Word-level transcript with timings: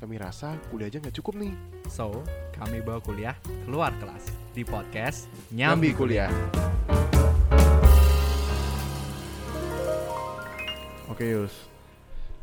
kami 0.00 0.16
rasa 0.16 0.56
kuliah 0.72 0.88
aja 0.88 0.96
nggak 0.96 1.12
cukup 1.12 1.36
nih. 1.36 1.52
So, 1.92 2.24
kami 2.56 2.80
bawa 2.80 3.04
kuliah 3.04 3.36
keluar 3.68 3.92
kelas 4.00 4.32
di 4.56 4.64
podcast 4.64 5.28
Nyambi 5.52 5.92
Nyambi, 5.92 5.98
kuliah. 6.16 6.32
Oke 11.04 11.28
Yus. 11.28 11.52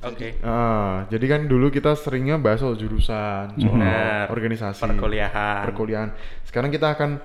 Oke. 0.05 0.37
Ah, 0.45 1.09
jadi 1.09 1.25
kan 1.25 1.41
dulu 1.49 1.73
kita 1.73 1.97
seringnya 1.97 2.37
bahas 2.37 2.61
soal 2.61 2.77
jurusan, 2.77 3.57
soal 3.57 3.73
Benar. 3.73 4.29
organisasi, 4.29 4.77
Perkuliahan. 4.85 5.65
perkuliahan. 5.65 6.09
Sekarang 6.45 6.69
kita 6.69 6.93
akan 6.93 7.17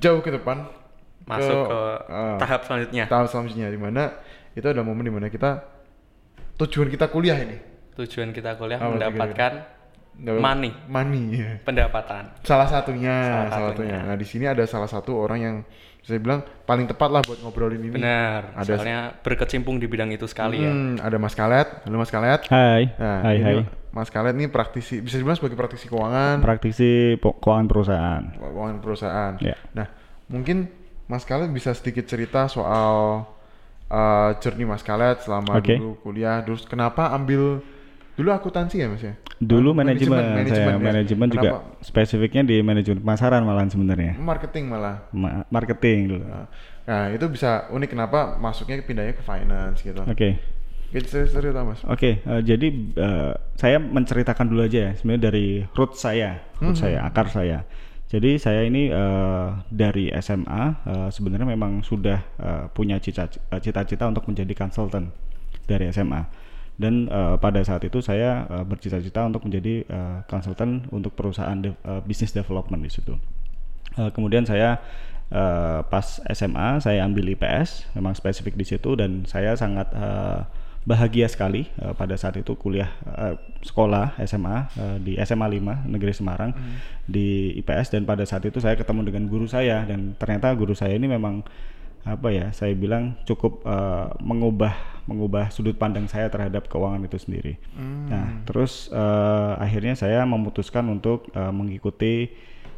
jauh 0.00 0.24
ke 0.24 0.32
depan, 0.32 0.64
Masuk 1.28 1.52
ke, 1.68 1.80
ah, 2.08 2.40
tahap 2.40 2.64
selanjutnya. 2.64 3.04
tahap 3.04 3.28
selanjutnya 3.28 3.68
di 3.68 3.76
mana 3.76 4.16
itu 4.56 4.64
ada 4.64 4.80
momen 4.80 5.04
di 5.04 5.12
mana 5.12 5.28
kita 5.28 5.60
tujuan 6.56 6.88
kita 6.88 7.12
kuliah 7.12 7.36
ini 7.36 7.73
Tujuan 7.94 8.30
kita 8.30 8.54
kuliah 8.54 8.76
Apa 8.76 8.90
mendapatkan 8.90 9.52
Dapat 10.14 10.38
money, 10.38 10.70
money 10.86 11.24
ya. 11.32 11.58
pendapatan. 11.60 12.30
salah 12.40 12.66
satunya 12.66 13.10
Salah 13.10 13.50
salah 13.50 13.70
satunya. 13.70 13.98
satunya 13.98 13.98
nah 14.04 14.14
di 14.14 14.22
sini 14.22 14.44
ada 14.44 14.62
salah 14.62 14.86
satu 14.86 15.10
orang 15.16 15.38
yang 15.38 15.56
saya 16.00 16.18
bilang 16.18 16.38
paling 16.62 16.84
tepat 16.84 17.08
lah 17.08 17.18
buat 17.20 17.40
ngobrolin 17.40 17.80
ini 17.80 17.90
Benar. 17.92 18.54
Ada- 18.54 18.76
Soalnya 18.76 18.98
berkecimpung 19.18 19.76
di 19.76 19.86
bidang 19.86 20.10
itu 20.10 20.22
sekali 20.24 20.60
ya. 20.60 20.68
Hmm, 20.68 20.98
ada 20.98 21.16
Mas 21.16 21.32
Kalet 21.32 21.66
halo 21.82 21.96
Mas 21.96 22.08
Kalet 22.08 22.46
Hai, 22.46 22.94
nah 22.94 23.18
hai, 23.22 23.36
hai. 23.38 23.54
Mas 23.90 24.06
Kalet 24.08 24.32
ini 24.32 24.46
praktisi 24.46 24.98
bisa 24.98 25.16
dibilang 25.16 25.34
sebagai 25.34 25.54
praktisi 25.56 25.86
keuangan 25.88 26.38
Praktisi 26.40 26.90
keuangan 27.16 27.66
perusahaan. 27.66 28.22
keuangan 28.34 28.78
perusahaan 28.78 29.34
Ya. 29.40 29.58
nah 29.70 29.90
mungkin 30.26 30.70
Mas 31.04 31.22
Kalet 31.22 31.48
bisa 31.48 31.70
sedikit 31.70 32.04
cerita 32.04 32.46
soal 32.46 33.26
uh, 33.86 34.30
journey 34.38 34.62
Mas 34.62 34.80
Kalet 34.80 35.20
selama 35.20 35.56
Oke. 35.56 35.74
dulu 35.74 35.98
kuliah 36.00 36.38
terus 36.40 36.62
kenapa 36.62 37.10
ambil 37.10 37.58
dulu 38.14 38.30
akuntansi 38.30 38.78
ya 38.78 38.86
Mas 38.86 39.02
ya 39.02 39.14
Dulu 39.34 39.74
Ah, 39.74 39.82
manajemen, 39.82 40.46
saya 40.46 40.70
ya. 40.70 40.78
manajemen 40.78 41.26
juga 41.28 41.48
Kenapa? 41.50 41.82
spesifiknya 41.82 42.42
di 42.42 42.56
manajemen 42.62 43.02
pemasaran 43.02 43.42
malahan 43.42 43.66
sebenarnya. 43.66 44.14
marketing 44.16 44.70
malah 44.70 45.04
Ma- 45.10 45.42
marketing 45.48 45.98
dulu. 46.08 46.24
Nah, 46.24 46.46
Nah, 46.84 47.08
itu 47.10 47.24
bisa 47.26 47.66
unik 47.68 47.90
kenapa 47.90 48.36
masuknya 48.36 48.76
pindahnya 48.78 49.12
ke 49.12 49.20
finance 49.20 49.80
gitu. 49.80 49.98
Oke. 50.00 50.36
Gitu 50.92 51.06
serius 51.08 51.32
cerita 51.32 51.64
Mas. 51.64 51.80
Oke, 51.82 52.20
eh, 52.20 52.40
jadi 52.42 52.68
eh, 52.94 53.32
saya 53.54 53.80
menceritakan 53.80 54.46
dulu 54.46 54.62
aja 54.62 54.78
ya, 54.78 54.90
sebenarnya 54.94 55.22
dari 55.24 55.46
root 55.72 55.96
saya, 55.96 56.44
root 56.60 56.76
saya, 56.76 57.02
akar 57.02 57.26
saya. 57.26 57.64
Jadi 58.06 58.36
saya 58.36 58.62
ini 58.62 58.86
eh, 58.86 59.46
dari 59.66 60.12
SMA 60.14 60.62
eh, 60.86 61.08
sebenarnya 61.10 61.48
memang 61.48 61.80
sudah 61.80 62.20
eh, 62.36 62.64
punya 62.70 63.00
cita- 63.00 63.32
cita-cita 63.58 64.04
untuk 64.06 64.24
menjadi 64.24 64.52
konsultan 64.54 65.10
dari 65.64 65.88
SMA. 65.88 66.43
Dan 66.74 67.06
eh, 67.06 67.36
pada 67.38 67.62
saat 67.62 67.86
itu 67.86 68.02
saya 68.02 68.46
eh, 68.50 68.64
bercita-cita 68.66 69.22
untuk 69.26 69.46
menjadi 69.46 69.86
eh, 69.86 70.18
konsultan 70.26 70.86
untuk 70.90 71.14
perusahaan 71.14 71.54
de- 71.54 71.78
eh, 71.86 72.02
business 72.02 72.34
development 72.34 72.82
di 72.82 72.90
situ. 72.90 73.14
Eh, 73.94 74.10
kemudian 74.10 74.42
saya 74.42 74.82
eh, 75.30 75.80
pas 75.86 76.18
SMA 76.34 76.82
saya 76.82 77.06
ambil 77.06 77.30
IPS, 77.38 77.94
memang 77.94 78.18
spesifik 78.18 78.58
di 78.58 78.66
situ 78.66 78.98
dan 78.98 79.22
saya 79.24 79.54
sangat 79.54 79.86
eh, 79.94 80.42
bahagia 80.84 81.24
sekali 81.30 81.64
eh, 81.80 81.94
pada 81.96 82.12
saat 82.18 82.36
itu 82.36 82.52
kuliah 82.60 82.92
eh, 83.06 83.38
sekolah 83.64 84.20
SMA 84.28 84.56
eh, 84.76 84.96
di 85.00 85.12
SMA 85.24 85.46
5 85.48 85.88
Negeri 85.88 86.12
Semarang 86.12 86.52
di 87.08 87.56
IPS 87.64 87.96
dan 87.96 88.02
pada 88.04 88.26
saat 88.28 88.44
itu 88.44 88.60
saya 88.60 88.76
ketemu 88.76 89.08
dengan 89.08 89.24
guru 89.30 89.48
saya 89.48 89.86
dan 89.88 90.12
ternyata 90.20 90.52
guru 90.52 90.76
saya 90.76 90.98
ini 90.98 91.08
memang 91.08 91.40
apa 92.04 92.28
ya 92.28 92.52
saya 92.52 92.76
bilang 92.76 93.16
cukup 93.24 93.64
eh, 93.64 94.08
mengubah 94.20 94.76
mengubah 95.08 95.52
sudut 95.52 95.76
pandang 95.76 96.08
saya 96.08 96.28
terhadap 96.28 96.68
keuangan 96.68 97.04
itu 97.04 97.16
sendiri. 97.16 97.54
Nah 98.08 98.44
terus 98.44 98.92
eh, 98.92 99.52
akhirnya 99.56 99.96
saya 99.96 100.24
memutuskan 100.28 100.84
untuk 100.92 101.32
eh, 101.32 101.52
mengikuti 101.52 102.32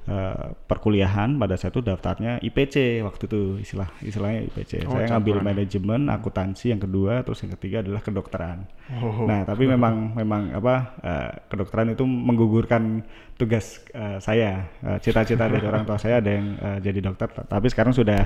eh, 0.08 0.46
perkuliahan 0.66 1.38
pada 1.38 1.54
saat 1.54 1.76
itu 1.76 1.82
daftarnya 1.84 2.42
IPC 2.42 3.04
waktu 3.06 3.22
itu 3.28 3.40
istilah 3.60 3.88
istilahnya 4.02 4.40
IPC. 4.50 4.88
Oh, 4.88 4.96
saya 4.96 5.12
ngambil 5.14 5.36
campuran. 5.38 5.48
manajemen, 5.52 6.00
akuntansi 6.10 6.66
yang 6.72 6.82
kedua, 6.82 7.22
terus 7.22 7.38
yang 7.44 7.52
ketiga 7.60 7.76
adalah 7.84 8.00
kedokteran. 8.00 8.58
Oh. 8.98 9.28
Nah 9.28 9.44
tapi 9.44 9.68
memang 9.68 10.16
memang 10.16 10.56
apa 10.56 10.74
eh, 11.04 11.30
kedokteran 11.52 11.92
itu 11.92 12.02
menggugurkan 12.02 13.04
tugas 13.36 13.84
eh, 13.92 14.16
saya 14.18 14.64
cita-cita 15.04 15.44
dari 15.46 15.64
orang 15.70 15.84
tua 15.84 16.00
saya 16.00 16.24
ada 16.24 16.30
yang 16.32 16.56
eh, 16.56 16.78
jadi 16.80 16.98
dokter, 17.04 17.28
tapi 17.44 17.66
sekarang 17.68 17.92
sudah 17.92 18.24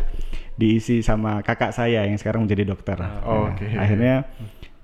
diisi 0.54 1.02
sama 1.02 1.42
kakak 1.42 1.74
saya 1.74 2.06
yang 2.06 2.16
sekarang 2.16 2.47
menjadi 2.47 2.70
dokter. 2.70 2.98
Oh, 3.26 3.41
Nah, 3.50 3.56
oke. 3.56 3.66
Akhirnya 3.74 4.14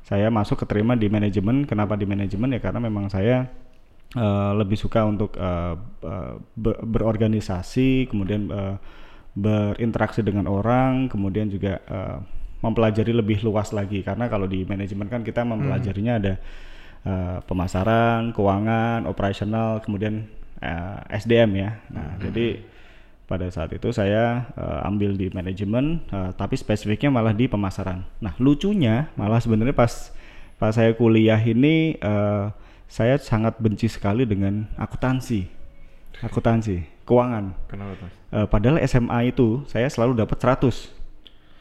saya 0.06 0.30
masuk 0.30 0.62
keterima 0.66 0.94
di 0.94 1.10
manajemen. 1.10 1.66
Kenapa 1.66 1.98
di 1.98 2.06
manajemen 2.06 2.54
ya 2.54 2.60
karena 2.62 2.80
memang 2.82 3.10
saya 3.10 3.50
eh, 4.16 4.52
lebih 4.56 4.80
suka 4.80 5.04
untuk 5.04 5.36
eh, 5.36 5.74
eh, 6.02 6.34
be- 6.56 6.80
berorganisasi, 6.82 8.08
kemudian 8.08 8.48
eh, 8.50 8.76
berinteraksi 9.36 10.24
dengan 10.24 10.48
orang, 10.48 11.12
kemudian 11.12 11.52
juga 11.52 11.78
eh, 11.84 12.18
mempelajari 12.64 13.12
lebih 13.12 13.44
luas 13.44 13.70
lagi. 13.76 14.00
Karena 14.00 14.26
kalau 14.32 14.48
di 14.48 14.64
manajemen 14.64 15.06
kan 15.12 15.20
kita 15.20 15.44
mempelajarinya 15.44 16.14
ada 16.16 16.34
eh, 17.04 17.38
pemasaran, 17.44 18.32
keuangan, 18.32 19.04
operasional, 19.04 19.84
kemudian 19.84 20.24
eh, 20.64 20.98
SDM 21.20 21.50
ya. 21.60 21.70
Nah, 21.92 22.16
jadi 22.18 22.64
pada 23.26 23.50
saat 23.50 23.74
itu 23.74 23.90
saya 23.92 24.46
eh, 24.56 24.88
ambil 24.88 25.18
di 25.18 25.28
manajemen, 25.34 26.00
eh, 26.08 26.30
tapi 26.34 26.56
spesifiknya 26.56 27.12
malah 27.12 27.36
di 27.36 27.44
pemasaran. 27.50 28.02
Nah, 28.24 28.32
lucunya 28.40 29.12
malah 29.20 29.38
sebenarnya 29.42 29.76
pas 29.76 30.14
pas 30.56 30.72
saya 30.72 30.96
kuliah 30.96 31.36
ini 31.36 32.00
eh, 32.00 32.46
saya 32.86 33.18
sangat 33.18 33.58
benci 33.58 33.90
sekali 33.90 34.22
dengan 34.22 34.70
akuntansi, 34.78 35.46
akuntansi, 36.22 37.02
keuangan. 37.02 37.54
Kenapa 37.66 37.92
Mas? 37.98 38.12
Eh, 38.30 38.46
padahal 38.46 38.76
SMA 38.86 39.34
itu 39.34 39.66
saya 39.66 39.90
selalu 39.90 40.22
dapat 40.22 40.38
100. 40.38 40.94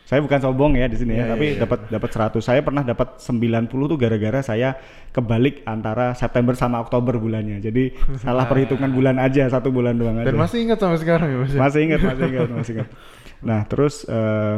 Saya 0.06 0.22
bukan 0.22 0.38
sombong 0.38 0.78
ya 0.78 0.86
di 0.86 1.02
sini 1.02 1.18
Iya, 1.18 1.26
ya, 1.26 1.34
tapi 1.34 1.46
iya, 1.50 1.54
iya. 1.58 1.62
dapat 1.66 1.80
dapat 1.90 2.10
100. 2.38 2.38
Saya 2.46 2.62
pernah 2.62 2.86
dapat 2.86 3.18
90 3.18 3.90
tuh 3.90 3.98
gara-gara 3.98 4.40
saya 4.46 4.78
kebalik 5.10 5.66
antara 5.66 6.14
September 6.14 6.54
sama 6.54 6.78
Oktober 6.78 7.18
bulannya. 7.18 7.58
Jadi 7.58 7.98
salah 8.24 8.46
perhitungan 8.46 8.94
bulan 8.94 9.18
aja, 9.18 9.50
satu 9.50 9.74
bulan 9.74 9.98
doang 9.98 10.22
aja. 10.22 10.30
Dan 10.30 10.38
masih 10.38 10.62
ingat 10.62 10.78
sampai 10.78 11.02
sekarang 11.02 11.28
ya 11.34 11.38
Mas? 11.42 11.52
ya? 11.52 11.58
Masih 11.58 11.80
ingat, 11.90 12.00
masih 12.06 12.26
ingat, 12.30 12.50
masih 12.54 12.74
ingat. 12.78 12.90
Nah, 13.42 13.60
terus 13.66 14.06
eh, 14.06 14.58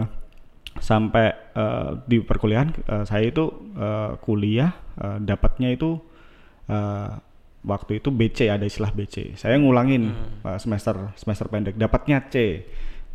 sampai 0.83 1.31
eh, 1.55 1.89
di 2.03 2.17
perkuliahan 2.19 2.69
eh, 2.83 3.03
saya 3.07 3.31
itu 3.31 3.47
eh, 3.79 4.19
kuliah 4.19 4.75
eh, 4.99 5.17
dapatnya 5.23 5.71
itu 5.71 5.95
eh, 6.67 7.11
waktu 7.67 7.99
itu 7.99 8.09
BC 8.13 8.47
ada 8.47 8.63
istilah 8.63 8.91
BC. 8.95 9.35
Saya 9.39 9.59
ngulangin 9.59 10.13
eh, 10.43 10.59
semester 10.59 11.11
semester 11.19 11.47
pendek, 11.51 11.75
dapatnya 11.75 12.23
C. 12.31 12.63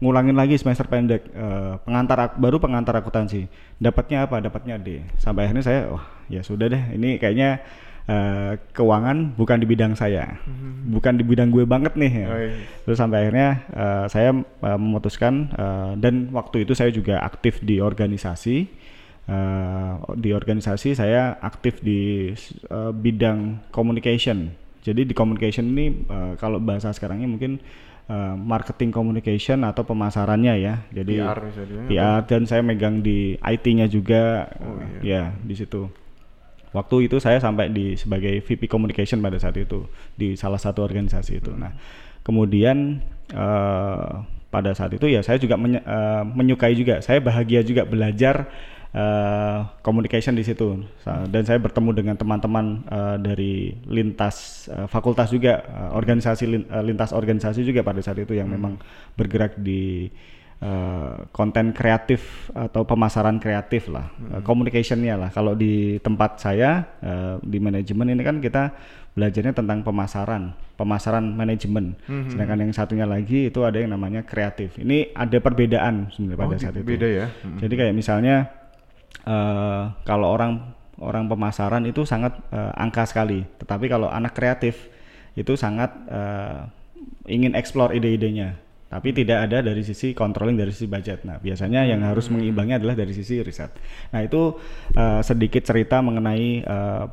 Ngulangin 0.02 0.34
lagi 0.34 0.58
semester 0.58 0.90
pendek 0.90 1.30
eh, 1.30 1.74
pengantar 1.86 2.34
baru 2.36 2.58
pengantar 2.58 2.98
akuntansi. 2.98 3.46
Dapatnya 3.78 4.26
apa? 4.26 4.42
Dapatnya 4.42 4.76
D. 4.76 5.00
Sampai 5.16 5.46
akhirnya 5.46 5.64
saya 5.64 5.80
wah, 5.88 6.04
ya 6.26 6.42
sudah 6.42 6.66
deh, 6.66 6.82
ini 6.98 7.22
kayaknya 7.22 7.62
eh, 8.10 8.58
keuangan 8.74 9.38
bukan 9.38 9.62
di 9.62 9.66
bidang 9.66 9.94
saya. 9.94 10.42
Bukan 10.90 11.18
di 11.18 11.24
bidang 11.24 11.54
gue 11.54 11.62
banget 11.62 11.94
nih. 11.94 12.12
ya. 12.12 12.26
Oh, 12.28 12.38
iya. 12.38 12.54
Terus 12.82 12.98
sampai 12.98 13.18
akhirnya 13.26 13.48
eh, 13.70 14.04
saya 14.10 14.30
eh, 14.42 14.78
memutuskan 14.78 15.34
eh, 15.54 15.92
dan 16.02 16.34
waktu 16.34 16.66
itu 16.66 16.74
saya 16.74 16.90
juga 16.90 17.22
aktif 17.22 17.62
di 17.62 17.78
organisasi. 17.78 18.82
Eh, 19.22 19.92
di 20.18 20.34
organisasi 20.34 20.98
saya 20.98 21.38
aktif 21.38 21.78
di 21.78 22.34
eh, 22.66 22.92
bidang 22.92 23.70
communication. 23.70 24.50
Jadi 24.82 25.06
di 25.06 25.14
communication 25.14 25.70
ini 25.70 25.94
eh, 26.10 26.34
kalau 26.42 26.58
bahasa 26.58 26.90
sekarangnya 26.90 27.30
mungkin 27.30 27.62
eh, 28.10 28.34
marketing 28.34 28.90
communication 28.90 29.62
atau 29.62 29.86
pemasarannya 29.86 30.54
ya. 30.58 30.74
Jadi 30.90 31.22
PR 31.22 31.38
dibilang 31.38 31.86
PR 31.86 32.18
dan 32.26 32.42
saya 32.50 32.66
megang 32.66 32.98
di 32.98 33.38
IT-nya 33.38 33.86
juga. 33.86 34.50
Oh, 34.58 34.82
eh, 34.82 35.06
Ya 35.06 35.30
di 35.38 35.54
situ. 35.54 35.86
Waktu 36.74 37.06
itu 37.06 37.22
saya 37.22 37.38
sampai 37.38 37.70
di 37.70 37.94
sebagai 37.94 38.42
VP 38.42 38.66
Communication 38.66 39.22
pada 39.22 39.38
saat 39.38 39.54
itu 39.54 39.86
di 40.18 40.34
salah 40.34 40.58
satu 40.58 40.82
organisasi 40.82 41.38
itu. 41.38 41.54
Nah, 41.54 41.78
kemudian 42.26 42.98
eh, 43.30 44.10
pada 44.50 44.70
saat 44.74 44.90
itu 44.92 45.06
ya 45.06 45.22
saya 45.22 45.38
juga 45.38 45.54
menye- 45.54 45.84
eh, 45.84 46.22
menyukai 46.26 46.74
juga, 46.74 46.98
saya 46.98 47.22
bahagia 47.22 47.62
juga 47.62 47.86
belajar 47.86 48.50
eh, 48.92 49.58
communication 49.80 50.36
di 50.36 50.44
situ. 50.44 50.84
Dan 51.28 51.42
saya 51.42 51.58
bertemu 51.58 51.90
dengan 51.92 52.16
teman-teman 52.16 52.84
eh, 52.86 53.16
dari 53.18 53.54
lintas 53.88 54.68
eh, 54.68 54.86
fakultas 54.86 55.32
juga, 55.32 55.64
eh, 55.64 55.90
organisasi 55.92 56.44
lin- 56.44 56.68
lintas 56.84 57.10
organisasi 57.10 57.64
juga 57.64 57.80
pada 57.80 57.98
saat 57.98 58.20
itu 58.20 58.36
yang 58.36 58.48
memang 58.48 58.76
bergerak 59.16 59.56
di 59.56 60.12
eh, 60.62 61.12
konten 61.32 61.72
kreatif 61.72 62.46
atau 62.54 62.84
pemasaran 62.84 63.40
kreatif 63.40 63.88
lah, 63.88 64.12
eh, 64.30 64.42
communicationnya 64.44 65.16
lah. 65.18 65.30
Kalau 65.32 65.56
di 65.56 65.98
tempat 65.98 66.38
saya 66.38 66.84
eh, 67.00 67.34
di 67.42 67.58
manajemen 67.58 68.12
ini 68.12 68.22
kan 68.22 68.38
kita 68.38 68.70
belajarnya 69.12 69.52
tentang 69.52 69.84
pemasaran, 69.84 70.56
pemasaran 70.72 71.20
manajemen. 71.20 71.92
Sedangkan 72.32 72.64
yang 72.64 72.72
satunya 72.72 73.04
lagi 73.04 73.52
itu 73.52 73.60
ada 73.60 73.76
yang 73.76 73.92
namanya 73.92 74.24
kreatif. 74.24 74.80
Ini 74.80 75.12
ada 75.12 75.36
perbedaan 75.36 76.08
sebenarnya 76.08 76.40
Oh, 76.40 76.48
pada 76.48 76.56
saat 76.56 76.74
itu. 76.80 76.88
beda 76.88 77.08
ya? 77.12 77.26
Mm. 77.44 77.58
Jadi 77.60 77.74
kayak 77.76 77.92
misalnya 77.92 78.34
eh 79.22 79.84
kalau 80.04 80.28
orang 80.32 80.74
orang 81.02 81.26
pemasaran 81.26 81.82
itu 81.84 82.06
sangat 82.06 82.38
eh, 82.54 82.72
angka 82.78 83.04
sekali. 83.04 83.42
Tetapi 83.58 83.90
kalau 83.90 84.08
anak 84.08 84.32
kreatif 84.32 84.88
itu 85.34 85.58
sangat 85.58 85.90
eh, 86.08 86.60
ingin 87.26 87.58
explore 87.58 87.92
ide-idenya. 87.92 88.56
Tapi 88.92 89.08
tidak 89.16 89.48
ada 89.48 89.64
dari 89.64 89.80
sisi 89.80 90.12
controlling 90.12 90.60
dari 90.60 90.68
sisi 90.68 90.84
budget. 90.84 91.24
Nah, 91.24 91.40
biasanya 91.40 91.88
yang 91.88 92.04
harus 92.04 92.28
mengimbangnya 92.28 92.76
adalah 92.76 92.92
dari 92.92 93.16
sisi 93.16 93.40
riset. 93.40 93.72
Nah, 94.12 94.20
itu 94.20 94.60
eh, 94.92 95.20
sedikit 95.24 95.64
cerita 95.64 96.04
mengenai 96.04 96.48
eh, 96.60 97.04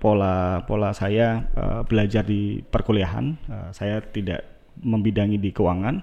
pola 0.00 0.64
pola 0.64 0.90
saya 0.96 1.44
eh, 1.52 1.80
belajar 1.84 2.24
di 2.24 2.64
perkuliahan. 2.64 3.26
Eh, 3.44 3.68
saya 3.76 4.00
tidak 4.00 4.40
membidangi 4.78 5.36
di 5.36 5.50
keuangan 5.50 6.00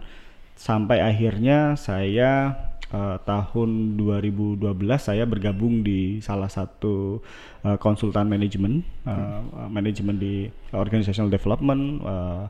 sampai 0.55 1.03
akhirnya 1.03 1.75
saya 1.75 2.55
eh, 2.95 3.17
tahun 3.27 3.99
2012 3.99 4.63
saya 4.95 5.27
bergabung 5.27 5.83
di 5.83 6.23
salah 6.23 6.47
satu 6.47 7.19
eh, 7.67 7.75
konsultan 7.75 8.31
manajemen 8.31 8.79
eh, 9.03 9.39
manajemen 9.67 10.15
di 10.15 10.47
organizational 10.71 11.27
development 11.27 11.99
eh, 11.99 12.43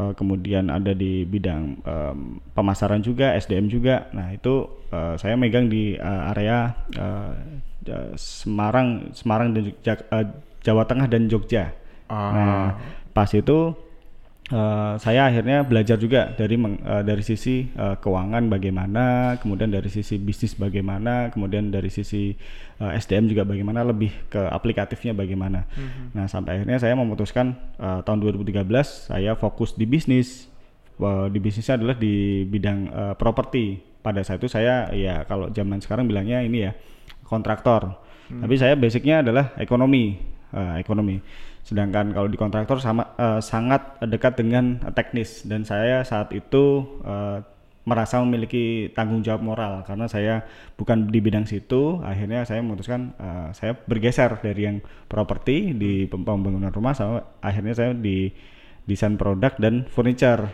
eh, 0.00 0.12
kemudian 0.16 0.72
ada 0.72 0.96
di 0.96 1.28
bidang 1.28 1.84
em, 1.84 2.18
pemasaran 2.56 3.04
juga 3.04 3.36
SDM 3.36 3.68
juga 3.68 4.08
nah 4.16 4.32
itu 4.32 4.64
eh, 4.88 5.14
saya 5.20 5.36
megang 5.36 5.68
di 5.68 5.92
eh, 6.00 6.30
area 6.32 6.72
eh, 6.96 7.32
Semarang 8.16 9.16
Semarang 9.16 9.56
dan 9.56 9.72
Jawa 10.60 10.84
Tengah 10.84 11.08
dan 11.08 11.28
Jogja 11.28 11.72
Ah. 12.08 12.32
nah 12.32 12.68
pas 13.12 13.28
itu 13.36 13.76
eh, 14.48 14.94
saya 14.98 15.28
akhirnya 15.28 15.62
belajar 15.62 15.96
juga 16.00 16.32
dari 16.32 16.56
meng- 16.56 16.80
eh, 16.80 17.02
dari 17.04 17.20
sisi 17.20 17.68
eh, 17.68 17.96
keuangan 18.00 18.48
bagaimana, 18.48 19.36
kemudian 19.38 19.68
dari 19.68 19.88
sisi 19.92 20.16
bisnis 20.16 20.56
bagaimana, 20.56 21.28
kemudian 21.30 21.68
dari 21.68 21.88
sisi 21.92 22.32
eh, 22.80 22.92
SDM 22.98 23.28
juga 23.28 23.44
bagaimana, 23.44 23.84
lebih 23.84 24.10
ke 24.32 24.40
aplikatifnya 24.40 25.12
bagaimana. 25.12 25.68
Nah 26.16 26.26
sampai 26.26 26.60
akhirnya 26.60 26.80
saya 26.80 26.96
memutuskan 26.96 27.52
eh, 27.76 28.00
tahun 28.02 28.18
2013 28.24 28.64
saya 29.12 29.36
fokus 29.36 29.76
di 29.76 29.84
bisnis. 29.84 30.48
Eh, 30.98 31.26
di 31.30 31.38
bisnisnya 31.38 31.78
adalah 31.78 31.94
di 31.94 32.42
bidang 32.42 32.78
eh, 32.90 33.14
properti. 33.14 33.84
Pada 33.98 34.22
saat 34.24 34.40
itu 34.40 34.48
saya 34.48 34.88
ya 34.94 35.26
kalau 35.26 35.50
zaman 35.52 35.82
sekarang 35.82 36.08
bilangnya 36.08 36.40
ini 36.40 36.64
ya 36.64 36.72
kontraktor. 37.26 37.98
Tapi 38.28 38.54
saya 38.60 38.76
basicnya 38.76 39.24
adalah 39.24 39.52
ekonomi, 39.56 40.16
eh, 40.52 40.74
ekonomi. 40.80 41.16
Sedangkan 41.68 42.16
kalau 42.16 42.26
di 42.26 42.34
kontraktor 42.34 42.80
sama 42.80 43.12
eh, 43.14 43.40
sangat 43.40 44.00
dekat 44.02 44.34
dengan 44.34 44.80
teknis 44.96 45.44
dan 45.44 45.62
saya 45.62 46.00
saat 46.02 46.32
itu 46.32 46.64
eh, 47.04 47.44
merasa 47.84 48.20
memiliki 48.20 48.92
tanggung 48.92 49.20
jawab 49.20 49.40
moral 49.40 49.80
karena 49.80 50.04
saya 50.04 50.44
bukan 50.74 51.08
di 51.08 51.20
bidang 51.20 51.44
situ. 51.44 52.00
Akhirnya 52.00 52.44
saya 52.44 52.60
memutuskan 52.60 53.12
eh, 53.14 53.48
saya 53.52 53.76
bergeser 53.76 54.40
dari 54.40 54.64
yang 54.64 54.76
properti 55.04 55.72
di 55.72 56.04
pem- 56.04 56.24
pembangunan 56.24 56.68
rumah 56.68 56.92
sama 56.92 57.20
akhirnya 57.40 57.76
saya 57.76 57.92
di 57.92 58.32
desain 58.84 59.20
produk 59.20 59.52
dan 59.56 59.84
furniture, 59.86 60.48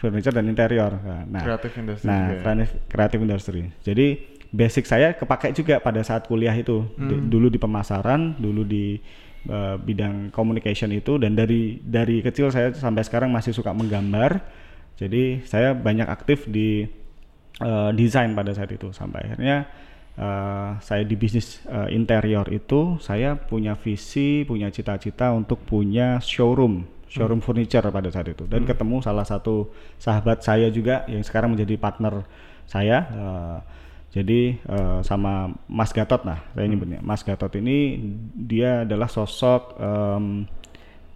furniture 0.00 0.32
dan 0.32 0.48
interior. 0.48 0.96
Nah, 1.28 1.44
Creative 1.44 1.74
industry 1.76 2.08
Nah, 2.08 2.16
juga 2.18 2.32
ya? 2.32 2.40
kreatif 2.40 2.68
kreatif 2.88 3.18
industry. 3.20 3.60
Jadi 3.84 4.06
basic 4.48 4.84
saya 4.84 5.12
kepakai 5.12 5.52
juga 5.52 5.76
pada 5.76 6.00
saat 6.00 6.24
kuliah 6.24 6.56
itu. 6.56 6.88
Di- 6.96 7.12
Hmm. 7.12 7.28
dulu 7.28 7.52
di 7.52 7.60
pemasaran, 7.60 8.40
dulu 8.40 8.64
di 8.64 8.96
uh, 9.48 9.76
bidang 9.80 10.30
communication 10.30 10.92
itu 10.94 11.16
dan 11.16 11.34
dari 11.34 11.80
dari 11.82 12.20
kecil 12.20 12.52
saya 12.52 12.70
sampai 12.76 13.02
sekarang 13.02 13.32
masih 13.32 13.56
suka 13.56 13.72
menggambar. 13.74 14.40
Jadi 14.98 15.46
saya 15.46 15.74
banyak 15.74 16.06
aktif 16.10 16.46
di 16.50 16.86
uh, 17.62 17.90
desain 17.94 18.34
pada 18.34 18.50
saat 18.54 18.70
itu 18.74 18.90
sampai 18.90 19.30
akhirnya 19.30 19.66
uh, 20.18 20.76
saya 20.82 21.02
di 21.06 21.14
bisnis 21.14 21.62
uh, 21.70 21.86
interior 21.88 22.46
itu 22.50 22.98
saya 22.98 23.38
punya 23.38 23.78
visi, 23.78 24.42
punya 24.42 24.68
cita-cita 24.74 25.30
untuk 25.30 25.62
punya 25.62 26.18
showroom, 26.18 26.82
showroom 27.06 27.38
furniture 27.38 27.86
pada 27.94 28.10
saat 28.10 28.26
itu 28.26 28.42
dan 28.50 28.66
ketemu 28.66 28.98
salah 28.98 29.22
satu 29.22 29.70
sahabat 30.02 30.42
saya 30.42 30.66
juga 30.68 31.06
yang 31.06 31.22
sekarang 31.22 31.54
menjadi 31.54 31.78
partner 31.78 32.26
saya. 32.66 32.98
uh, 33.14 33.60
jadi 34.08 34.56
eh, 34.56 35.00
sama 35.04 35.52
Mas 35.68 35.92
Gatot 35.92 36.24
nah 36.24 36.40
saya 36.56 36.64
nyebutnya. 36.64 37.04
Mas 37.04 37.20
Gatot 37.20 37.52
ini 37.60 38.00
dia 38.32 38.88
adalah 38.88 39.08
sosok 39.08 39.76
em, 39.76 40.48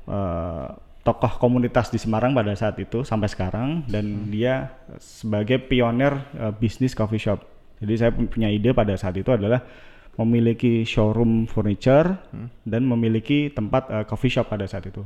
eh, 0.08 0.68
tokoh 1.02 1.40
komunitas 1.42 1.90
di 1.90 1.98
Semarang 1.98 2.36
pada 2.36 2.54
saat 2.54 2.78
itu 2.78 3.02
sampai 3.02 3.26
sekarang 3.26 3.82
dan 3.90 4.30
dia 4.30 4.76
sebagai 5.00 5.58
pionir 5.58 6.14
eh, 6.36 6.52
bisnis 6.52 6.92
coffee 6.92 7.20
shop. 7.20 7.40
Jadi 7.82 7.94
saya 7.98 8.10
punya 8.14 8.46
ide 8.46 8.70
pada 8.70 8.94
saat 8.94 9.16
itu 9.18 9.32
adalah 9.32 9.64
memiliki 10.12 10.84
showroom 10.84 11.48
furniture 11.48 12.20
dan 12.68 12.84
memiliki 12.84 13.48
tempat 13.48 13.88
eh, 13.88 14.04
coffee 14.04 14.28
shop 14.28 14.52
pada 14.52 14.68
saat 14.68 14.84
itu. 14.84 15.00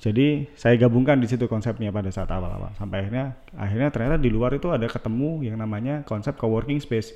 Jadi 0.00 0.48
saya 0.56 0.80
gabungkan 0.80 1.20
di 1.20 1.28
situ 1.28 1.44
konsepnya 1.44 1.92
pada 1.92 2.08
saat 2.08 2.32
awal-awal 2.32 2.72
sampai 2.80 3.04
akhirnya 3.04 3.36
akhirnya 3.52 3.88
ternyata 3.92 4.16
di 4.16 4.32
luar 4.32 4.56
itu 4.56 4.72
ada 4.72 4.88
ketemu 4.88 5.44
yang 5.44 5.60
namanya 5.60 6.00
konsep 6.08 6.40
coworking 6.40 6.80
space. 6.80 7.12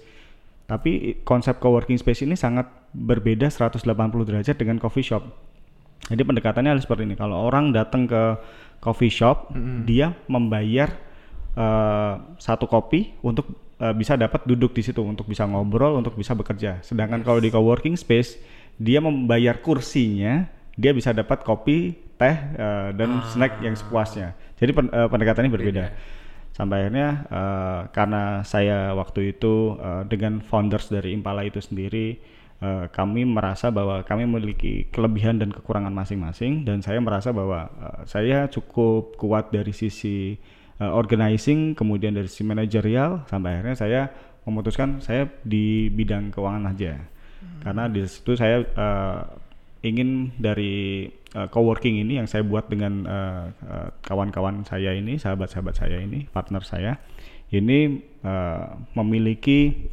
Tapi 0.68 1.24
konsep 1.24 1.56
coworking 1.64 1.96
space 1.96 2.28
ini 2.28 2.36
sangat 2.36 2.68
berbeda 2.92 3.48
180 3.48 3.80
derajat 4.28 4.56
dengan 4.60 4.76
coffee 4.76 5.04
shop. 5.04 5.24
Jadi 6.12 6.20
pendekatannya 6.28 6.76
adalah 6.76 6.84
seperti 6.84 7.08
ini. 7.08 7.16
Kalau 7.16 7.40
orang 7.40 7.72
datang 7.72 8.04
ke 8.04 8.36
coffee 8.84 9.08
shop, 9.08 9.48
dia 9.88 10.12
membayar 10.28 10.92
eh, 11.56 12.14
satu 12.36 12.68
kopi 12.68 13.16
untuk 13.24 13.67
eh, 13.78 13.94
bisa 13.94 14.18
dapat 14.18 14.44
duduk 14.44 14.74
di 14.74 14.82
situ 14.82 15.00
untuk 15.02 15.26
bisa 15.26 15.46
ngobrol, 15.46 15.98
untuk 15.98 16.14
bisa 16.18 16.34
bekerja. 16.34 16.82
Sedangkan 16.82 17.22
kalau 17.22 17.38
di 17.38 17.50
coworking 17.50 17.94
space, 17.94 18.38
dia 18.78 19.02
membayar 19.02 19.58
kursinya, 19.58 20.46
dia 20.78 20.94
bisa 20.94 21.10
dapat 21.10 21.42
kopi, 21.42 21.94
teh 22.18 22.36
eh, 22.36 22.88
dan 22.98 23.22
snack 23.30 23.62
yang 23.62 23.78
sepuasnya. 23.78 24.34
Jadi 24.58 24.70
pen- 24.74 24.92
eh, 24.92 25.08
pendekatannya 25.08 25.50
berbeda. 25.54 25.84
Sampai 26.50 26.82
akhirnya 26.86 27.08
eh, 27.30 27.80
karena 27.94 28.42
saya 28.42 28.90
waktu 28.98 29.38
itu 29.38 29.78
eh, 29.78 30.02
dengan 30.10 30.42
founders 30.42 30.90
dari 30.90 31.14
Impala 31.14 31.46
itu 31.46 31.62
sendiri 31.62 32.18
eh, 32.58 32.84
kami 32.90 33.22
merasa 33.22 33.70
bahwa 33.70 34.02
kami 34.02 34.26
memiliki 34.26 34.90
kelebihan 34.90 35.38
dan 35.38 35.54
kekurangan 35.54 35.94
masing-masing 35.94 36.66
dan 36.66 36.82
saya 36.82 36.98
merasa 36.98 37.30
bahwa 37.30 37.70
eh, 37.70 38.00
saya 38.10 38.38
cukup 38.50 39.14
kuat 39.14 39.54
dari 39.54 39.70
sisi 39.70 40.34
eh, 40.80 40.90
organizing 40.90 41.74
kemudian 41.74 42.14
dari 42.14 42.26
sisi 42.30 42.46
manajerial 42.46 43.26
sampai 43.26 43.58
akhirnya 43.58 43.76
saya 43.78 44.00
memutuskan 44.48 45.04
saya 45.04 45.28
di 45.44 45.92
bidang 45.92 46.32
keuangan 46.32 46.72
aja. 46.72 46.96
Karena 47.62 47.86
di 47.86 48.02
situ 48.06 48.34
saya 48.34 48.64
eh, 48.64 49.20
ingin 49.86 50.34
dari 50.34 51.06
uh, 51.38 51.46
coworking 51.46 52.02
ini 52.02 52.18
yang 52.18 52.26
saya 52.26 52.42
buat 52.42 52.66
dengan 52.66 53.06
uh, 53.06 53.44
uh, 53.50 53.88
kawan-kawan 54.02 54.66
saya 54.66 54.94
ini, 54.94 55.20
sahabat-sahabat 55.20 55.74
saya 55.78 56.02
ini, 56.02 56.26
partner 56.30 56.62
saya, 56.66 56.92
ini 57.54 58.02
uh, 58.26 58.74
memiliki 58.98 59.86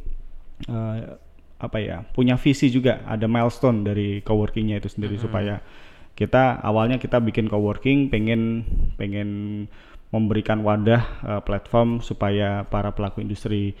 uh, 0.66 1.18
apa 1.56 1.78
ya, 1.80 2.02
punya 2.12 2.34
visi 2.36 2.68
juga, 2.68 3.06
ada 3.06 3.30
milestone 3.30 3.86
dari 3.86 4.20
coworkingnya 4.20 4.82
itu 4.82 4.90
sendiri 4.90 5.16
supaya 5.16 5.62
kita 6.18 6.60
awalnya 6.60 6.98
kita 6.98 7.22
bikin 7.22 7.46
coworking, 7.46 8.10
pengen 8.10 8.66
pengen 8.98 9.28
memberikan 10.16 10.64
wadah 10.64 11.02
uh, 11.22 11.40
platform 11.44 12.00
supaya 12.00 12.64
para 12.66 12.92
pelaku 12.92 13.20
industri 13.20 13.76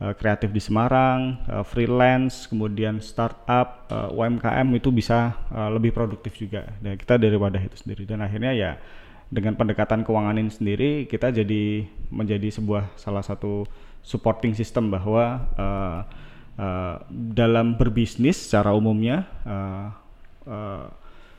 uh, 0.00 0.14
kreatif 0.14 0.54
di 0.54 0.62
Semarang, 0.62 1.42
uh, 1.50 1.66
freelance, 1.66 2.46
kemudian 2.46 3.02
startup, 3.02 3.90
uh, 3.90 4.10
UMKM 4.14 4.66
itu 4.74 4.88
bisa 4.90 5.34
uh, 5.50 5.70
lebih 5.70 5.94
produktif 5.94 6.38
juga. 6.38 6.66
Dan 6.78 6.98
kita 6.98 7.18
dari 7.18 7.34
wadah 7.34 7.62
itu 7.62 7.76
sendiri. 7.78 8.06
Dan 8.06 8.22
akhirnya 8.22 8.54
ya 8.54 8.78
dengan 9.32 9.56
pendekatan 9.56 10.04
keuangan 10.04 10.36
ini 10.36 10.52
sendiri 10.52 10.90
kita 11.08 11.32
jadi 11.32 11.88
menjadi 12.12 12.52
sebuah 12.52 12.92
salah 13.00 13.24
satu 13.24 13.64
supporting 14.04 14.52
system 14.52 14.92
bahwa 14.92 15.48
uh, 15.56 16.00
uh, 16.60 17.00
dalam 17.08 17.80
berbisnis 17.80 18.36
secara 18.36 18.76
umumnya 18.76 19.24
uh, 19.48 19.88
uh, 20.44 20.84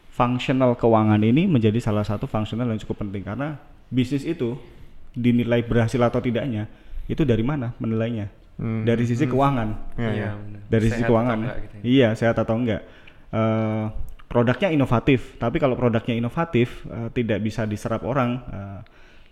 functional 0.09 0.73
keuangan 0.73 1.21
ini 1.21 1.45
menjadi 1.45 1.77
salah 1.77 2.01
satu 2.01 2.25
fungsional 2.25 2.65
yang 2.65 2.81
cukup 2.81 3.05
penting 3.05 3.21
karena 3.21 3.62
bisnis 3.93 4.25
itu 4.25 4.57
dinilai 5.13 5.62
berhasil 5.62 6.01
atau 6.01 6.17
tidaknya 6.17 6.65
itu 7.05 7.21
dari 7.21 7.45
mana 7.45 7.77
menilainya? 7.77 8.33
Hmm, 8.57 8.85
dari 8.85 9.05
sisi 9.05 9.25
keuangan. 9.25 9.97
Iya, 9.97 10.09
iya. 10.13 10.13
Iya, 10.13 10.29
dari 10.69 10.85
sisi 10.89 11.01
Sehat 11.01 11.09
keuangan 11.09 11.38
atau 11.38 11.38
ya. 11.38 11.45
enggak 11.45 11.57
gitu 11.62 11.75
ya. 11.77 11.83
iya 11.85 12.09
sehat 12.17 12.35
atau 12.41 12.55
enggak. 12.57 12.81
Eh, 13.33 13.85
produknya 14.29 14.69
inovatif 14.73 15.38
tapi 15.38 15.57
kalau 15.62 15.77
produknya 15.77 16.17
inovatif 16.17 16.85
eh, 16.89 17.09
tidak 17.13 17.39
bisa 17.45 17.65
diserap 17.69 18.01
orang 18.05 18.41
eh, 18.50 18.79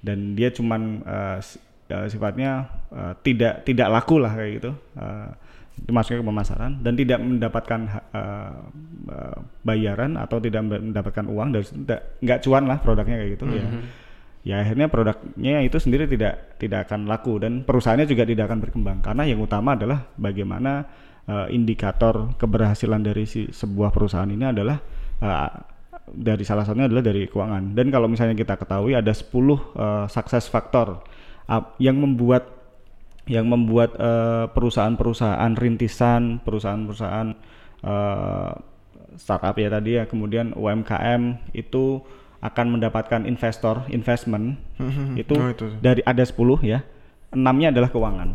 dan 0.01 0.33
dia 0.37 0.49
cuman 0.49 1.05
eh, 1.05 1.37
eh, 1.89 2.07
sifatnya 2.09 2.65
eh, 2.93 3.13
tidak 3.21 3.65
tidak 3.65 3.87
laku 3.89 4.21
lah 4.21 4.33
kayak 4.33 4.51
gitu. 4.61 4.71
Eh, 4.97 5.29
itu 5.81 5.89
masuknya 5.95 6.21
ke 6.21 6.27
pemasaran 6.29 6.71
dan 6.83 6.93
tidak 6.93 7.17
mendapatkan 7.23 7.81
bayaran 9.65 10.13
atau 10.19 10.37
tidak 10.37 10.61
mendapatkan 10.67 11.25
uang 11.25 11.49
dari 11.55 11.65
nggak 12.21 12.39
cuan 12.45 12.69
lah 12.69 12.77
produknya 12.83 13.17
kayak 13.17 13.31
gitu 13.39 13.45
ya 13.49 13.65
ya 14.41 14.61
akhirnya 14.61 14.89
produknya 14.89 15.61
itu 15.61 15.77
sendiri 15.77 16.09
tidak 16.09 16.57
tidak 16.57 16.89
akan 16.89 17.05
laku 17.05 17.37
dan 17.37 17.61
perusahaannya 17.61 18.09
juga 18.09 18.25
tidak 18.25 18.49
akan 18.49 18.59
berkembang 18.59 18.97
karena 19.05 19.23
yang 19.29 19.39
utama 19.41 19.77
adalah 19.77 20.09
bagaimana 20.17 20.85
eh, 21.29 21.47
indikator 21.53 22.33
keberhasilan 22.41 23.01
dari 23.05 23.29
si 23.29 23.53
sebuah 23.53 23.93
perusahaan 23.93 24.29
ini 24.29 24.45
adalah 24.49 24.77
eh, 25.21 25.49
dari 26.11 26.43
salah 26.43 26.67
satunya 26.67 26.91
adalah 26.91 27.05
dari 27.05 27.23
keuangan. 27.23 27.71
Dan 27.71 27.87
kalau 27.87 28.11
misalnya 28.11 28.35
kita 28.35 28.59
ketahui 28.59 28.97
ada 28.97 29.13
10 29.15 29.31
eh, 29.31 30.05
sukses 30.11 30.49
faktor 30.51 31.05
yang 31.83 31.99
membuat 31.99 32.47
yang 33.27 33.43
membuat 33.43 33.99
perusahaan-perusahaan 34.55 35.51
rintisan, 35.59 36.39
perusahaan-perusahaan 36.41 37.29
eh, 37.85 38.51
startup 39.19 39.55
ya 39.59 39.69
tadi 39.69 39.99
ya, 39.99 40.03
kemudian 40.07 40.55
UMKM 40.55 41.51
itu 41.51 42.01
akan 42.41 42.65
mendapatkan 42.77 43.21
investor, 43.23 43.85
investment 43.87 44.57
itu, 45.13 45.33
Oh, 45.37 45.49
itu. 45.53 45.77
dari 45.77 46.01
ada 46.01 46.25
10 46.25 46.61
ya. 46.65 46.81
Enamnya 47.31 47.69
adalah 47.69 47.93
keuangan. 47.93 48.33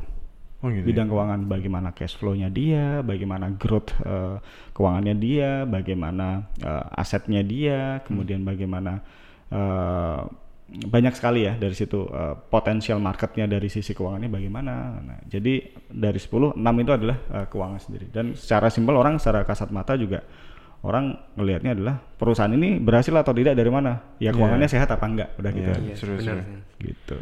Oh 0.65 0.73
gitu. 0.73 0.83
ya? 0.83 0.85
Bidang 0.89 1.09
keuangan 1.13 1.41
bagaimana 1.45 1.89
cash 1.93 2.17
flow-nya 2.17 2.49
dia, 2.49 3.05
bagaimana 3.05 3.53
growth 3.53 3.93
eh, 4.01 4.41
keuangannya 4.73 5.15
dia, 5.19 5.67
bagaimana 5.69 6.49
eh, 6.63 6.85
asetnya 6.97 7.43
dia, 7.45 8.01
kemudian 8.07 8.41
bagaimana 8.41 9.05
eh, 9.53 10.21
banyak 10.67 11.15
sekali 11.15 11.47
ya 11.47 11.55
dari 11.55 11.77
situ 11.77 12.09
eh, 12.11 12.35
potensial 12.51 12.99
marketnya 12.99 13.47
dari 13.47 13.69
sisi 13.69 13.93
keuangannya 13.93 14.31
bagaimana. 14.33 14.73
Nah, 14.99 15.19
jadi 15.29 15.61
dari 15.93 16.19
10 16.19 16.57
6 16.57 16.83
itu 16.83 16.93
adalah 16.95 17.17
eh, 17.37 17.47
keuangan 17.53 17.81
sendiri. 17.83 18.07
Dan 18.11 18.33
secara 18.33 18.71
simpel 18.73 18.97
orang 18.97 19.19
secara 19.21 19.45
kasat 19.45 19.69
mata 19.71 19.93
juga 19.95 20.25
orang 20.83 21.05
ngelihatnya 21.35 21.73
adalah 21.73 21.97
perusahaan 21.99 22.51
ini 22.51 22.77
berhasil 22.77 23.13
atau 23.13 23.33
tidak 23.33 23.55
dari 23.55 23.69
mana? 23.69 24.17
Ya 24.19 24.29
Iya. 24.29 24.31
keuangannya 24.33 24.69
sehat 24.69 24.89
apa 24.89 25.05
enggak? 25.05 25.29
Udah 25.37 25.51
gitu. 25.51 25.69
Iya, 25.69 25.77
aja. 25.77 25.95
serius, 25.97 26.21
benar. 26.21 26.37
serius. 26.43 26.63
Gitu. 26.77 27.17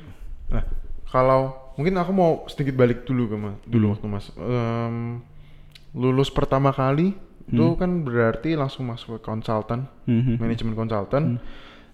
Nah, 0.51 0.65
kalau 1.07 1.41
mungkin 1.75 1.95
aku 1.95 2.13
mau 2.13 2.33
sedikit 2.47 2.75
balik 2.75 3.03
dulu 3.03 3.23
ke 3.27 3.37
mas, 3.37 3.55
Hmm. 3.57 3.71
dulu 3.71 3.85
waktu 3.91 4.07
mas 4.07 4.27
Em, 4.35 4.97
lulus 5.93 6.29
pertama 6.29 6.71
kali 6.71 7.15
itu 7.45 7.65
Hmm. 7.65 7.77
kan 7.77 7.91
berarti 8.03 8.55
langsung 8.55 8.89
masuk 8.89 9.17
ke 9.17 9.21
konsultan, 9.23 9.87
Mhm. 10.05 10.39
manajemen 10.39 10.75
konsultan. 10.75 11.23
Hmm. 11.37 11.41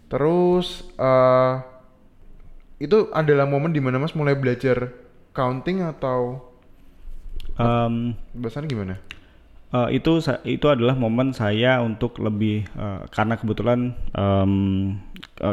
Terus 0.06 0.66
eh 0.96 1.54
itu 2.78 3.10
adalah 3.10 3.44
momen 3.44 3.70
di 3.70 3.78
mana 3.78 3.98
mas 3.98 4.14
mulai 4.14 4.34
belajar 4.34 4.88
counting 5.30 5.80
atau 5.80 6.48
Em, 7.52 8.16
bahasanya 8.32 8.66
gimana? 8.66 8.94
Eh, 9.70 10.02
itu 10.02 10.18
itu 10.50 10.66
adalah 10.66 10.98
momen 10.98 11.30
saya 11.30 11.78
untuk 11.78 12.18
lebih 12.18 12.66
eh, 12.66 13.00
karena 13.14 13.38
kebetulan 13.38 13.94
eh, 14.12 14.48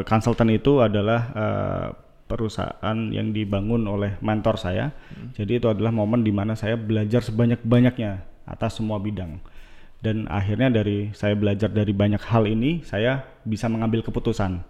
konsultan 0.02 0.50
itu 0.50 0.82
adalah 0.82 1.20
eh, 1.38 1.86
perusahaan 2.28 2.98
yang 3.08 3.32
dibangun 3.32 3.88
oleh 3.88 4.20
mentor 4.20 4.60
saya. 4.60 4.92
Jadi 5.32 5.62
itu 5.62 5.66
adalah 5.70 5.88
momen 5.88 6.20
di 6.20 6.28
mana 6.34 6.52
saya 6.52 6.76
belajar 6.76 7.24
sebanyak-banyaknya 7.24 8.20
atas 8.44 8.76
semua 8.76 9.00
bidang. 9.00 9.40
Dan 9.98 10.28
akhirnya 10.30 10.68
dari 10.70 11.10
saya 11.16 11.32
belajar 11.34 11.72
dari 11.72 11.90
banyak 11.90 12.20
hal 12.22 12.44
ini, 12.46 12.84
saya 12.84 13.24
bisa 13.42 13.66
mengambil 13.66 14.04
keputusan. 14.04 14.60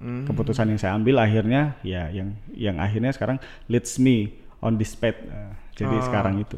Keputusan 0.00 0.72
yang 0.72 0.80
saya 0.80 0.96
ambil 0.96 1.20
akhirnya 1.20 1.76
ya 1.84 2.08
yang 2.08 2.32
yang 2.56 2.80
akhirnya 2.80 3.12
sekarang 3.12 3.36
leads 3.68 4.00
me 4.00 4.32
on 4.64 4.80
this 4.80 4.96
path. 4.96 5.18
Eh, 5.20 5.52
jadi 5.76 5.96
Ah. 6.00 6.04
sekarang 6.06 6.40
itu. 6.40 6.56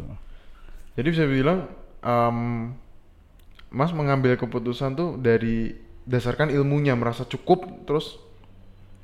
Jadi 0.95 1.09
bisa 1.11 1.25
bilang 1.27 1.67
em, 2.03 2.39
mas 3.73 3.91
mengambil 3.97 4.37
keputusan 4.37 4.99
tuh 4.99 5.17
dari 5.17 5.73
dasarkan 6.05 6.51
ilmunya 6.51 6.93
merasa 6.99 7.25
cukup 7.25 7.87
terus 7.89 8.19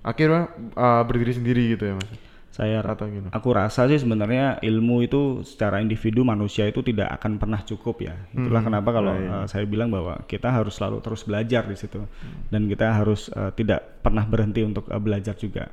akhirnya 0.03 0.51
eh, 0.77 1.03
berdiri 1.07 1.33
sendiri 1.35 1.63
gitu 1.79 1.85
ya 1.91 1.95
mas? 1.97 2.11
Saya 2.59 2.83
Atau 2.83 3.07
gimana? 3.07 3.31
aku 3.31 3.55
rasa 3.55 3.87
sih 3.87 4.03
sebenarnya 4.03 4.59
ilmu 4.59 5.07
itu 5.07 5.47
secara 5.47 5.79
individu 5.79 6.27
manusia 6.27 6.67
itu 6.67 6.83
tidak 6.83 7.07
akan 7.15 7.39
pernah 7.39 7.63
cukup 7.63 8.03
ya. 8.03 8.19
Itulah 8.35 8.67
kenapa 8.67 8.91
kalau 8.91 9.15
uh, 9.15 9.47
saya 9.47 9.63
bilang 9.63 9.95
bahwa 9.95 10.19
kita 10.27 10.51
harus 10.51 10.75
selalu 10.75 10.99
terus 10.99 11.23
belajar 11.23 11.63
di 11.71 11.79
situ 11.79 12.03
dan 12.51 12.67
kita 12.67 12.99
harus 12.99 13.31
uh, 13.31 13.55
tidak 13.55 14.03
pernah 14.03 14.27
berhenti 14.27 14.67
untuk 14.67 14.91
uh, 14.91 14.99
belajar 14.99 15.39
juga. 15.39 15.71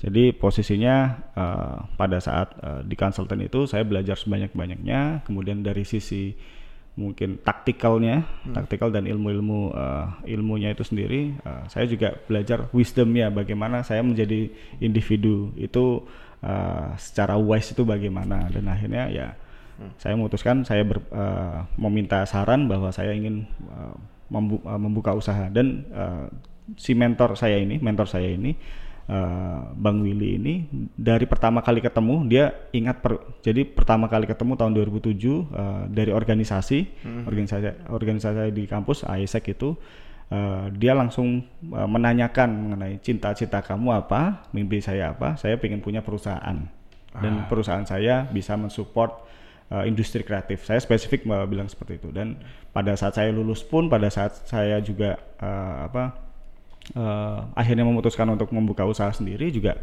Jadi 0.00 0.32
posisinya 0.32 0.96
uh, 1.36 1.76
pada 1.92 2.16
saat 2.24 2.56
uh, 2.64 2.80
di 2.80 2.96
konsultan 2.96 3.44
itu 3.44 3.68
saya 3.68 3.84
belajar 3.84 4.16
sebanyak-banyaknya, 4.16 5.28
kemudian 5.28 5.60
dari 5.60 5.84
sisi 5.84 6.32
mungkin 6.94 7.42
taktikalnya, 7.42 8.22
taktikal 8.54 8.94
dan 8.94 9.10
ilmu-ilmu 9.10 9.74
uh, 9.74 10.14
ilmunya 10.30 10.70
itu 10.70 10.86
sendiri, 10.86 11.34
uh, 11.42 11.66
saya 11.66 11.90
juga 11.90 12.14
belajar 12.30 12.70
wisdomnya 12.70 13.34
bagaimana 13.34 13.82
saya 13.82 13.98
menjadi 14.06 14.46
individu 14.78 15.50
itu 15.58 16.06
uh, 16.46 16.94
secara 16.94 17.34
wise 17.34 17.74
itu 17.74 17.82
bagaimana. 17.82 18.46
Dan 18.46 18.70
akhirnya 18.70 19.10
ya 19.10 19.34
saya 19.98 20.14
memutuskan 20.14 20.62
saya 20.62 20.86
ber, 20.86 21.02
uh, 21.10 21.66
meminta 21.74 22.22
saran 22.30 22.70
bahwa 22.70 22.94
saya 22.94 23.10
ingin 23.10 23.42
uh, 23.66 23.98
membu- 24.30 24.62
uh, 24.62 24.78
membuka 24.78 25.18
usaha. 25.18 25.50
Dan 25.50 25.82
uh, 25.90 26.30
si 26.78 26.94
mentor 26.94 27.34
saya 27.34 27.58
ini, 27.58 27.82
mentor 27.82 28.06
saya 28.06 28.30
ini 28.30 28.54
uh, 29.08 29.72
Bang 29.74 30.04
Willy 30.04 30.38
ini 30.38 30.54
dari 30.94 31.24
pertama 31.24 31.60
kali 31.60 31.80
ketemu 31.80 32.24
dia 32.28 32.54
ingat 32.72 33.00
per, 33.00 33.20
jadi 33.44 33.64
pertama 33.64 34.08
kali 34.08 34.28
ketemu 34.28 34.56
tahun 34.56 34.72
2007 34.76 35.14
uh, 35.14 35.44
dari 35.90 36.10
organisasi 36.12 36.78
organisasi 37.26 37.88
organisasi 37.90 38.52
di 38.52 38.64
kampus 38.64 39.04
AISEC 39.04 39.56
itu 39.56 39.76
uh, 40.30 40.70
dia 40.72 40.92
langsung 40.96 41.44
uh, 41.72 41.88
menanyakan 41.88 42.48
mengenai 42.48 43.00
cinta-cita 43.04 43.60
kamu 43.60 44.04
apa 44.04 44.48
mimpi 44.56 44.80
saya 44.80 45.12
apa 45.12 45.36
saya 45.36 45.60
ingin 45.60 45.82
punya 45.84 46.00
perusahaan. 46.00 46.84
Dan 47.14 47.46
perusahaan 47.46 47.86
saya 47.86 48.26
bisa 48.26 48.58
mensupport 48.58 49.22
uh, 49.70 49.86
industri 49.86 50.26
kreatif. 50.26 50.66
Saya 50.66 50.82
spesifik 50.82 51.22
bilang 51.46 51.70
seperti 51.70 52.02
itu. 52.02 52.10
Dan 52.10 52.42
pada 52.74 52.98
saat 52.98 53.14
saya 53.14 53.30
lulus 53.30 53.62
pun 53.62 53.86
pada 53.86 54.10
saat 54.10 54.34
saya 54.50 54.82
juga 54.82 55.14
uh, 55.38 55.86
apa 55.86 56.23
eh, 56.92 57.38
akhirnya 57.56 57.84
memutuskan 57.88 58.28
untuk 58.28 58.52
membuka 58.52 58.84
usaha 58.84 59.08
sendiri 59.08 59.48
juga 59.48 59.80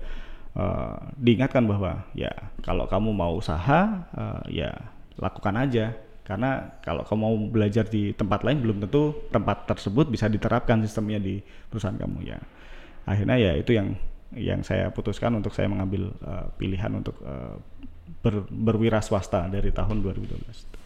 eh, 0.54 0.96
diingatkan 1.18 1.66
bahwa 1.66 2.06
ya 2.14 2.30
kalau 2.62 2.86
kamu 2.86 3.10
mau 3.10 3.34
usaha 3.38 4.06
eh, 4.14 4.62
ya 4.62 4.72
lakukan 5.18 5.58
aja 5.58 5.98
karena 6.22 6.78
kalau 6.86 7.04
kamu 7.04 7.20
mau 7.20 7.36
belajar 7.50 7.84
di 7.90 8.14
tempat 8.14 8.46
lain 8.46 8.62
belum 8.62 8.78
tentu 8.88 9.28
tempat 9.34 9.68
tersebut 9.68 10.08
bisa 10.08 10.30
diterapkan 10.30 10.80
sistemnya 10.86 11.18
di 11.18 11.42
perusahaan 11.68 11.98
kamu 11.98 12.24
ya 12.24 12.38
akhirnya 13.10 13.38
ya 13.42 13.52
itu 13.58 13.74
yang 13.74 13.98
yang 14.32 14.64
saya 14.64 14.88
putuskan 14.96 15.36
untuk 15.36 15.52
saya 15.52 15.68
mengambil 15.68 16.14
eh, 16.24 16.46
pilihan 16.56 16.94
untuk 16.96 17.18
eh, 17.26 17.58
ber, 18.22 18.46
berwira 18.48 19.02
swasta 19.02 19.50
dari 19.50 19.74
tahun 19.74 20.00
2012 20.06 20.80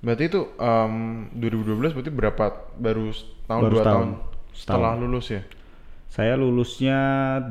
Berarti 0.00 0.32
itu 0.32 0.40
em, 0.56 1.28
2012 1.36 1.92
berarti 1.92 2.08
berapa 2.08 2.44
baru 2.80 3.12
tahun 3.44 3.62
Baru 3.68 3.72
dua 3.76 3.82
setahun. 3.84 3.84
tahun 3.84 4.08
setelah 4.56 4.92
lulus 4.96 5.26
ya? 5.28 5.42
Saya 6.10 6.34
lulusnya 6.34 6.98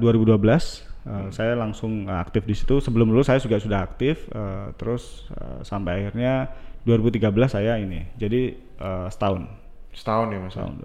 2012. 0.03 0.83
eh, 1.07 1.27
Saya 1.31 1.55
langsung 1.55 2.05
eh, 2.05 2.19
aktif 2.19 2.43
di 2.43 2.55
situ. 2.55 2.83
Sebelum 2.83 3.07
lulus 3.09 3.31
saya 3.31 3.39
juga 3.39 3.57
sudah 3.57 3.79
aktif. 3.81 4.27
eh, 4.29 4.67
terus 4.75 5.31
eh, 5.33 5.63
sampai 5.63 6.05
akhirnya 6.05 6.51
2013 6.83 7.55
saya 7.55 7.79
ini. 7.79 8.03
Jadi 8.19 8.41
eh, 8.59 9.07
setahun. 9.07 9.47
Setahun 9.95 10.27
ya 10.35 10.39
mas? 10.43 10.51
Setahun. 10.53 10.75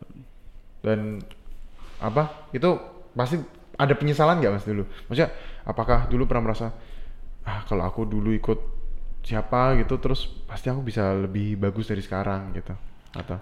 Dan 0.81 1.19
apa? 1.99 2.49
Itu 2.54 2.78
pasti 3.12 3.43
ada 3.75 3.95
penyesalan 3.99 4.38
nggak 4.38 4.52
mas 4.54 4.66
dulu? 4.66 4.87
Maksudnya 5.11 5.35
apakah 5.66 6.07
dulu 6.07 6.31
pernah 6.31 6.50
merasa 6.50 6.71
ah 7.45 7.61
kalau 7.69 7.85
aku 7.85 8.09
dulu 8.09 8.33
ikut 8.33 8.57
siapa 9.25 9.76
gitu 9.81 9.97
terus 10.00 10.28
pasti 10.49 10.69
aku 10.69 10.81
bisa 10.85 11.12
lebih 11.16 11.57
bagus 11.57 11.88
dari 11.88 12.00
sekarang 12.04 12.52
gitu 12.57 12.73
atau 13.16 13.40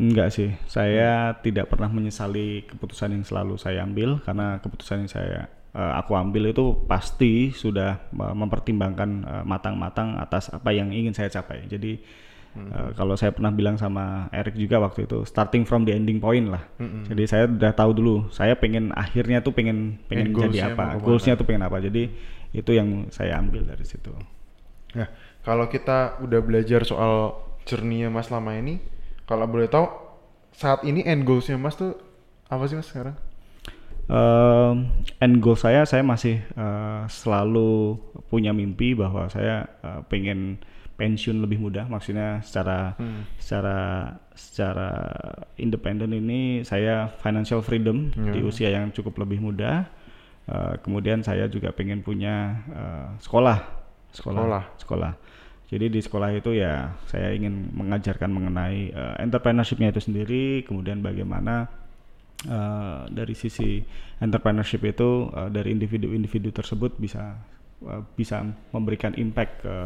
Enggak 0.00 0.32
sih. 0.32 0.56
Saya 0.64 1.36
tidak 1.44 1.68
pernah 1.68 1.92
menyesali 1.92 2.64
keputusan 2.64 3.12
yang 3.12 3.24
selalu 3.28 3.60
saya 3.60 3.84
ambil 3.84 4.24
karena 4.24 4.56
keputusan 4.64 5.04
yang 5.04 5.12
saya 5.12 5.52
eh, 5.76 5.92
aku 6.00 6.16
ambil 6.16 6.48
itu 6.48 6.88
pasti 6.88 7.52
sudah 7.52 8.00
eh, 8.08 8.34
mempertimbangkan 8.34 9.10
eh, 9.20 9.44
matang-matang 9.44 10.16
atas 10.16 10.48
apa 10.48 10.72
yang 10.72 10.88
ingin 10.88 11.12
saya 11.12 11.28
capai. 11.28 11.68
Jadi 11.68 12.00
eh, 12.56 12.88
kalau 12.96 13.12
saya 13.12 13.36
pernah 13.36 13.52
bilang 13.52 13.76
sama 13.76 14.32
Eric 14.32 14.56
juga 14.56 14.80
waktu 14.80 15.04
itu 15.04 15.28
starting 15.28 15.68
from 15.68 15.84
the 15.84 15.92
ending 15.92 16.16
point 16.16 16.48
lah. 16.48 16.64
Jadi 16.80 17.22
saya 17.28 17.44
udah 17.44 17.72
tahu 17.76 17.92
dulu 17.92 18.16
saya 18.32 18.56
pengen 18.56 18.96
akhirnya 18.96 19.44
tuh 19.44 19.52
pengen 19.52 20.00
pengen 20.08 20.32
End 20.32 20.40
jadi 20.48 20.72
apa, 20.72 20.96
goalsnya 20.96 21.36
tuh 21.36 21.44
pengen 21.44 21.68
apa. 21.68 21.76
Jadi 21.76 22.08
itu 22.56 22.70
yang 22.72 23.12
saya 23.12 23.36
ambil 23.36 23.68
dari 23.68 23.84
situ. 23.84 24.10
Nah, 24.96 25.06
kalau 25.46 25.70
kita 25.70 26.18
udah 26.24 26.40
belajar 26.42 26.82
soal 26.82 27.36
journey-nya 27.62 28.10
Mas 28.10 28.26
lama 28.26 28.50
ini, 28.58 28.82
kalau 29.30 29.46
boleh 29.46 29.70
tahu 29.70 29.86
saat 30.50 30.82
ini 30.82 31.06
end 31.06 31.22
goals-nya 31.22 31.54
Mas 31.54 31.78
tuh 31.78 31.94
apa 32.50 32.66
sih 32.66 32.74
Mas 32.74 32.90
sekarang? 32.90 33.14
Um, 34.10 34.90
end 35.22 35.38
goal 35.38 35.54
saya, 35.54 35.86
saya 35.86 36.02
masih 36.02 36.42
uh, 36.58 37.06
selalu 37.06 37.94
punya 38.26 38.50
mimpi 38.50 38.98
bahwa 38.98 39.30
saya 39.30 39.70
uh, 39.86 40.02
pengen 40.10 40.58
pensiun 40.98 41.38
lebih 41.38 41.62
muda. 41.62 41.86
Maksudnya 41.86 42.42
secara 42.42 42.98
secara 43.38 43.78
secara 44.34 44.90
independen 45.62 46.10
ini 46.10 46.66
saya 46.66 47.06
financial 47.22 47.62
freedom 47.62 48.10
di 48.34 48.42
usia 48.42 48.74
yang 48.74 48.90
cukup 48.90 49.22
lebih 49.22 49.38
muda. 49.38 49.86
Uh, 50.50 50.74
kemudian 50.82 51.22
saya 51.22 51.46
juga 51.46 51.70
pengen 51.70 52.02
punya 52.02 52.66
uh, 52.74 53.08
sekolah, 53.22 53.62
sekolah, 54.10 54.42
Sekolah. 54.42 54.62
sekolah. 54.82 55.12
Jadi 55.70 55.86
di 55.86 56.00
sekolah 56.02 56.34
itu 56.34 56.58
ya 56.58 56.98
saya 57.06 57.30
ingin 57.30 57.70
mengajarkan 57.78 58.26
mengenai 58.26 58.90
uh, 58.90 59.14
entrepreneurship-nya 59.22 59.94
itu 59.94 60.02
sendiri, 60.02 60.66
kemudian 60.66 60.98
bagaimana 60.98 61.70
uh, 62.50 63.06
dari 63.06 63.38
sisi 63.38 63.78
entrepreneurship 64.18 64.82
itu 64.82 65.30
uh, 65.30 65.46
dari 65.46 65.70
individu-individu 65.70 66.50
tersebut 66.50 66.98
bisa 66.98 67.38
uh, 67.86 68.02
bisa 68.18 68.42
memberikan 68.74 69.14
impact 69.14 69.62
ke 69.62 69.76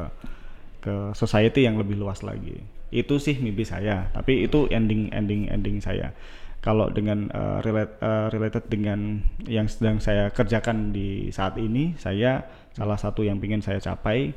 ke 0.88 0.94
society 1.12 1.68
yang 1.68 1.76
lebih 1.76 2.00
luas 2.00 2.24
lagi. 2.24 2.64
Itu 2.88 3.20
sih 3.20 3.36
mimpi 3.36 3.68
saya, 3.68 4.08
tapi 4.16 4.48
itu 4.48 4.64
ending 4.72 5.12
ending 5.12 5.52
ending 5.52 5.84
saya. 5.84 6.16
Kalau 6.64 6.88
dengan 6.88 7.28
uh, 7.28 7.60
relate, 7.60 8.00
uh, 8.00 8.32
related 8.32 8.72
dengan 8.72 9.20
yang 9.44 9.68
sedang 9.68 10.00
saya 10.00 10.32
kerjakan 10.32 10.96
di 10.96 11.28
saat 11.28 11.60
ini, 11.60 11.92
saya 12.00 12.48
salah 12.72 12.96
satu 12.96 13.20
yang 13.20 13.36
ingin 13.36 13.60
saya 13.60 13.84
capai 13.84 14.32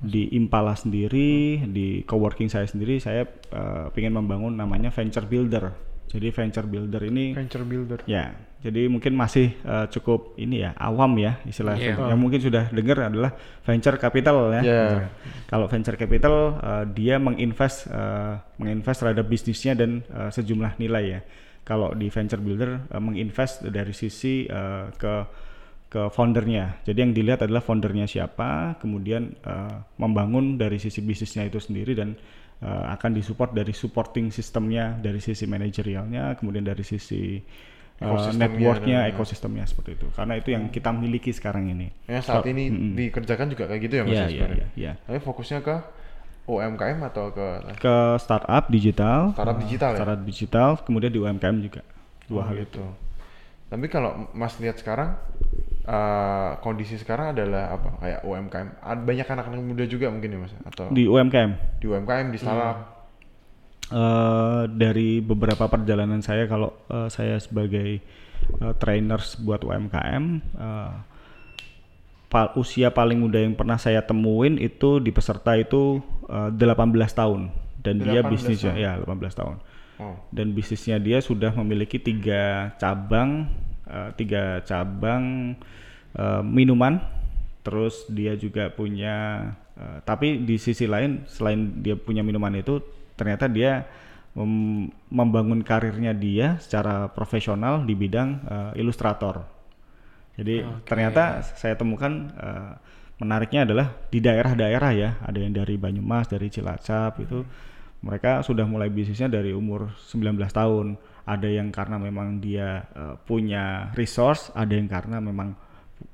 di 0.00 0.32
Impala 0.32 0.72
sendiri, 0.72 1.60
di 1.68 2.00
coworking 2.08 2.48
saya 2.48 2.64
sendiri, 2.64 2.96
saya 2.96 3.28
uh, 3.52 3.92
ingin 3.92 4.16
membangun 4.16 4.56
namanya 4.56 4.88
venture 4.88 5.28
builder. 5.28 5.76
Jadi 6.10 6.26
venture 6.34 6.66
builder 6.66 7.06
ini 7.06 7.36
Venture 7.38 7.62
builder. 7.62 8.02
ya, 8.02 8.34
jadi 8.60 8.90
mungkin 8.92 9.14
masih 9.14 9.56
uh, 9.62 9.86
cukup 9.88 10.34
ini 10.36 10.66
ya 10.66 10.76
awam 10.76 11.16
ya 11.16 11.40
istilahnya. 11.46 11.96
Iya. 11.96 12.06
Yang 12.10 12.20
mungkin 12.20 12.40
sudah 12.42 12.64
dengar 12.68 12.98
adalah 13.08 13.32
venture 13.62 13.96
capital 13.96 14.52
ya. 14.58 14.62
Iya. 14.66 14.84
Kalau 15.48 15.70
venture 15.70 15.96
capital 15.96 16.60
uh, 16.60 16.84
dia 16.90 17.16
menginvest 17.16 17.88
uh, 17.88 18.42
menginvest 18.60 19.00
terhadap 19.00 19.24
bisnisnya 19.30 19.72
dan 19.78 20.04
uh, 20.12 20.28
sejumlah 20.28 20.76
nilai 20.76 21.04
ya. 21.08 21.20
Kalau 21.64 21.96
di 21.96 22.12
venture 22.12 22.42
builder 22.42 22.90
uh, 22.92 23.00
menginvest 23.00 23.64
dari 23.70 23.96
sisi 23.96 24.44
uh, 24.50 24.92
ke 24.92 25.14
ke 25.90 26.06
foundernya. 26.14 26.78
Jadi 26.86 26.98
yang 27.02 27.10
dilihat 27.10 27.42
adalah 27.42 27.58
foundernya 27.58 28.06
siapa, 28.06 28.78
kemudian 28.78 29.34
uh, 29.42 29.82
membangun 29.98 30.54
dari 30.54 30.78
sisi 30.78 31.02
bisnisnya 31.02 31.50
itu 31.50 31.58
sendiri 31.58 31.98
dan 31.98 32.14
uh, 32.62 32.94
akan 32.94 33.10
disupport 33.18 33.50
dari 33.50 33.74
supporting 33.74 34.30
sistemnya, 34.30 34.94
dari 35.02 35.18
sisi 35.18 35.50
manajerialnya, 35.50 36.38
kemudian 36.38 36.62
dari 36.62 36.86
sisi 36.86 37.42
uh, 38.06 38.30
networknya, 38.30 39.10
ekosistemnya 39.10 39.66
seperti 39.66 39.98
itu. 39.98 40.06
Karena 40.14 40.38
itu 40.38 40.54
yang 40.54 40.70
kita 40.70 40.94
miliki 40.94 41.34
sekarang 41.34 41.74
ini. 41.74 41.90
Ya 42.06 42.22
saat 42.22 42.46
So- 42.46 42.50
ini 42.54 42.70
Mm-mm. 42.70 42.94
dikerjakan 42.94 43.50
juga 43.50 43.66
kayak 43.66 43.80
gitu 43.82 43.94
ya 43.98 44.02
Mas 44.06 44.14
Iya, 44.14 44.26
ya 44.30 44.46
iya, 44.46 44.66
iya. 44.78 44.92
Tapi 44.94 45.18
fokusnya 45.18 45.58
ke 45.66 45.74
UMKM 46.46 46.98
atau 47.02 47.34
ke 47.34 47.46
Ke 47.82 48.14
startup 48.22 48.70
digital, 48.70 49.34
Startup 49.34 49.58
uh, 49.58 49.62
digital 49.62 49.90
ya? 49.90 49.98
startup 49.98 50.22
digital, 50.22 50.68
kemudian 50.86 51.10
di 51.10 51.18
UMKM 51.18 51.56
juga. 51.58 51.82
Oh, 52.30 52.38
Dua 52.38 52.42
hal 52.46 52.62
gitu. 52.62 52.78
itu. 52.78 52.86
Tapi 53.70 53.86
kalau 53.90 54.30
Mas 54.34 54.54
lihat 54.62 54.78
sekarang 54.78 55.14
eh, 55.82 56.50
kondisi 56.58 56.94
sekarang 56.94 57.32
adalah 57.32 57.72
apa? 57.72 57.88
Kayak 57.98 58.20
UMKM. 58.22 58.68
Ada 58.78 59.00
banyak 59.00 59.26
anak-anak 59.28 59.60
muda 59.62 59.84
juga 59.84 60.06
mungkin 60.08 60.30
ya 60.30 60.38
Mas 60.38 60.52
atau 60.64 60.88
Di 60.88 61.04
UMKM 61.04 61.50
di 61.76 61.86
UMKM 61.86 62.26
di 62.28 62.38
startup. 62.38 62.76
eh 63.90 64.62
dari 64.70 65.18
beberapa 65.18 65.66
perjalanan 65.66 66.20
saya 66.20 66.46
kalau 66.46 66.70
eh, 66.86 67.08
saya 67.08 67.36
sebagai 67.36 67.98
eh, 68.56 68.74
trainers 68.76 69.34
buat 69.36 69.60
UMKM 69.60 70.24
pa- 72.26 72.54
usia 72.54 72.88
paling 72.88 73.18
muda 73.18 73.38
yang 73.38 73.52
pernah 73.52 73.74
saya 73.74 74.00
temuin 74.00 74.56
itu 74.56 74.98
di 74.98 75.10
peserta 75.10 75.56
itu 75.56 75.98
eh, 76.26 76.50
18 76.54 76.78
tahun 77.10 77.50
dan 77.80 77.94
dia 77.98 78.20
18 78.20 78.30
bisnisnya 78.30 78.72
tahun. 78.72 78.84
ya 78.84 78.92
18 79.02 79.34
tahun 79.34 79.56
Oh. 80.00 80.16
dan 80.32 80.56
bisnisnya 80.56 80.96
dia 80.96 81.20
sudah 81.20 81.52
memiliki 81.52 82.00
tiga 82.00 82.72
cabang 82.78 83.52
eh, 83.90 84.10
tiga 84.14 84.62
cabang 84.62 85.54
eh, 86.14 86.42
minuman 86.46 87.02
terus 87.60 88.08
dia 88.08 88.38
juga 88.38 88.70
punya 88.72 89.50
eh, 89.76 89.98
tapi 90.06 90.46
di 90.46 90.56
sisi 90.56 90.86
lain 90.88 91.26
selain 91.28 91.82
dia 91.82 91.98
punya 91.98 92.24
minuman 92.24 92.54
itu 92.56 92.80
ternyata 93.18 93.50
dia 93.50 93.84
mem- 94.34 94.90
membangun 95.10 95.60
karirnya 95.60 96.14
dia 96.14 96.56
secara 96.62 97.10
profesional 97.10 97.82
di 97.84 97.94
bidang 97.98 98.28
eh, 98.46 98.80
ilustrator. 98.80 99.44
Jadi 100.40 100.64
ternyata 100.88 101.44
saya 101.44 101.76
temukan 101.76 102.32
eh, 102.32 102.72
menariknya 103.20 103.68
adalah 103.68 103.92
di 104.08 104.18
daerah-daerah 104.24 104.90
ya. 104.96 105.10
Ada 105.20 105.38
yang 105.44 105.52
dari 105.52 105.76
Banyumas 105.76 106.30
dari 106.32 106.48
Cilacap 106.48 107.20
itu 107.20 107.44
mereka 108.00 108.40
sudah 108.40 108.64
mulai 108.64 108.88
bisnisnya 108.88 109.28
dari 109.28 109.52
umur 109.52 109.92
19 110.08 110.40
tahun. 110.48 110.96
Ada 111.30 111.46
yang 111.46 111.70
karena 111.70 111.96
memang 111.96 112.42
dia 112.42 112.82
eh, 112.90 113.14
punya 113.22 113.94
resource, 113.94 114.50
ada 114.52 114.74
yang 114.74 114.90
karena 114.90 115.22
memang 115.22 115.54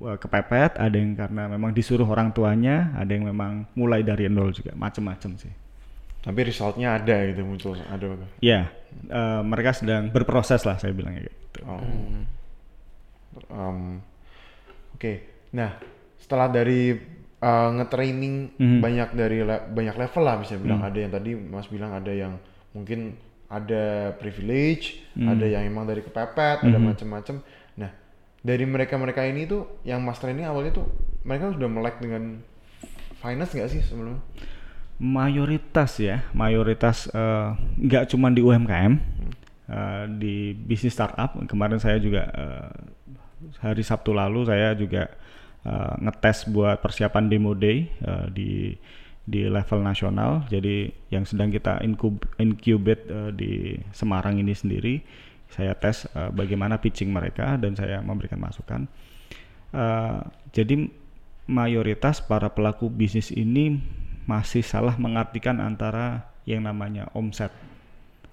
eh, 0.05 0.17
kepepet, 0.21 0.77
ada 0.77 0.93
yang 0.93 1.17
karena 1.17 1.49
memang 1.49 1.73
disuruh 1.73 2.05
orang 2.05 2.29
tuanya, 2.29 2.93
ada 2.93 3.09
yang 3.09 3.25
memang 3.25 3.65
mulai 3.73 4.05
dari 4.05 4.29
nol 4.29 4.53
juga, 4.53 4.77
macem-macem 4.77 5.33
sih. 5.41 5.53
Tapi 6.21 6.39
resultnya 6.43 6.99
ada 6.99 7.15
gitu 7.25 7.41
muncul 7.41 7.73
ada. 7.81 8.05
Ya, 8.43 8.69
eh, 9.09 9.41
mereka 9.41 9.73
sedang 9.73 10.13
berproses 10.13 10.61
lah 10.61 10.77
saya 10.77 10.93
bilangnya 10.93 11.25
gitu. 11.25 11.59
Oh. 11.65 11.81
Em, 13.49 14.01
Oke. 14.97 15.13
Nah, 15.53 15.77
setelah 16.17 16.49
dari 16.49 16.97
uh, 17.37 17.69
nge-training 17.77 18.57
Mhm. 18.57 18.79
banyak 18.81 19.09
dari 19.13 19.45
le- 19.45 19.65
banyak 19.69 19.93
level 19.93 20.23
lah 20.25 20.35
bisa 20.41 20.57
bilang 20.57 20.81
ada 20.81 20.97
yang 20.97 21.13
tadi 21.13 21.37
Mas 21.37 21.69
bilang 21.69 21.93
ada 21.93 22.09
yang 22.09 22.33
mungkin 22.73 23.13
ada 23.47 24.11
privilege, 24.19 24.99
ada 25.15 25.45
yang 25.47 25.63
emang 25.63 25.87
dari 25.87 26.03
kepepet, 26.03 26.67
ada 26.67 26.77
macam-macam. 26.77 27.39
Nah, 27.79 27.91
dari 28.43 28.65
mereka-mereka 28.67 29.23
ini 29.23 29.47
tuh 29.47 29.79
yang 29.87 30.03
Mas 30.03 30.19
training 30.19 30.43
awalnya 30.43 30.83
tuh 30.83 30.87
mereka 31.23 31.55
sudah 31.55 31.69
melek 31.71 31.99
dengan 32.03 32.43
finance 33.23 33.51
nggak 33.55 33.71
sih 33.71 33.81
sebelumnya? 33.83 34.19
Mayoritas 34.97 36.01
ya, 36.01 36.25
mayoritas 36.33 37.07
eh, 37.13 37.49
nggak 37.79 38.11
cuma 38.11 38.33
di 38.33 38.41
UMKM, 38.43 38.93
eh, 39.69 40.03
di 40.17 40.51
bisnis 40.51 40.91
startup. 40.91 41.37
Kemarin 41.47 41.79
saya 41.79 42.01
juga 42.03 42.27
eh, 42.27 42.69
hari 43.61 43.83
Sabtu 43.85 44.11
lalu 44.11 44.43
saya 44.43 44.73
juga 44.75 45.07
eh, 45.63 45.93
ngetes 46.03 46.49
buat 46.49 46.83
persiapan 46.83 47.31
demo 47.31 47.55
day 47.55 47.87
eh, 48.01 48.25
di 48.33 48.51
di 49.27 49.43
level 49.43 49.83
nasional. 49.83 50.47
Jadi 50.47 50.87
yang 51.11 51.27
sedang 51.27 51.51
kita 51.51 51.83
incub- 51.83 52.31
incubate 52.39 53.03
eh, 53.11 53.31
di 53.35 53.51
Semarang 53.91 54.39
ini 54.39 54.55
sendiri, 54.55 55.03
saya 55.51 55.75
tes 55.75 56.07
eh, 56.15 56.31
bagaimana 56.31 56.79
pitching 56.79 57.11
mereka 57.11 57.59
dan 57.59 57.75
saya 57.75 57.99
memberikan 57.99 58.39
masukan. 58.39 58.87
Eh, 59.75 60.19
jadi 60.55 60.87
mayoritas 61.47 62.23
para 62.23 62.47
pelaku 62.55 62.87
bisnis 62.87 63.35
ini 63.35 63.83
masih 64.27 64.63
salah 64.63 64.95
mengartikan 64.95 65.59
antara 65.59 66.31
yang 66.47 66.63
namanya 66.63 67.11
omset. 67.11 67.51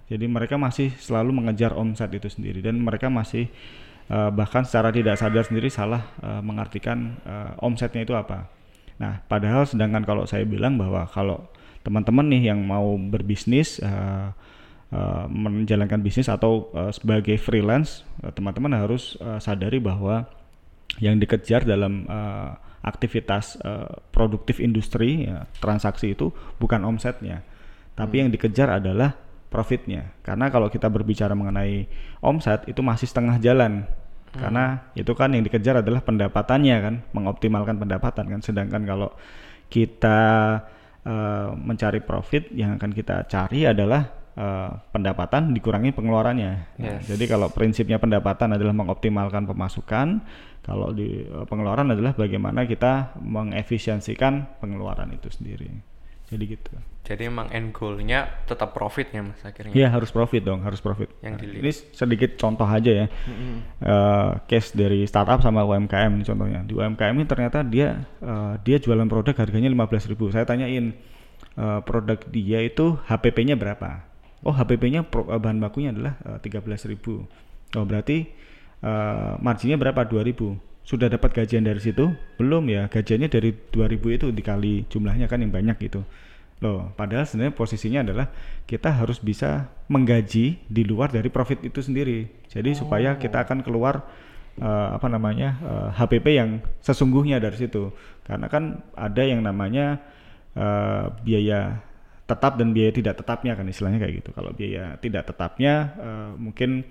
Jadi 0.06 0.30
mereka 0.30 0.54
masih 0.54 0.94
selalu 1.02 1.34
mengejar 1.34 1.74
omset 1.74 2.10
itu 2.14 2.30
sendiri 2.30 2.62
dan 2.62 2.78
mereka 2.78 3.10
masih 3.10 3.50
eh, 4.06 4.30
bahkan 4.30 4.62
secara 4.62 4.94
tidak 4.94 5.18
sadar 5.18 5.42
sendiri 5.42 5.66
salah 5.74 6.06
eh, 6.22 6.42
mengartikan 6.42 7.18
eh, 7.26 7.50
omsetnya 7.66 8.06
itu 8.06 8.14
apa. 8.14 8.46
Nah, 8.98 9.22
padahal 9.26 9.66
sedangkan 9.66 10.06
kalau 10.06 10.24
saya 10.24 10.46
bilang 10.46 10.78
bahwa 10.78 11.06
kalau 11.10 11.50
teman-teman 11.82 12.30
nih 12.30 12.54
yang 12.54 12.60
mau 12.62 12.94
berbisnis 12.96 13.82
eh, 13.82 14.28
eh, 14.94 15.24
menjalankan 15.28 16.00
bisnis 16.00 16.30
atau 16.30 16.70
eh, 16.72 16.92
sebagai 16.94 17.36
freelance, 17.36 18.06
teman-teman 18.34 18.72
harus 18.74 19.18
eh, 19.18 19.40
sadari 19.42 19.82
bahwa 19.82 20.30
yang 21.02 21.18
dikejar 21.18 21.66
dalam 21.66 22.06
eh, 22.06 22.50
aktivitas 22.84 23.58
eh, 23.64 23.90
produktif 24.12 24.60
industri 24.60 25.26
ya, 25.26 25.48
transaksi 25.58 26.14
itu 26.14 26.30
bukan 26.60 26.84
omsetnya. 26.86 27.42
Tapi 27.94 28.26
yang 28.26 28.30
dikejar 28.30 28.78
adalah 28.78 29.14
profitnya. 29.48 30.10
Karena 30.26 30.50
kalau 30.50 30.66
kita 30.66 30.90
berbicara 30.90 31.32
mengenai 31.38 31.86
omset 32.18 32.66
itu 32.66 32.82
masih 32.82 33.06
setengah 33.06 33.38
jalan 33.38 33.86
karena 34.42 34.64
itu 34.98 35.12
kan 35.14 35.30
yang 35.30 35.46
dikejar 35.46 35.80
adalah 35.82 36.02
pendapatannya 36.02 36.76
kan 36.82 36.94
mengoptimalkan 37.14 37.78
pendapatan 37.78 38.24
kan 38.26 38.40
sedangkan 38.42 38.82
kalau 38.82 39.10
kita 39.70 40.20
eh, 41.06 41.48
mencari 41.54 42.00
profit 42.02 42.50
yang 42.50 42.76
akan 42.76 42.90
kita 42.90 43.30
cari 43.30 43.66
adalah 43.66 44.02
eh, 44.34 44.70
pendapatan 44.90 45.54
dikurangi 45.54 45.94
pengeluarannya 45.94 46.52
Nah, 46.82 46.98
Yes. 46.98 47.06
jadi 47.14 47.24
kalau 47.38 47.48
prinsipnya 47.54 48.02
pendapatan 48.02 48.58
adalah 48.58 48.74
mengoptimalkan 48.74 49.46
pemasukan, 49.46 50.20
kalau 50.66 50.90
di 50.90 51.22
eh, 51.22 51.44
pengeluaran 51.46 51.94
adalah 51.94 52.18
bagaimana 52.18 52.66
kita 52.66 53.14
mengefisiensikan 53.22 54.58
pengeluaran 54.58 55.14
itu 55.14 55.30
sendiri. 55.30 55.93
Jadi 56.24 56.44
gitu. 56.48 56.72
Jadi 57.04 57.28
emang 57.28 57.52
end 57.52 57.76
goal-nya 57.76 58.24
tetap 58.48 58.72
profitnya 58.72 59.20
mas 59.20 59.36
akhirnya. 59.44 59.76
Iya 59.76 59.92
harus 59.92 60.08
profit 60.08 60.40
dong, 60.40 60.64
harus 60.64 60.80
profit. 60.80 61.12
Yang 61.20 61.32
Nah, 61.32 61.40
dilihat. 61.44 61.60
ini 61.60 61.70
sedikit 61.92 62.30
contoh 62.40 62.64
aja 62.64 62.90
ya, 62.90 63.06
Eh, 63.84 64.30
case 64.48 64.72
dari 64.72 65.04
startup 65.04 65.44
sama 65.44 65.60
UMKM 65.62 66.08
ini 66.10 66.24
contohnya. 66.24 66.64
Di 66.64 66.72
UMKM 66.72 67.12
ini 67.12 67.26
ternyata 67.28 67.60
dia 67.60 68.08
eh, 68.18 68.52
dia 68.64 68.76
jualan 68.78 69.04
produk 69.04 69.36
harganya 69.36 69.68
15.000 69.68 70.32
Saya 70.32 70.48
tanyain 70.48 70.96
eh, 71.54 71.80
produk 71.84 72.16
dia 72.24 72.64
itu 72.64 72.96
HPP-nya 73.04 73.60
berapa? 73.60 74.00
Oh 74.40 74.52
HPP-nya 74.52 75.04
pro- 75.04 75.28
bahan 75.28 75.60
bakunya 75.60 75.92
adalah 75.92 76.16
eh, 76.24 76.40
13.000 76.40 76.96
Oh 77.74 77.84
berarti 77.84 78.24
eh, 78.80 79.32
marginnya 79.38 79.76
berapa? 79.76 80.00
2.000 80.02 80.56
Sudah 80.84 81.08
dapat 81.08 81.32
gajian 81.32 81.64
dari 81.64 81.80
situ? 81.80 82.12
Belum 82.36 82.68
ya, 82.68 82.92
gajiannya 82.92 83.32
dari 83.32 83.56
2.000 83.72 84.16
itu 84.20 84.26
dikali 84.28 84.84
jumlahnya 84.92 85.26
kan 85.32 85.40
yang 85.40 85.48
banyak 85.48 85.80
gitu. 85.80 86.04
Loh, 86.60 86.92
padahal 86.92 87.24
sebenarnya 87.24 87.56
posisinya 87.56 88.00
adalah 88.04 88.28
kita 88.68 88.92
harus 88.92 89.18
bisa 89.18 89.72
menggaji 89.88 90.60
di 90.64 90.82
luar 90.84 91.08
dari 91.08 91.32
profit 91.32 91.64
itu 91.64 91.80
sendiri. 91.80 92.28
Jadi 92.52 92.76
supaya 92.76 93.16
kita 93.16 93.48
akan 93.48 93.64
keluar 93.64 94.04
eh, 94.60 94.88
apa 94.92 95.08
namanya 95.08 95.56
eh, 95.64 95.88
HPP 95.98 96.26
yang 96.36 96.60
sesungguhnya 96.84 97.40
dari 97.40 97.56
situ. 97.56 97.90
Karena 98.24 98.46
kan 98.52 98.84
ada 98.92 99.22
yang 99.24 99.40
namanya 99.40 100.04
eh, 100.52 101.04
biaya 101.24 101.80
tetap 102.24 102.56
dan 102.56 102.72
biaya 102.72 102.92
tidak 102.92 103.20
tetapnya 103.20 103.52
kan 103.52 103.68
istilahnya 103.68 104.00
kayak 104.00 104.24
gitu. 104.24 104.30
Kalau 104.32 104.52
biaya 104.56 104.96
tidak 105.00 105.28
tetapnya 105.28 105.74
eh, 105.96 106.30
mungkin 106.38 106.84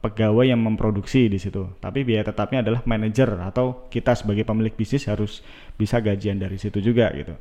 pegawai 0.00 0.48
yang 0.48 0.60
memproduksi 0.64 1.28
di 1.28 1.36
situ. 1.36 1.76
Tapi 1.76 2.02
biaya 2.08 2.24
tetapnya 2.24 2.64
adalah 2.64 2.80
manajer 2.88 3.28
atau 3.44 3.86
kita 3.92 4.16
sebagai 4.16 4.48
pemilik 4.48 4.72
bisnis 4.72 5.04
harus 5.06 5.44
bisa 5.76 6.00
gajian 6.00 6.40
dari 6.40 6.56
situ 6.56 6.80
juga 6.80 7.12
gitu. 7.12 7.36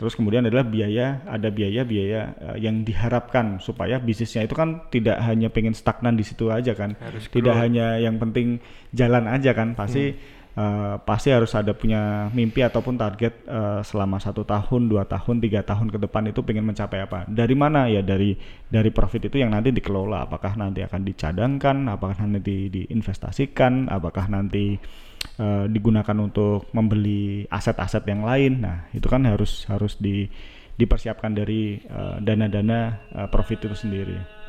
Terus 0.00 0.16
kemudian 0.16 0.48
adalah 0.48 0.64
biaya, 0.64 1.20
ada 1.28 1.52
biaya-biaya 1.52 2.20
eh, 2.32 2.56
yang 2.64 2.88
diharapkan 2.88 3.60
supaya 3.60 4.00
bisnisnya 4.00 4.48
itu 4.48 4.56
kan 4.56 4.88
tidak 4.88 5.20
hanya 5.20 5.52
pengen 5.52 5.76
stagnan 5.76 6.16
di 6.16 6.24
situ 6.24 6.48
aja 6.48 6.72
kan, 6.72 6.96
tidak 7.28 7.52
hanya 7.60 8.00
yang 8.00 8.16
penting 8.16 8.64
jalan 8.96 9.28
aja 9.28 9.52
kan, 9.52 9.76
pasti 9.76 10.16
eh, 10.56 10.96
pasti 11.02 11.28
harus 11.30 11.52
ada 11.54 11.70
punya 11.74 12.32
mimpi 12.34 12.64
ataupun 12.64 12.98
target 12.98 13.44
eh, 13.46 13.80
selama 13.86 14.18
satu 14.18 14.42
tahun, 14.42 14.90
dua 14.90 15.06
tahun, 15.06 15.38
tiga 15.42 15.60
tahun 15.62 15.90
ke 15.90 15.98
depan 16.02 16.30
itu 16.30 16.40
pengen 16.42 16.66
mencapai 16.66 17.04
apa? 17.04 17.28
Dari 17.30 17.54
mana 17.54 17.86
ya? 17.86 18.02
Dari 18.02 18.34
dari 18.66 18.90
profit 18.90 19.30
itu 19.30 19.38
yang 19.38 19.54
nanti 19.54 19.70
dikelola, 19.70 20.26
apakah 20.26 20.58
nanti 20.58 20.82
akan 20.82 21.00
dicadangkan, 21.06 21.76
apakah 21.90 22.16
nanti 22.26 22.70
diinvestasikan, 22.72 23.90
apakah 23.90 24.26
nanti 24.26 24.78
eh, 25.38 25.64
digunakan 25.70 26.16
untuk 26.18 26.70
membeli 26.74 27.46
aset-aset 27.46 28.02
yang 28.06 28.22
lain. 28.26 28.64
Nah, 28.64 28.90
itu 28.90 29.06
kan 29.06 29.26
harus 29.26 29.66
harus 29.70 29.98
di 29.98 30.26
dipersiapkan 30.80 31.36
dari 31.36 31.76
dana-dana 32.24 32.80
eh, 33.12 33.28
profit 33.28 33.68
itu 33.68 33.76
sendiri. 33.76 34.40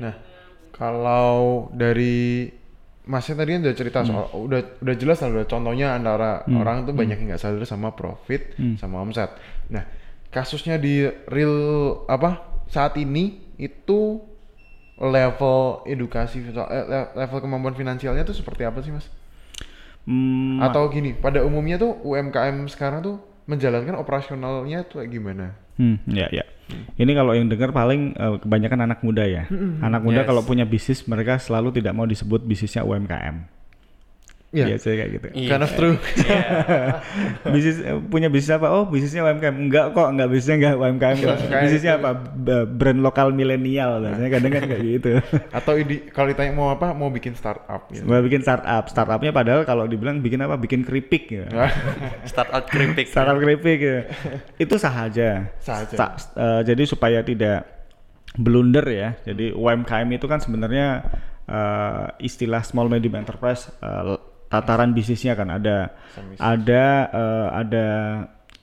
Nah, 0.00 0.16
kalau 0.72 1.68
dari 1.76 2.48
Masnya 3.10 3.34
tadi 3.36 3.58
udah 3.58 3.74
cerita 3.74 4.00
soal 4.06 4.26
udah 4.30 4.60
udah 4.78 4.94
jelas 4.94 5.18
lah 5.18 5.28
udah 5.32 5.44
contohnya 5.44 5.86
antara 5.92 6.30
orang 6.54 6.86
tuh 6.86 6.94
banyak 6.94 7.18
yang 7.18 7.28
nggak 7.28 7.42
sadar 7.42 7.66
sama 7.66 7.90
profit 7.90 8.54
sama 8.78 9.02
omset. 9.02 9.34
Nah, 9.66 9.82
kasusnya 10.28 10.78
di 10.78 11.02
real 11.26 11.56
apa 12.06 12.38
saat 12.66 12.94
ini 12.96 13.24
itu 13.58 14.22
level 14.96 15.58
edukasi 15.84 16.44
eh, 16.44 16.52
le- 16.86 17.10
level 17.16 17.38
kemampuan 17.40 17.74
finansialnya 17.74 18.22
tuh 18.22 18.36
seperti 18.36 18.62
apa 18.62 18.78
sih, 18.78 18.92
Mas? 18.92 19.08
Hmm, 20.04 20.60
Atau 20.60 20.88
gini, 20.88 21.12
pada 21.12 21.42
umumnya 21.42 21.76
tuh 21.76 21.92
UMKM 22.04 22.68
sekarang 22.68 23.00
tuh 23.00 23.16
menjalankan 23.44 23.96
operasionalnya 23.96 24.86
tuh 24.86 25.02
kayak 25.02 25.10
gimana? 25.10 25.46
Hmm, 25.80 25.96
ya 26.12 26.28
ya. 26.28 26.44
Ini 27.00 27.12
kalau 27.16 27.32
yang 27.32 27.48
dengar 27.48 27.72
paling 27.72 28.12
eh, 28.12 28.36
kebanyakan 28.44 28.84
anak 28.84 29.00
muda 29.00 29.24
ya. 29.24 29.48
Anak 29.80 30.04
muda 30.04 30.22
Yes. 30.22 30.28
kalau 30.28 30.44
punya 30.44 30.68
bisnis 30.68 31.08
mereka 31.08 31.40
selalu 31.40 31.80
tidak 31.80 31.96
mau 31.96 32.04
disebut 32.04 32.44
bisnisnya 32.44 32.84
UMKM. 32.84 33.59
Iya. 34.50 34.66
Biasanya 34.74 34.96
kayak 34.98 35.10
gitu. 35.14 35.28
Iya. 35.30 35.48
Kind 35.54 35.62
of 35.62 35.70
true. 35.78 35.96
bisnis 37.54 37.78
eh, 37.86 37.94
punya 38.02 38.26
bisnis 38.26 38.50
apa? 38.50 38.66
Oh, 38.74 38.82
bisnisnya 38.90 39.22
UMKM. 39.22 39.54
Enggak 39.54 39.94
kok, 39.94 40.08
enggak 40.10 40.26
bisnisnya 40.26 40.56
enggak 40.58 40.74
UMKM. 40.74 41.16
kok. 41.22 41.36
Bisnisnya 41.46 41.92
apa? 42.02 42.10
Brand 42.66 43.00
lokal 43.00 43.30
milenial 43.30 44.02
biasanya 44.02 44.30
kadang 44.34 44.50
kan 44.50 44.62
kayak 44.66 44.82
gitu. 44.82 45.10
Atau 45.58 45.78
ide, 45.78 46.10
kalau 46.10 46.26
ditanya 46.34 46.50
mau 46.50 46.74
apa, 46.74 46.90
mau 46.90 47.14
bikin 47.14 47.38
startup 47.38 47.86
gitu. 47.94 48.02
Mau 48.02 48.18
bikin 48.18 48.42
startup. 48.42 48.90
Startupnya 48.90 49.30
padahal 49.30 49.62
kalau 49.62 49.86
dibilang 49.86 50.18
bikin 50.18 50.42
apa? 50.42 50.58
Bikin 50.58 50.82
keripik 50.82 51.30
ya. 51.30 51.46
Startup 52.30 52.66
keripik. 52.66 53.06
startup 53.06 53.38
keripik 53.38 53.78
ya. 53.78 53.98
Itu 54.58 54.82
sah 54.82 55.06
aja. 55.06 55.46
Sah 55.62 55.86
aja. 55.86 55.94
Sa- 55.94 56.14
eh, 56.34 56.60
jadi 56.66 56.82
supaya 56.90 57.22
tidak 57.22 57.70
blunder 58.34 58.82
ya. 58.90 59.14
Jadi 59.22 59.54
UMKM 59.54 60.10
itu 60.10 60.26
kan 60.26 60.42
sebenarnya 60.42 61.06
eh, 61.46 62.06
istilah 62.18 62.66
small 62.66 62.90
medium 62.90 63.14
enterprise 63.14 63.70
eh, 63.78 64.18
tataran 64.50 64.90
bisnisnya 64.90 65.38
kan 65.38 65.46
ada 65.46 65.94
ada 66.42 66.84
eh, 67.06 67.48
ada 67.54 67.86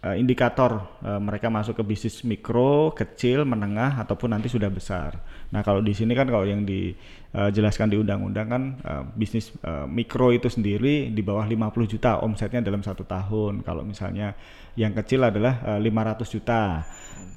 eh, 0.04 0.16
indikator 0.20 1.00
eh, 1.02 1.20
mereka 1.20 1.48
masuk 1.48 1.80
ke 1.80 1.84
bisnis 1.88 2.22
mikro, 2.28 2.92
kecil, 2.92 3.48
menengah 3.48 3.98
ataupun 4.04 4.36
nanti 4.36 4.52
sudah 4.52 4.68
besar. 4.68 5.18
Nah, 5.48 5.64
kalau 5.64 5.80
di 5.80 5.96
sini 5.96 6.12
kan 6.12 6.28
kalau 6.28 6.44
yang 6.44 6.68
dijelaskan 6.68 7.88
di 7.88 7.98
undang-undang 7.98 8.48
kan 8.52 8.64
eh, 8.84 9.04
bisnis 9.16 9.56
eh, 9.64 9.88
mikro 9.88 10.36
itu 10.36 10.52
sendiri 10.52 11.10
di 11.10 11.22
bawah 11.24 11.48
50 11.48 11.94
juta 11.98 12.20
omsetnya 12.20 12.60
dalam 12.60 12.84
satu 12.84 13.08
tahun. 13.08 13.64
Kalau 13.64 13.88
misalnya 13.88 14.36
yang 14.76 14.92
kecil 14.92 15.24
adalah 15.24 15.64
eh, 15.76 15.80
500 15.82 16.36
juta. 16.36 16.84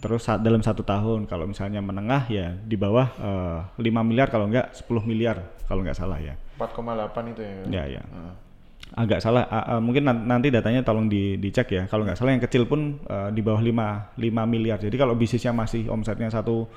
Terus 0.00 0.24
saat 0.24 0.40
dalam 0.40 0.64
satu 0.64 0.80
tahun 0.80 1.28
kalau 1.28 1.44
misalnya 1.44 1.84
menengah 1.84 2.24
ya 2.28 2.56
di 2.56 2.76
bawah 2.76 3.08
eh, 3.20 3.58
5 3.78 4.08
miliar 4.08 4.28
kalau 4.28 4.50
enggak 4.50 4.74
10 4.74 4.90
miliar 5.06 5.38
kalau 5.70 5.86
enggak 5.86 5.96
salah 5.96 6.18
ya. 6.18 6.36
4,8 6.60 7.32
itu 7.32 7.40
ya. 7.40 7.52
Ya, 7.72 7.84
ya. 7.96 8.02
Heeh. 8.04 8.34
Agak 8.90 9.22
salah, 9.22 9.46
a- 9.46 9.78
a- 9.78 9.82
mungkin 9.82 10.02
nan- 10.02 10.26
nanti 10.26 10.50
datanya 10.50 10.82
tolong 10.82 11.06
di, 11.06 11.38
dicek 11.38 11.68
ya. 11.70 11.82
Kalau 11.86 12.04
nggak 12.04 12.18
salah 12.18 12.36
yang 12.36 12.42
kecil 12.42 12.68
pun 12.68 13.00
eh, 13.00 13.30
di 13.32 13.40
bawah 13.40 13.62
5, 13.62 14.18
5 14.18 14.42
miliar. 14.44 14.76
Jadi 14.76 14.96
kalau 14.98 15.14
bisnisnya 15.14 15.56
masih 15.56 15.88
omsetnya 15.88 16.28
1 16.28 16.68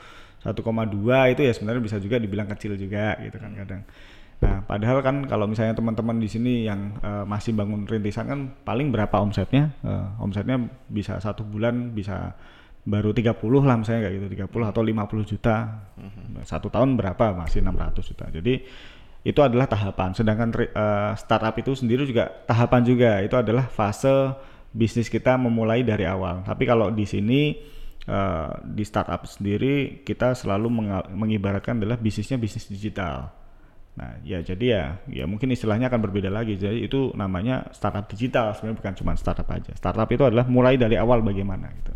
1,2 0.43 1.31
itu 1.31 1.41
ya 1.41 1.51
sebenarnya 1.55 1.81
bisa 1.81 1.97
juga 1.97 2.19
dibilang 2.19 2.47
kecil 2.51 2.75
juga 2.75 3.15
gitu 3.19 3.39
kan 3.39 3.51
kadang. 3.55 3.81
Nah, 4.43 4.59
padahal 4.59 4.99
kan 4.99 5.23
kalau 5.23 5.47
misalnya 5.47 5.71
teman-teman 5.71 6.19
di 6.19 6.27
sini 6.27 6.67
yang 6.67 6.99
eh, 6.99 7.23
masih 7.23 7.55
bangun 7.55 7.87
rintisan 7.87 8.27
kan 8.27 8.39
paling 8.61 8.91
berapa 8.91 9.15
omsetnya? 9.17 9.71
Eh, 9.81 10.05
omsetnya 10.19 10.59
bisa 10.91 11.17
satu 11.17 11.41
bulan 11.41 11.95
bisa 11.95 12.35
baru 12.83 13.15
30 13.15 13.39
lah 13.63 13.79
misalnya 13.79 14.11
kayak 14.11 14.15
gitu 14.19 14.27
30 14.43 14.67
atau 14.67 14.83
50 14.83 15.23
juta 15.23 15.87
satu 16.43 16.67
tahun 16.67 16.99
berapa 16.99 17.31
masih 17.31 17.63
600 17.63 17.95
juta 18.11 18.27
jadi 18.27 18.59
itu 19.23 19.39
adalah 19.39 19.65
tahapan. 19.71 20.11
Sedangkan 20.11 20.51
eh, 20.59 21.11
startup 21.15 21.55
itu 21.55 21.71
sendiri 21.73 22.03
juga 22.03 22.27
tahapan 22.43 22.81
juga. 22.83 23.11
Itu 23.23 23.39
adalah 23.39 23.71
fase 23.71 24.35
bisnis 24.75 25.07
kita 25.07 25.39
memulai 25.39 25.81
dari 25.81 26.03
awal. 26.03 26.43
Tapi 26.43 26.63
kalau 26.67 26.91
di 26.91 27.07
sini 27.07 27.55
eh, 28.03 28.49
di 28.67 28.83
startup 28.83 29.23
sendiri 29.23 30.03
kita 30.03 30.35
selalu 30.35 30.67
mengibaratkan 31.15 31.79
adalah 31.79 31.95
bisnisnya 31.95 32.35
bisnis 32.35 32.67
digital. 32.67 33.31
Nah, 33.93 34.17
ya 34.25 34.41
jadi 34.41 34.65
ya 34.65 34.83
ya 35.05 35.25
mungkin 35.29 35.53
istilahnya 35.53 35.87
akan 35.87 36.01
berbeda 36.03 36.27
lagi. 36.27 36.57
Jadi 36.57 36.83
itu 36.83 37.13
namanya 37.13 37.69
startup 37.71 38.09
digital 38.09 38.51
sebenarnya 38.57 38.77
bukan 38.81 38.93
cuma 38.97 39.11
startup 39.15 39.47
aja. 39.53 39.71
Startup 39.77 40.09
itu 40.09 40.25
adalah 40.25 40.49
mulai 40.49 40.75
dari 40.75 40.97
awal 40.97 41.21
bagaimana 41.21 41.69
gitu. 41.77 41.93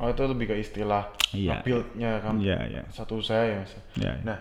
Oh 0.00 0.08
itu 0.08 0.22
lebih 0.24 0.52
ke 0.52 0.56
istilah 0.60 1.08
Iya. 1.32 1.60
build-nya 1.64 2.20
kan. 2.24 2.36
Iya, 2.40 2.58
iya. 2.68 2.82
Satu 2.92 3.20
usaha 3.20 3.40
ya. 3.44 3.64
Mas. 3.64 3.72
Ya, 3.72 3.80
ya. 4.04 4.12
Nah, 4.24 4.38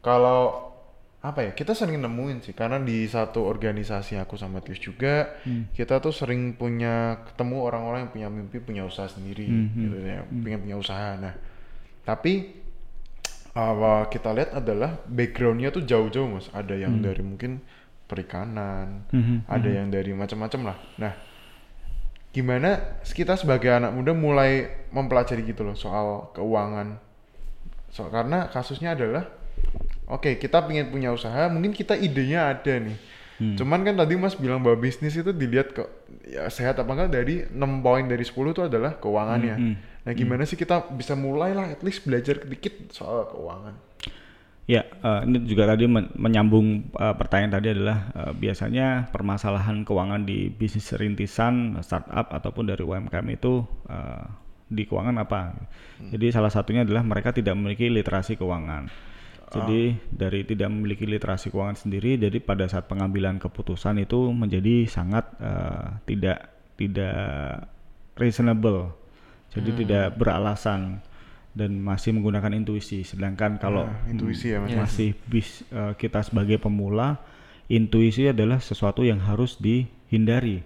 kalau 0.00 0.69
apa 1.20 1.40
ya? 1.44 1.50
Kita 1.52 1.76
sering 1.76 2.00
nemuin 2.00 2.40
sih 2.40 2.54
karena 2.56 2.80
di 2.80 3.04
satu 3.04 3.44
organisasi 3.44 4.16
aku 4.16 4.40
sama 4.40 4.64
Tius 4.64 4.80
juga, 4.80 5.36
Hmm. 5.44 5.68
kita 5.76 6.00
tuh 6.00 6.12
sering 6.16 6.56
punya 6.56 7.20
ketemu 7.28 7.56
orang-orang 7.68 8.08
yang 8.08 8.12
punya 8.12 8.28
mimpi, 8.32 8.56
punya 8.60 8.82
usaha 8.88 9.04
sendiri 9.08 9.44
Hmm, 9.44 9.68
gitu 9.76 9.96
ya, 10.00 10.24
pengen 10.44 10.60
punya 10.64 10.76
usaha. 10.80 11.20
Nah, 11.20 11.34
tapi 12.04 12.56
apa 13.50 14.06
kita 14.08 14.30
lihat 14.30 14.50
adalah 14.54 15.02
backgroundnya 15.10 15.74
tuh 15.74 15.82
jauh-jauh 15.84 16.28
mas. 16.30 16.46
Ada 16.54 16.74
yang 16.78 17.02
dari 17.02 17.20
mungkin 17.20 17.60
perikanan, 18.08 19.06
Mhm, 19.12 19.46
ada 19.46 19.68
yang 19.70 19.88
dari 19.90 20.10
macam-macam 20.14 20.60
lah. 20.72 20.76
Nah, 20.98 21.12
gimana 22.30 22.98
kita 23.02 23.34
sebagai 23.34 23.70
anak 23.74 23.90
muda 23.90 24.14
mulai 24.14 24.70
mempelajari 24.94 25.42
gitu 25.50 25.66
loh 25.66 25.74
soal 25.74 26.30
keuangan 26.30 26.94
so 27.90 28.06
karena 28.06 28.46
kasusnya 28.54 28.94
adalah 28.94 29.26
oke 30.06 30.36
kita 30.36 30.64
pengen 30.64 30.88
punya 30.88 31.10
usaha 31.10 31.46
mungkin 31.48 31.70
kita 31.70 31.94
idenya 31.94 32.50
ada 32.50 32.74
nih. 32.78 32.98
Cuman 33.56 33.80
kan 33.80 33.96
tadi 33.96 34.20
mas 34.20 34.36
bilang 34.36 34.60
bahwa 34.60 34.76
bisnis 34.76 35.16
itu 35.16 35.32
dilihat 35.32 35.72
ke 35.72 35.80
ya 36.28 36.44
sehat 36.52 36.76
apa 36.76 36.92
enggak 36.92 37.08
dari 37.08 37.40
6 37.48 37.80
poin 37.80 38.04
dari 38.04 38.20
10 38.20 38.52
itu 38.52 38.62
adalah 38.62 39.00
keuangannya 39.00 39.56
nah 40.00 40.12
gimana 40.16 40.44
sih 40.44 40.56
kita 40.56 40.88
bisa 40.92 41.12
mulai 41.12 41.52
lah 41.52 41.68
at 41.68 41.80
least 41.80 42.04
belajar 42.04 42.40
sedikit 42.40 42.72
soal 42.88 43.28
keuangan? 43.28 43.76
Ya, 44.64 44.86
eh, 44.86 45.20
ini 45.26 45.42
juga 45.44 45.66
tadi 45.66 45.90
men- 45.90 46.12
menyambung 46.14 46.92
eh, 46.94 47.14
pertanyaan 47.16 47.58
tadi 47.58 47.68
adalah 47.74 47.98
eh, 48.14 48.32
biasanya 48.36 49.10
permasalahan 49.10 49.82
keuangan 49.82 50.22
di 50.22 50.46
bisnis 50.46 50.94
rintisan, 50.94 51.74
startup 51.82 52.30
ataupun 52.30 52.70
dari 52.70 52.84
UMKM 52.84 53.26
itu 53.34 53.66
eh, 53.90 54.24
di 54.70 54.86
keuangan 54.86 55.16
apa? 55.18 55.58
Jadi 56.12 56.30
salah 56.30 56.52
satunya 56.54 56.86
adalah 56.86 57.02
mereka 57.02 57.34
tidak 57.34 57.58
memiliki 57.58 57.90
literasi 57.90 58.38
keuangan. 58.38 58.86
Jadi 59.50 59.98
dari 60.14 60.46
tidak 60.46 60.70
memiliki 60.70 61.02
literasi 61.10 61.50
keuangan 61.50 61.74
sendiri, 61.74 62.14
jadi 62.14 62.38
pada 62.38 62.70
saat 62.70 62.86
pengambilan 62.86 63.42
keputusan 63.42 63.98
itu 63.98 64.30
menjadi 64.30 64.86
sangat 64.86 65.26
eh, 65.42 65.86
tidak 66.06 66.38
tidak 66.78 67.66
reasonable. 68.14 68.94
Jadi 69.50 69.82
tidak 69.82 70.14
beralasan 70.14 71.02
dan 71.50 71.82
masih 71.82 72.14
menggunakan 72.14 72.54
intuisi. 72.54 73.02
Sedangkan 73.02 73.58
kalau 73.58 73.90
Nah, 73.90 74.06
intuisi 74.06 74.54
ya 74.54 74.62
mas. 74.62 74.70
masih 74.70 75.18
bis 75.26 75.66
eh, 75.74 75.98
kita 75.98 76.22
sebagai 76.22 76.62
pemula 76.62 77.18
intuisi 77.66 78.30
adalah 78.30 78.62
sesuatu 78.62 79.02
yang 79.02 79.18
harus 79.18 79.58
dihindari. 79.58 80.62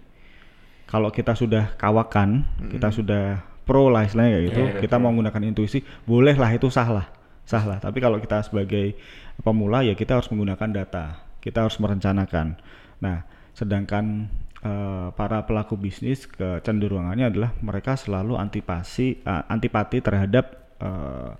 Kalau 0.84 1.08
kita 1.08 1.32
sudah 1.32 1.72
kawakan, 1.80 2.44
kita 2.68 2.92
sudah 2.92 3.40
pro 3.64 3.88
lah 3.88 4.04
istilahnya 4.04 4.36
kayak 4.36 4.44
gitu, 4.52 4.62
Iya, 4.68 4.80
kita 4.84 4.96
mau 5.00 5.08
menggunakan 5.08 5.42
intuisi, 5.48 5.80
bolehlah 6.04 6.52
itu 6.52 6.68
sah 6.68 6.84
lah, 6.84 7.08
sah 7.44 7.64
lah. 7.64 7.78
Tapi 7.80 8.00
kalau 8.00 8.18
kita 8.18 8.40
sebagai 8.44 8.96
pemula 9.40 9.85
ya 9.85 9.92
kita 9.92 10.20
harus 10.20 10.28
menggunakan 10.33 10.70
data, 10.85 11.04
kita 11.44 11.68
harus 11.68 11.76
merencanakan. 11.78 12.57
Nah, 13.04 13.24
sedangkan 13.52 14.28
eh, 14.64 15.09
para 15.12 15.44
pelaku 15.44 15.76
bisnis 15.76 16.24
kecenderungannya 16.24 17.28
adalah 17.28 17.50
mereka 17.61 17.94
selalu 18.00 18.40
antipasi, 18.40 19.20
eh, 19.20 19.42
antipati 19.52 20.00
terhadap 20.00 20.74
eh, 20.80 21.33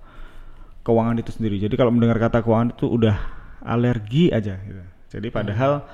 keuangan 0.85 1.17
itu 1.17 1.33
sendiri. 1.33 1.57
Jadi 1.57 1.75
kalau 1.81 1.91
mendengar 1.91 2.21
kata 2.21 2.45
keuangan 2.45 2.77
itu 2.77 2.87
udah 2.87 3.17
alergi 3.65 4.29
aja. 4.29 4.61
Gitu. 4.61 4.85
Jadi 5.17 5.29
padahal 5.33 5.89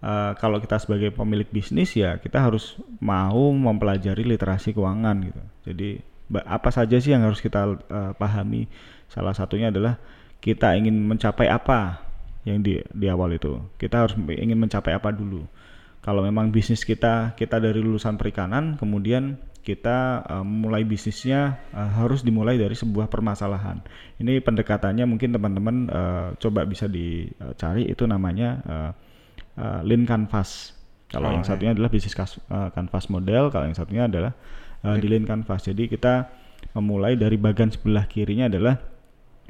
eh, 0.00 0.32
kalau 0.38 0.62
kita 0.62 0.78
sebagai 0.78 1.10
pemilik 1.10 1.50
bisnis 1.50 1.98
ya 1.98 2.22
kita 2.22 2.38
harus 2.38 2.78
mau 3.02 3.50
mempelajari 3.50 4.22
literasi 4.22 4.70
keuangan 4.70 5.16
gitu. 5.26 5.42
Jadi 5.66 5.90
apa 6.46 6.74
saja 6.74 6.98
sih 6.98 7.14
yang 7.14 7.26
harus 7.26 7.42
kita 7.42 7.74
eh, 7.90 8.12
pahami? 8.14 8.70
Salah 9.10 9.32
satunya 9.32 9.70
adalah 9.70 9.98
kita 10.40 10.76
ingin 10.76 10.94
mencapai 11.06 11.48
apa 11.48 12.02
yang 12.46 12.62
di 12.62 12.78
di 12.94 13.06
awal 13.10 13.34
itu. 13.34 13.58
Kita 13.76 14.06
harus 14.06 14.14
ingin 14.18 14.58
mencapai 14.58 14.94
apa 14.94 15.10
dulu. 15.10 15.42
Kalau 16.04 16.22
memang 16.22 16.54
bisnis 16.54 16.86
kita 16.86 17.34
kita 17.34 17.58
dari 17.58 17.82
lulusan 17.82 18.14
perikanan, 18.14 18.78
kemudian 18.78 19.42
kita 19.66 20.22
eh, 20.22 20.46
mulai 20.46 20.86
bisnisnya 20.86 21.58
eh, 21.74 21.90
harus 21.98 22.22
dimulai 22.22 22.54
dari 22.54 22.78
sebuah 22.78 23.10
permasalahan. 23.10 23.82
Ini 24.22 24.38
pendekatannya 24.38 25.02
mungkin 25.10 25.34
teman-teman 25.34 25.76
eh, 25.90 26.28
coba 26.38 26.62
bisa 26.62 26.86
dicari 26.86 27.90
itu 27.90 28.06
namanya 28.06 28.48
eh, 28.62 28.90
eh, 29.58 29.80
lean 29.82 30.06
canvas. 30.06 30.78
Kalau 31.10 31.30
Oh, 31.30 31.34
yang 31.34 31.42
iya. 31.46 31.50
satunya 31.54 31.70
adalah 31.74 31.90
bisnis 31.90 32.14
kas- 32.14 32.38
eh, 32.38 32.68
canvas 32.70 33.10
model, 33.10 33.50
kalau 33.50 33.66
yang 33.66 33.74
satunya 33.74 34.06
adalah 34.06 34.30
eh, 34.86 34.96
di 35.02 35.06
lean 35.10 35.26
canvas. 35.26 35.66
Jadi 35.66 35.90
kita 35.90 36.30
memulai 36.78 37.18
dari 37.18 37.34
bagian 37.34 37.74
sebelah 37.74 38.06
kirinya 38.06 38.46
adalah 38.46 38.78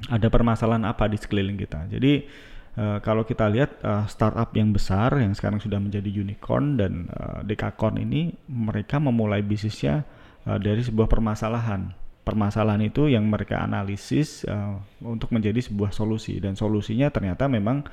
ada 0.09 0.29
permasalahan 0.29 0.85
apa 0.87 1.09
di 1.09 1.17
sekeliling 1.17 1.57
kita. 1.57 1.89
Jadi 1.89 2.29
eh, 2.77 2.99
kalau 3.01 3.25
kita 3.25 3.49
lihat 3.49 3.81
eh, 3.81 4.05
startup 4.07 4.53
yang 4.53 4.71
besar 4.71 5.17
yang 5.17 5.33
sekarang 5.33 5.59
sudah 5.59 5.81
menjadi 5.81 6.09
unicorn 6.09 6.77
dan 6.77 7.09
eh, 7.11 7.41
dekakorn 7.49 8.01
ini 8.01 8.37
mereka 8.51 9.01
memulai 9.01 9.41
bisnisnya 9.41 10.05
eh, 10.45 10.59
dari 10.61 10.85
sebuah 10.85 11.09
permasalahan. 11.09 11.93
Permasalahan 12.27 12.83
itu 12.83 13.07
yang 13.07 13.25
mereka 13.27 13.63
analisis 13.63 14.45
eh, 14.45 14.75
untuk 15.03 15.33
menjadi 15.33 15.63
sebuah 15.63 15.95
solusi 15.95 16.39
dan 16.43 16.59
solusinya 16.59 17.09
ternyata 17.09 17.49
memang 17.49 17.87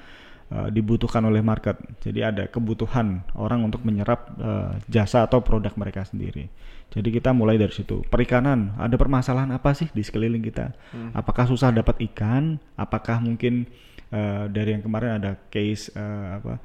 eh, 0.54 0.70
dibutuhkan 0.70 1.26
oleh 1.26 1.42
market. 1.42 1.82
Jadi 2.06 2.22
ada 2.22 2.46
kebutuhan 2.46 3.26
orang 3.34 3.66
untuk 3.66 3.82
menyerap 3.82 4.30
eh, 4.38 4.78
jasa 4.86 5.26
atau 5.26 5.42
produk 5.42 5.74
mereka 5.74 6.06
sendiri. 6.06 6.48
Jadi 6.94 7.10
kita 7.10 7.34
mulai 7.34 7.58
dari 7.58 7.74
situ. 7.74 8.06
Perikanan, 8.06 8.78
ada 8.78 8.94
permasalahan 9.02 9.50
apa 9.50 9.74
sih 9.74 9.90
di 9.90 10.06
sekeliling 10.06 10.46
kita? 10.46 10.78
Apakah 11.18 11.50
susah 11.50 11.74
dapat 11.74 11.98
ikan? 12.14 12.62
Apakah 12.78 13.18
mungkin 13.18 13.66
eh, 14.14 14.46
dari 14.54 14.78
yang 14.78 14.86
kemarin 14.86 15.18
ada 15.18 15.42
case 15.50 15.90
eh, 15.98 16.28
apa 16.38 16.62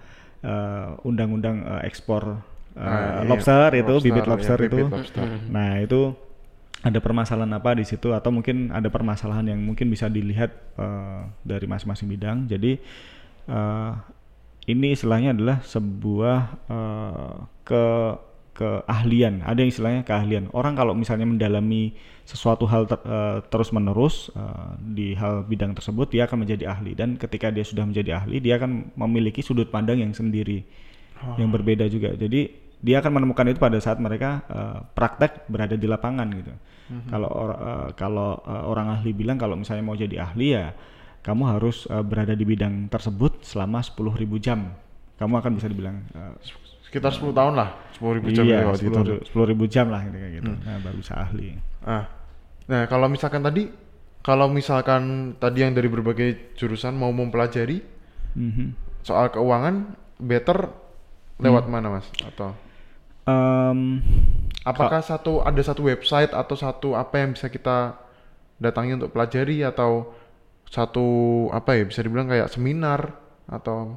undang-undang 1.02 1.66
eh, 1.66 1.88
ekspor 1.88 2.38
eh, 2.76 2.78
Ah, 2.78 3.24
iya. 3.24 3.26
lobster 3.26 3.70
itu, 3.74 3.94
bibit 4.06 4.22
ya, 4.22 4.30
lobster 4.30 4.58
itu. 4.62 4.76
bibit 4.86 4.92
lobster. 4.94 5.26
Nah, 5.50 5.82
itu 5.82 6.14
ada 6.78 6.98
permasalahan 7.02 7.50
apa 7.58 7.74
di 7.74 7.82
situ 7.82 8.14
atau 8.14 8.30
mungkin 8.30 8.70
ada 8.70 8.86
permasalahan 8.86 9.50
yang 9.50 9.58
mungkin 9.58 9.90
bisa 9.90 10.06
dilihat 10.06 10.54
eh, 10.78 11.20
dari 11.42 11.66
masing-masing 11.66 12.06
bidang. 12.06 12.46
Jadi 12.46 12.78
eh, 13.48 13.92
ini 14.68 14.92
istilahnya 14.92 15.32
adalah 15.32 15.64
sebuah 15.64 16.38
eh, 16.68 17.34
ke 17.64 17.84
keahlian. 18.58 19.46
Ada 19.46 19.62
yang 19.62 19.70
istilahnya 19.70 20.02
keahlian. 20.02 20.50
Orang 20.50 20.74
kalau 20.74 20.90
misalnya 20.90 21.30
mendalami 21.30 21.94
sesuatu 22.26 22.66
hal 22.66 22.90
ter- 22.90 23.06
eh, 23.06 23.38
terus-menerus 23.48 24.28
eh, 24.34 24.70
di 24.82 25.14
hal 25.14 25.46
bidang 25.46 25.72
tersebut, 25.78 26.10
dia 26.10 26.26
akan 26.26 26.44
menjadi 26.44 26.74
ahli. 26.74 26.92
Dan 26.98 27.16
ketika 27.16 27.48
dia 27.54 27.62
sudah 27.64 27.86
menjadi 27.86 28.18
ahli, 28.20 28.42
dia 28.42 28.58
akan 28.58 28.92
memiliki 28.98 29.40
sudut 29.40 29.70
pandang 29.70 30.02
yang 30.02 30.12
sendiri, 30.12 30.66
yang 31.38 31.48
berbeda 31.54 31.86
juga. 31.88 32.12
Jadi 32.18 32.50
dia 32.78 33.02
akan 33.02 33.10
menemukan 33.10 33.46
itu 33.50 33.58
pada 33.58 33.78
saat 33.78 33.98
mereka 34.02 34.42
eh, 34.50 34.78
praktek 34.92 35.46
berada 35.48 35.78
di 35.78 35.86
lapangan 35.86 36.28
gitu. 36.34 36.52
Kalau 37.10 37.28
or- 37.30 37.60
eh, 37.62 37.88
kalau 37.94 38.42
eh, 38.42 38.64
orang 38.64 38.90
ahli 38.90 39.10
bilang 39.14 39.38
kalau 39.38 39.54
misalnya 39.54 39.84
mau 39.86 39.94
jadi 39.94 40.24
ahli 40.24 40.46
ya 40.56 40.74
kamu 41.28 41.42
harus 41.44 41.84
eh, 41.92 42.00
berada 42.00 42.32
di 42.32 42.44
bidang 42.48 42.88
tersebut 42.88 43.44
selama 43.44 43.84
10.000 43.84 44.24
jam. 44.40 44.72
Kamu 45.20 45.34
akan 45.36 45.60
bisa 45.60 45.68
dibilang 45.68 46.00
eh, 46.16 46.32
Sekitar 46.88 47.12
10 47.12 47.36
tahun 47.36 47.52
lah, 47.52 47.76
10 48.00 48.16
ribu 48.16 48.28
jam 48.32 48.48
iya, 48.48 48.64
ya 48.64 48.72
waktu 48.72 48.88
itu. 48.88 49.00
10 49.28 49.50
ribu 49.52 49.64
jam 49.68 49.92
lah 49.92 50.08
gitu, 50.08 50.16
gitu. 50.40 50.52
Nah, 50.56 50.80
baru 50.80 50.96
bisa 50.96 51.20
ahli. 51.20 51.52
Ah. 51.84 52.08
Nah, 52.64 52.88
kalau 52.88 53.12
misalkan 53.12 53.44
tadi 53.44 53.68
kalau 54.24 54.48
misalkan 54.48 55.36
tadi 55.36 55.68
yang 55.68 55.76
dari 55.76 55.84
berbagai 55.92 56.56
jurusan 56.56 56.96
mau 56.96 57.12
mempelajari 57.12 57.84
Mhm. 58.40 58.66
soal 59.04 59.28
keuangan 59.28 59.96
better 60.16 60.72
lewat 61.44 61.68
mana, 61.68 62.00
Mas? 62.00 62.08
Atau 62.24 62.56
Em, 63.28 64.00
apakah 64.64 65.04
satu 65.04 65.44
ada 65.44 65.60
satu 65.60 65.84
website 65.84 66.32
atau 66.32 66.56
satu 66.56 66.96
apa 66.96 67.20
yang 67.20 67.36
bisa 67.36 67.52
kita 67.52 68.00
datangi 68.56 68.96
untuk 68.96 69.12
pelajari 69.12 69.60
atau 69.60 70.08
satu 70.68 71.48
apa 71.50 71.80
ya 71.80 71.84
bisa 71.88 72.04
dibilang 72.04 72.28
kayak 72.28 72.52
seminar 72.52 73.16
atau 73.48 73.96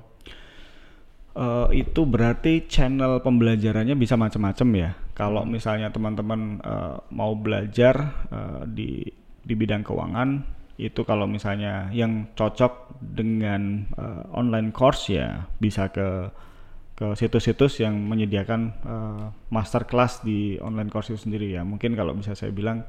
Eh, 1.31 1.87
itu 1.87 2.03
berarti 2.03 2.67
channel 2.67 3.23
pembelajarannya 3.23 3.95
bisa 3.95 4.19
macam-macam 4.19 4.67
ya. 4.75 4.89
Kalau 5.15 5.47
misalnya 5.47 5.87
teman-teman 5.87 6.59
eh, 6.59 6.97
mau 7.15 7.31
belajar 7.39 7.95
eh, 8.27 8.61
di 8.67 9.07
di 9.41 9.53
bidang 9.55 9.79
keuangan, 9.87 10.43
itu 10.75 11.07
kalau 11.07 11.31
misalnya 11.31 11.87
yang 11.95 12.35
cocok 12.35 12.99
dengan 12.99 13.87
eh, 13.95 14.23
online 14.35 14.75
course 14.75 15.07
ya 15.07 15.47
bisa 15.55 15.87
ke 15.87 16.27
ke 16.99 17.15
situs-situs 17.15 17.79
yang 17.79 17.95
menyediakan 17.95 18.61
eh, 18.83 19.25
masterclass 19.55 20.19
di 20.27 20.59
online 20.59 20.91
course 20.91 21.15
itu 21.15 21.31
sendiri 21.31 21.47
ya. 21.47 21.63
Mungkin 21.63 21.95
kalau 21.95 22.11
bisa 22.11 22.35
saya 22.35 22.51
bilang 22.51 22.83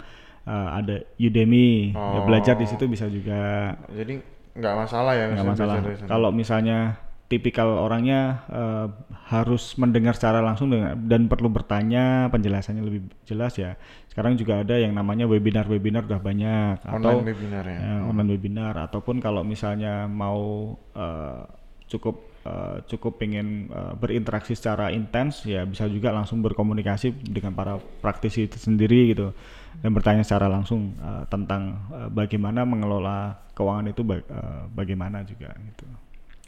eh, 0.47 0.69
ada 0.83 0.97
Udemy, 1.19 1.95
ya 1.95 2.21
belajar 2.27 2.55
di 2.59 2.67
situ 2.67 2.85
bisa 2.87 3.07
juga. 3.09 3.75
Jadi 3.91 4.23
nggak 4.53 4.75
masalah 4.77 5.13
ya 5.17 5.25
nggak 5.33 5.49
masalah. 5.49 5.75
Kalau 6.05 6.31
misalnya 6.31 7.01
tipikal 7.33 7.81
orangnya 7.81 8.45
eh, 8.53 8.87
harus 9.33 9.81
mendengar 9.81 10.13
secara 10.13 10.45
langsung 10.45 10.69
dengan, 10.69 10.93
dan 11.09 11.33
perlu 11.33 11.49
bertanya 11.49 12.29
penjelasannya 12.29 12.85
lebih 12.85 13.09
jelas 13.25 13.57
ya. 13.57 13.81
Sekarang 14.13 14.37
juga 14.37 14.61
ada 14.61 14.77
yang 14.77 14.93
namanya 14.93 15.25
webinar-webinar 15.25 16.05
udah 16.05 16.21
banyak. 16.21 16.85
Atau 16.85 17.01
online 17.01 17.25
webinar 17.25 17.65
ya. 17.65 17.79
ya, 17.81 17.95
online 18.05 18.31
webinar. 18.37 18.75
Ataupun 18.77 19.25
kalau 19.25 19.41
misalnya 19.41 20.05
mau 20.05 20.77
eh, 20.93 21.41
cukup 21.89 22.17
eh, 22.45 22.77
cukup 22.85 23.17
pengen 23.17 23.73
eh, 23.73 23.93
berinteraksi 23.97 24.53
secara 24.53 24.93
intens 24.93 25.49
ya 25.49 25.65
bisa 25.65 25.89
juga 25.89 26.13
langsung 26.13 26.45
berkomunikasi 26.45 27.33
dengan 27.33 27.57
para 27.57 27.81
praktisi 28.05 28.45
itu 28.49 28.61
sendiri 28.61 29.17
gitu 29.17 29.33
dan 29.81 29.91
bertanya 29.97 30.23
secara 30.27 30.47
langsung 30.53 30.93
eh, 30.99 31.25
tentang 31.33 31.63
eh, 31.91 32.09
bagaimana 32.13 32.67
mengelola 32.69 33.41
keuangan 33.57 33.89
itu 33.89 34.03
ba- 34.05 34.21
eh, 34.21 34.63
bagaimana 34.75 35.25
juga 35.25 35.49
gitu. 35.57 35.87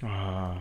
Wah. 0.05 0.59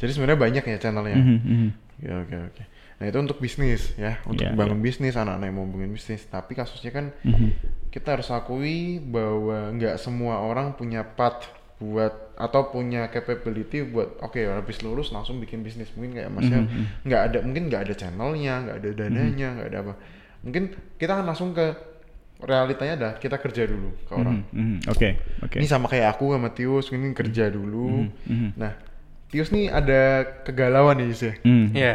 Jadi 0.00 0.10
sebenarnya 0.16 0.40
banyak 0.40 0.64
ya 0.64 0.78
channelnya. 0.80 1.18
Mhm, 1.20 1.38
mhm. 1.44 1.68
Oke 2.00 2.08
oke 2.16 2.36
oke. 2.50 2.62
Nah 3.00 3.04
itu 3.08 3.18
untuk 3.20 3.38
bisnis 3.40 3.92
ya, 3.96 4.16
untuk 4.24 4.44
Iya, 4.44 4.56
bangun 4.56 4.80
bisnis 4.80 5.14
anak-anak 5.16 5.46
yang 5.52 5.56
mau 5.56 5.68
bangun 5.68 5.92
bisnis. 5.92 6.24
Tapi 6.26 6.56
kasusnya 6.56 6.90
kan 6.92 7.12
Mhm. 7.22 7.48
kita 7.92 8.16
harus 8.16 8.28
akui 8.32 8.98
bahwa 9.02 9.70
nggak 9.76 10.00
semua 10.00 10.40
orang 10.40 10.72
punya 10.74 11.04
path 11.04 11.50
buat 11.80 12.12
atau 12.36 12.68
punya 12.68 13.08
capability 13.08 13.80
buat 13.84 14.20
oke 14.20 14.36
habis 14.36 14.84
lulus 14.84 15.12
langsung 15.12 15.40
bikin 15.40 15.64
bisnis 15.64 15.88
mungkin 15.96 16.12
kayak 16.20 16.28
masnya 16.32 16.60
Mhm, 16.64 17.08
nggak 17.08 17.20
ada 17.24 17.38
mungkin 17.40 17.62
nggak 17.72 17.82
ada 17.88 17.94
channelnya 17.96 18.54
nggak 18.68 18.76
ada 18.84 18.88
dananya 18.96 19.48
nggak 19.56 19.68
ada 19.72 19.78
apa 19.88 19.92
mungkin 20.44 20.62
kita 21.00 21.12
akan 21.16 21.26
langsung 21.32 21.56
ke 21.56 21.72
realitanya 22.42 22.94
dah 22.96 23.12
kita 23.16 23.36
kerja 23.36 23.64
dulu 23.64 23.92
ke 24.02 24.12
orang 24.12 24.44
Mhm, 24.48 24.56
mhm. 24.56 24.76
Oke, 24.88 25.08
oke. 25.40 25.56
ini 25.56 25.66
sama 25.66 25.86
kayak 25.86 26.14
aku 26.14 26.32
sama 26.32 26.48
Tius 26.50 26.88
ini 26.90 27.12
kerja 27.12 27.48
dulu 27.48 28.08
mhm. 28.26 28.56
nah 28.56 28.72
Tius 29.26 29.48
nih 29.48 29.68
ada 29.68 30.02
kegalauan 30.42 30.98
nih 30.98 31.06
Yus 31.06 31.22
ya 31.22 31.34
Hmm. 31.40 31.66
Iya. 31.70 31.94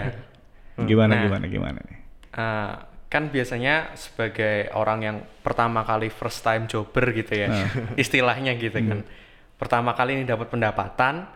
Gimana 0.78 1.16
Nah. 1.16 1.24
gimana 1.24 1.46
gimana 1.48 1.80
nih? 1.82 1.98
Eh, 2.32 2.74
kan 3.08 3.24
biasanya 3.28 3.96
sebagai 3.96 4.68
orang 4.72 5.00
yang 5.02 5.18
pertama 5.40 5.84
kali 5.84 6.08
first 6.08 6.44
time 6.44 6.68
jobber 6.68 7.12
gitu 7.12 7.32
ya, 7.38 7.48
istilahnya 7.96 8.56
gitu 8.56 8.76
kan. 8.76 9.08
Pertama 9.56 9.96
kali 9.96 10.20
ini 10.20 10.24
dapat 10.24 10.52
pendapatan 10.52 11.28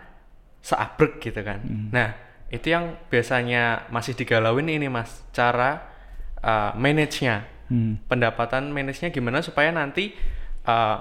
seabrek 0.60 1.24
gitu 1.24 1.39
kan. 1.39 1.63
Nah, 1.88 2.15
itu 2.48 2.67
yang 2.67 3.00
biasanya 3.08 3.88
masih 3.88 4.12
digalauin 4.12 4.67
ini 4.67 4.91
Mas, 4.91 5.24
cara 5.32 5.88
eh, 6.39 6.72
manage-nya. 6.76 7.48
Hmm. 7.69 8.01
Pendapatan 8.10 8.73
manage-nya 8.73 9.13
gimana 9.13 9.39
supaya 9.39 9.69
nanti 9.69 10.12
eh, 10.65 10.97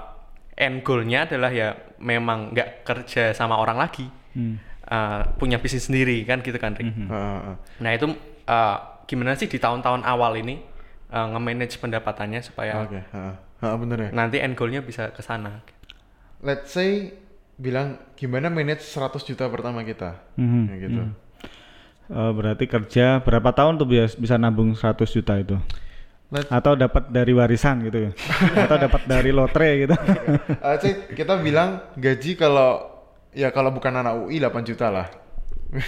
end 0.55 0.85
goal-nya 0.85 1.25
adalah 1.25 1.49
ya 1.49 1.73
memang 1.97 2.53
nggak 2.53 2.85
kerja 2.85 3.33
sama 3.33 3.57
orang 3.57 3.77
lagi. 3.77 4.05
Hmm. 4.37 4.61
Eh, 4.89 5.21
punya 5.37 5.57
bisnis 5.61 5.85
sendiri 5.85 6.25
kan 6.25 6.41
gitu 6.41 6.57
kan, 6.57 6.73
Rick. 6.73 6.89
Ah, 7.09 7.53
ah. 7.53 7.55
Nah 7.77 7.91
itu 7.93 8.09
uh, 8.49 8.77
gimana 9.05 9.37
sih 9.37 9.45
di 9.45 9.61
tahun-tahun 9.61 10.01
awal 10.01 10.37
ini 10.37 10.57
uh, 11.13 11.29
nge-manage 11.29 11.77
pendapatannya 11.77 12.41
supaya 12.41 12.85
Oke, 12.85 13.01
heeh. 13.01 13.35
Heeh, 13.61 13.75
bener 13.77 13.97
ya. 13.99 14.09
nanti 14.09 14.41
end 14.41 14.57
goal-nya 14.57 14.81
bisa 14.81 15.13
ke 15.13 15.21
sana. 15.21 15.61
Let's 16.41 16.73
say 16.73 17.13
bilang 17.59 17.99
gimana 18.15 18.47
manage 18.47 18.81
100 18.81 19.19
juta 19.27 19.45
pertama 19.51 19.83
kita. 19.83 20.15
Mhm, 20.39 20.61
Ya 20.71 20.75
gitu. 20.81 21.01
Eh, 22.09 22.31
berarti 22.33 22.65
kerja 22.65 23.21
berapa 23.21 23.53
tahun 23.53 23.77
tuh 23.77 23.85
bisa, 23.85 24.17
bisa 24.17 24.35
nabung 24.41 24.73
100 24.73 25.05
juta 25.13 25.37
itu? 25.37 25.53
Let- 26.29 26.45
Atau 26.53 26.77
dapat 26.77 27.09
dari 27.09 27.33
warisan 27.33 27.81
gitu 27.81 28.05
ya? 28.05 28.11
Atau 28.69 28.77
dapat 28.77 29.01
dari 29.09 29.33
lotre 29.33 29.69
gitu? 29.81 29.95
Eh, 30.65 30.75
say, 30.77 30.93
kita 31.09 31.41
bilang 31.41 31.81
gaji 31.97 32.37
kalau 32.37 32.85
ya 33.33 33.49
kalau 33.49 33.73
bukan 33.73 33.89
anak 33.95 34.13
UI 34.25 34.37
8 34.37 34.61
juta 34.61 34.93
lah. 34.93 35.09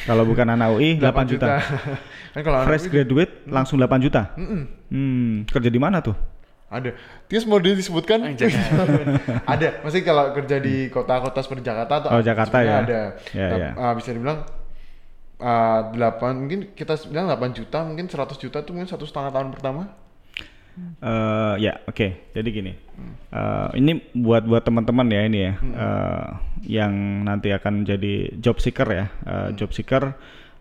Kalau 0.06 0.26
bukan 0.26 0.46
anak 0.46 0.78
UI 0.78 0.98
8, 0.98 1.26
juta. 1.32 1.62
kan 2.34 2.42
kalau 2.42 2.58
anak 2.62 2.68
Fresh 2.70 2.86
UI 2.86 2.94
graduate 2.94 3.34
langsung 3.46 3.78
8 3.78 4.02
juta. 4.02 4.34
Mm-mm. 4.34 4.62
Hmm, 4.90 5.32
kerja 5.46 5.70
di 5.70 5.78
mana 5.78 6.02
tuh? 6.02 6.18
ada. 6.72 6.96
Tius 7.28 7.44
mau 7.44 7.60
disebutkan? 7.60 8.32
Anjay. 8.32 8.48
ada. 9.44 9.84
Masih 9.84 10.02
kalau 10.02 10.32
kerja 10.32 10.56
di 10.58 10.88
kota-kota 10.88 11.44
seperti 11.44 11.68
Jakarta 11.68 12.00
atau 12.00 12.10
Oh, 12.16 12.24
Jakarta 12.24 12.64
ya. 12.64 12.80
Ada. 12.80 13.02
Ya, 13.36 13.48
ya. 13.52 13.70
ah, 13.76 13.92
bisa 13.92 14.16
dibilang 14.16 14.48
ah, 15.38 15.92
8 15.92 16.00
mungkin 16.34 16.60
kita 16.72 16.96
bilang 17.12 17.28
8 17.28 17.52
juta, 17.54 17.84
mungkin 17.84 18.08
100 18.08 18.40
juta 18.40 18.64
itu 18.64 18.72
mungkin 18.72 18.88
satu 18.88 19.04
setengah 19.04 19.30
tahun 19.30 19.52
pertama. 19.52 19.92
Eh 21.02 21.56
ya, 21.66 21.74
oke. 21.90 22.08
Jadi 22.34 22.50
gini, 22.54 22.74
Eh, 23.32 23.70
ini 23.80 23.98
buat 24.12 24.44
buat 24.44 24.60
teman-teman 24.68 25.08
ya 25.08 25.22
ini 25.24 25.40
ya, 25.48 25.54
eh, 25.58 26.28
yang 26.68 27.24
nanti 27.24 27.50
akan 27.56 27.88
jadi 27.88 28.28
job 28.38 28.60
seeker 28.60 28.88
ya, 28.92 29.06
Eh, 29.24 29.50
job 29.56 29.72
seeker 29.72 30.14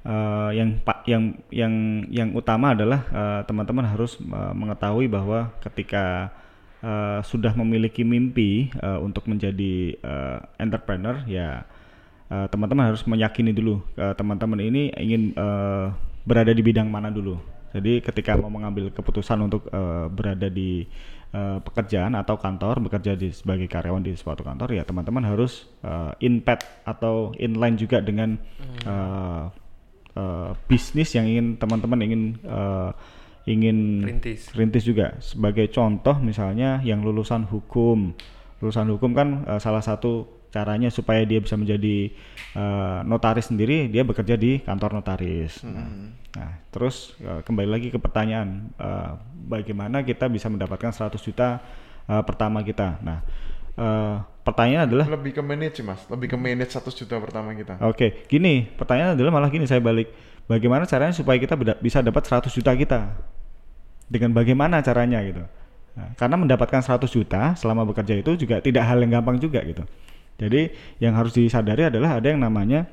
eh, 0.06 0.50
yang 0.54 0.78
pak 0.80 1.02
yang 1.10 1.34
yang 1.50 1.74
yang 2.08 2.28
utama 2.32 2.72
adalah 2.72 3.04
eh, 3.10 3.40
teman-teman 3.44 3.84
harus 3.90 4.16
eh, 4.22 4.54
mengetahui 4.54 5.10
bahwa 5.10 5.50
ketika 5.60 6.30
eh, 6.80 7.20
sudah 7.26 7.52
memiliki 7.58 8.06
mimpi 8.06 8.70
eh, 8.70 8.98
untuk 9.02 9.26
menjadi 9.26 9.98
eh, 9.98 10.38
entrepreneur 10.62 11.20
ya 11.26 11.66
eh, 12.30 12.46
teman-teman 12.48 12.94
harus 12.94 13.02
meyakini 13.04 13.50
dulu 13.50 13.82
teman-teman 13.98 14.62
ini 14.62 14.94
ingin 14.94 15.34
eh, 15.34 15.86
berada 16.24 16.54
di 16.54 16.62
bidang 16.62 16.86
mana 16.86 17.10
dulu. 17.10 17.59
Jadi 17.70 18.02
ketika 18.02 18.34
mau 18.34 18.50
mengambil 18.50 18.90
keputusan 18.90 19.38
untuk 19.46 19.70
eh, 19.70 20.06
berada 20.10 20.50
di 20.50 20.82
eh, 21.30 21.58
pekerjaan 21.62 22.18
atau 22.18 22.34
kantor, 22.34 22.82
bekerja 22.90 23.14
di 23.14 23.30
sebagai 23.30 23.70
karyawan 23.70 24.02
di 24.02 24.18
suatu 24.18 24.42
kantor, 24.42 24.74
ya 24.74 24.82
teman-teman 24.82 25.22
harus 25.22 25.70
eh, 25.86 26.26
in 26.26 26.42
pet 26.42 26.66
atau 26.82 27.30
inline 27.38 27.78
juga 27.78 28.02
dengan 28.02 28.34
eh, 28.86 29.44
eh, 30.18 30.50
bisnis 30.66 31.14
yang 31.14 31.30
ingin 31.30 31.46
teman-teman 31.62 31.98
ingin 32.02 32.22
eh, 32.42 32.90
ingin 33.48 34.04
Rintis. 34.04 34.52
rintis 34.52 34.84
juga. 34.84 35.16
Sebagai 35.22 35.70
contoh 35.72 36.18
misalnya 36.20 36.82
yang 36.84 37.00
lulusan 37.06 37.46
hukum, 37.48 38.12
lulusan 38.58 38.90
hukum 38.90 39.14
kan 39.14 39.46
eh, 39.46 39.60
salah 39.62 39.80
satu 39.80 40.39
caranya 40.50 40.90
supaya 40.90 41.22
dia 41.22 41.38
bisa 41.38 41.54
menjadi 41.54 42.10
eh, 42.58 43.00
notaris 43.06 43.48
sendiri, 43.48 43.86
dia 43.86 44.02
bekerja 44.02 44.34
di 44.34 44.58
kantor 44.60 44.98
notaris. 44.98 45.62
Nah, 45.62 46.10
nah, 46.34 46.52
terus 46.74 47.14
eh, 47.22 47.40
kembali 47.46 47.70
lagi 47.70 47.88
ke 47.88 47.98
pertanyaan, 48.02 48.74
eh, 48.74 49.10
bagaimana 49.46 50.02
kita 50.02 50.26
bisa 50.26 50.50
mendapatkan 50.50 50.90
100 50.90 51.22
juta 51.22 51.62
eh, 52.10 52.22
pertama 52.26 52.60
kita? 52.66 52.98
Nah, 53.00 53.22
eh, 53.78 54.16
pertanyaan 54.42 54.90
adalah 54.90 55.06
Lebih 55.06 55.38
ke 55.38 55.42
manage 55.42 55.80
sih, 55.80 55.86
Mas. 55.86 56.02
Lebih 56.10 56.34
ke 56.34 56.36
manage 56.36 56.74
100 56.74 56.98
juta 56.98 57.14
pertama 57.22 57.54
kita. 57.54 57.78
Oke, 57.86 58.26
gini, 58.26 58.66
pertanyaan 58.74 59.14
adalah 59.14 59.30
malah 59.30 59.48
gini 59.48 59.64
saya 59.70 59.78
balik. 59.78 60.10
Bagaimana 60.50 60.82
caranya 60.82 61.14
supaya 61.14 61.38
kita 61.38 61.54
bisa 61.78 62.02
dapat 62.02 62.26
100 62.26 62.50
juta 62.50 62.74
kita? 62.74 63.14
Dengan 64.10 64.34
bagaimana 64.34 64.82
caranya 64.82 65.22
gitu. 65.22 65.46
Nah, 65.94 66.10
karena 66.18 66.34
mendapatkan 66.34 66.82
100 66.82 67.06
juta 67.06 67.54
selama 67.54 67.86
bekerja 67.86 68.18
itu 68.18 68.34
juga 68.34 68.58
tidak 68.58 68.82
hal 68.82 68.98
yang 68.98 69.22
gampang 69.22 69.38
juga 69.38 69.62
gitu. 69.62 69.86
Jadi 70.40 70.72
yang 71.04 71.12
harus 71.12 71.36
disadari 71.36 71.92
adalah 71.92 72.16
ada 72.16 72.32
yang 72.32 72.40
namanya 72.40 72.88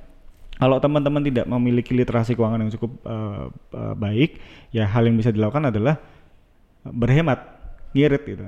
kalau 0.57 0.81
teman-teman 0.81 1.21
tidak 1.21 1.45
memiliki 1.45 1.93
literasi 1.93 2.33
keuangan 2.33 2.65
yang 2.65 2.71
cukup 2.73 2.91
eh, 3.05 3.45
eh, 3.77 3.93
baik, 3.93 4.29
ya 4.73 4.89
hal 4.89 5.05
yang 5.05 5.15
bisa 5.15 5.29
dilakukan 5.29 5.69
adalah 5.69 6.01
berhemat, 6.83 7.39
ngirit 7.93 8.23
gitu. 8.25 8.43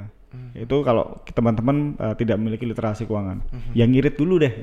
Itu 0.58 0.82
kalau 0.82 1.22
teman-teman 1.30 1.94
eh, 2.02 2.16
tidak 2.18 2.42
memiliki 2.42 2.66
literasi 2.66 3.06
keuangan, 3.06 3.46
ya 3.78 3.86
ngirit 3.86 4.18
dulu 4.18 4.42
deh. 4.42 4.54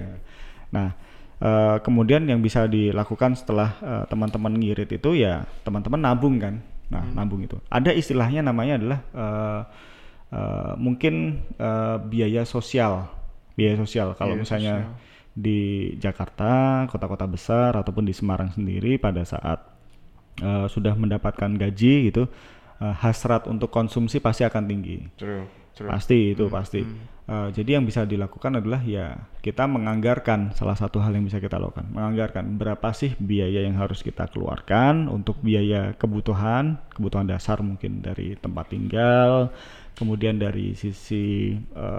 Nah, 0.74 0.90
eh, 1.38 1.76
kemudian 1.86 2.26
yang 2.26 2.42
bisa 2.42 2.66
dilakukan 2.66 3.38
setelah 3.38 3.78
eh, 3.78 4.04
teman-teman 4.10 4.50
ngirit 4.50 4.90
itu 4.90 5.14
ya 5.14 5.46
teman-teman 5.62 6.02
nabung 6.02 6.42
kan. 6.42 6.58
Nah, 6.90 7.02
nabung 7.14 7.46
itu. 7.46 7.58
Ada 7.70 7.94
istilahnya 7.94 8.42
namanya 8.42 8.74
adalah 8.78 9.00
eh, 9.14 9.60
eh, 10.34 10.72
mungkin 10.82 11.46
eh, 11.62 11.96
biaya 12.10 12.42
sosial. 12.42 13.06
Biaya 13.56 13.74
sosial 13.80 14.12
kalau 14.14 14.36
Biaya 14.36 14.42
misalnya 14.44 14.74
sosial. 14.84 14.94
di 15.32 15.60
Jakarta, 15.96 16.84
kota-kota 16.92 17.24
besar 17.24 17.72
ataupun 17.74 18.04
di 18.04 18.12
Semarang 18.12 18.52
sendiri 18.52 19.00
pada 19.00 19.24
saat 19.24 19.64
eh, 20.44 20.66
sudah 20.68 20.92
mendapatkan 20.92 21.48
gaji 21.56 22.12
gitu, 22.12 22.28
eh, 22.84 22.94
hasrat 23.00 23.48
untuk 23.48 23.72
konsumsi 23.72 24.20
pasti 24.20 24.44
akan 24.44 24.64
tinggi. 24.68 25.00
True, 25.16 25.48
true. 25.72 25.88
Pasti 25.88 26.36
itu 26.36 26.52
pasti. 26.52 26.84
Eh, 27.26 27.48
jadi 27.50 27.80
yang 27.80 27.84
bisa 27.88 28.06
dilakukan 28.06 28.62
adalah 28.62 28.78
ya 28.86 29.18
kita 29.42 29.66
menganggarkan 29.66 30.54
salah 30.54 30.78
satu 30.78 31.02
hal 31.02 31.10
yang 31.10 31.26
bisa 31.26 31.42
kita 31.42 31.58
lakukan, 31.58 31.90
menganggarkan 31.90 32.54
berapa 32.54 32.94
sih 32.94 33.18
biaya 33.18 33.66
yang 33.66 33.74
harus 33.82 34.06
kita 34.06 34.30
keluarkan 34.30 35.10
untuk 35.10 35.42
biaya 35.42 35.90
kebutuhan, 35.98 36.78
kebutuhan 36.94 37.26
dasar 37.26 37.58
mungkin 37.66 37.98
dari 37.98 38.38
tempat 38.38 38.70
tinggal, 38.70 39.50
kemudian 39.98 40.38
dari 40.38 40.78
sisi 40.78 41.58
ke 41.58 41.90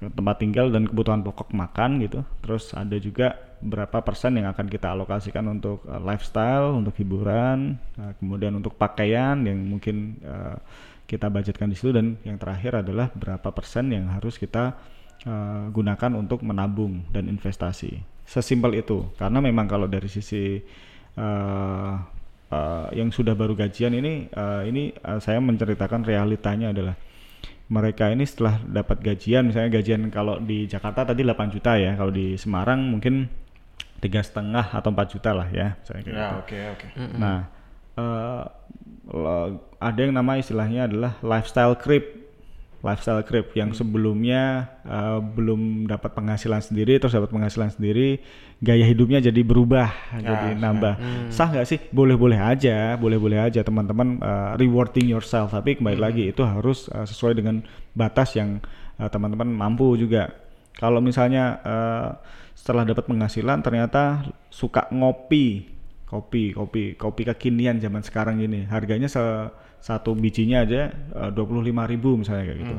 tempat 0.00 0.40
tinggal 0.40 0.72
dan 0.72 0.88
kebutuhan 0.88 1.20
pokok 1.20 1.52
makan 1.52 2.00
gitu. 2.00 2.24
Terus 2.40 2.72
ada 2.72 2.96
juga 2.96 3.36
berapa 3.60 4.00
persen 4.00 4.40
yang 4.40 4.48
akan 4.48 4.66
kita 4.72 4.96
alokasikan 4.96 5.44
untuk 5.52 5.84
eh, 5.84 6.00
lifestyle, 6.00 6.72
untuk 6.72 6.96
hiburan, 6.96 7.76
eh, 8.00 8.12
kemudian 8.16 8.56
untuk 8.56 8.80
pakaian 8.80 9.36
yang 9.44 9.60
mungkin 9.60 10.16
eh, 10.24 10.56
kita 11.04 11.28
budgetkan 11.28 11.68
di 11.68 11.76
situ 11.76 11.92
dan 11.92 12.16
yang 12.24 12.40
terakhir 12.40 12.80
adalah 12.80 13.12
berapa 13.12 13.52
persen 13.52 13.92
yang 13.92 14.08
harus 14.08 14.40
kita 14.40 14.80
eh, 15.28 15.64
gunakan 15.68 16.16
untuk 16.16 16.40
menabung 16.40 17.04
dan 17.12 17.28
investasi. 17.28 18.00
Sesimpel 18.24 18.80
itu. 18.80 19.04
Karena 19.20 19.44
memang 19.44 19.68
kalau 19.68 19.84
dari 19.84 20.08
sisi 20.08 20.56
eh, 21.12 21.94
eh, 22.48 22.86
yang 22.96 23.12
sudah 23.12 23.36
baru 23.36 23.52
gajian 23.52 23.92
ini 23.92 24.32
eh, 24.32 24.62
ini 24.64 24.96
eh, 24.96 25.20
saya 25.20 25.36
menceritakan 25.44 26.08
realitanya 26.08 26.72
adalah 26.72 26.96
mereka 27.70 28.10
ini 28.10 28.26
setelah 28.26 28.58
dapat 28.60 28.98
gajian 28.98 29.46
misalnya 29.46 29.78
gajian 29.78 30.10
kalau 30.10 30.36
di 30.36 30.66
Jakarta 30.66 31.06
tadi 31.06 31.22
8 31.22 31.54
juta 31.54 31.78
ya 31.78 31.94
kalau 31.94 32.10
di 32.10 32.34
Semarang 32.34 32.82
mungkin 32.82 33.30
tiga 34.00 34.18
setengah 34.20 34.74
atau 34.74 34.90
4 34.90 35.06
juta 35.08 35.30
lah 35.30 35.46
ya 35.48 35.78
misalnya 35.78 36.02
kayak 36.02 36.10
Ya, 36.10 36.26
gitu. 36.26 36.38
oke, 36.42 36.58
oke. 36.74 36.86
Nah, 37.14 37.38
lo- 39.06 39.48
ada 39.78 39.98
yang 39.98 40.12
nama 40.12 40.36
istilahnya 40.36 40.86
adalah 40.86 41.16
lifestyle 41.22 41.74
creep. 41.74 42.19
Lifestyle 42.80 43.20
creep 43.28 43.52
yang 43.52 43.76
sebelumnya 43.76 44.72
eh, 44.88 45.20
belum 45.20 45.84
dapat 45.84 46.16
penghasilan 46.16 46.64
sendiri 46.64 46.96
terus 46.96 47.12
dapat 47.12 47.28
penghasilan 47.28 47.68
sendiri, 47.76 48.24
gaya 48.56 48.88
hidupnya 48.88 49.20
jadi 49.20 49.40
berubah, 49.44 50.16
jadi 50.16 50.56
nambah. 50.56 50.94
Sah 51.28 51.52
nggak 51.52 51.66
sih? 51.68 51.78
Boleh-boleh 51.92 52.40
aja, 52.40 52.96
boleh-boleh 52.96 53.36
aja 53.36 53.60
teman-teman 53.60 54.16
eh, 54.16 54.52
rewarding 54.64 55.12
yourself, 55.12 55.52
tapi 55.52 55.76
kembali 55.76 56.00
lagi 56.00 56.32
itu 56.32 56.40
harus 56.40 56.88
eh, 56.88 57.04
sesuai 57.04 57.36
dengan 57.36 57.60
batas 57.92 58.32
yang 58.32 58.64
eh, 58.96 59.08
teman-teman 59.12 59.52
mampu 59.52 60.00
juga. 60.00 60.32
Kalau 60.80 61.04
misalnya 61.04 61.60
eh, 61.60 62.08
setelah 62.56 62.88
dapat 62.88 63.04
penghasilan 63.04 63.60
ternyata 63.60 64.24
suka 64.48 64.88
ngopi, 64.88 65.68
kopi, 66.08 66.56
kopi, 66.56 66.96
kopi 66.96 67.22
kekinian 67.28 67.76
zaman 67.76 68.00
sekarang 68.00 68.40
ini, 68.40 68.64
harganya 68.68 69.08
se 69.08 69.20
satu 69.80 70.12
bijinya 70.14 70.62
aja 70.62 70.92
dua 71.32 71.44
puluh 71.48 71.64
lima 71.64 71.88
ribu 71.88 72.14
misalnya 72.16 72.52
kayak 72.52 72.58
gitu. 72.60 72.76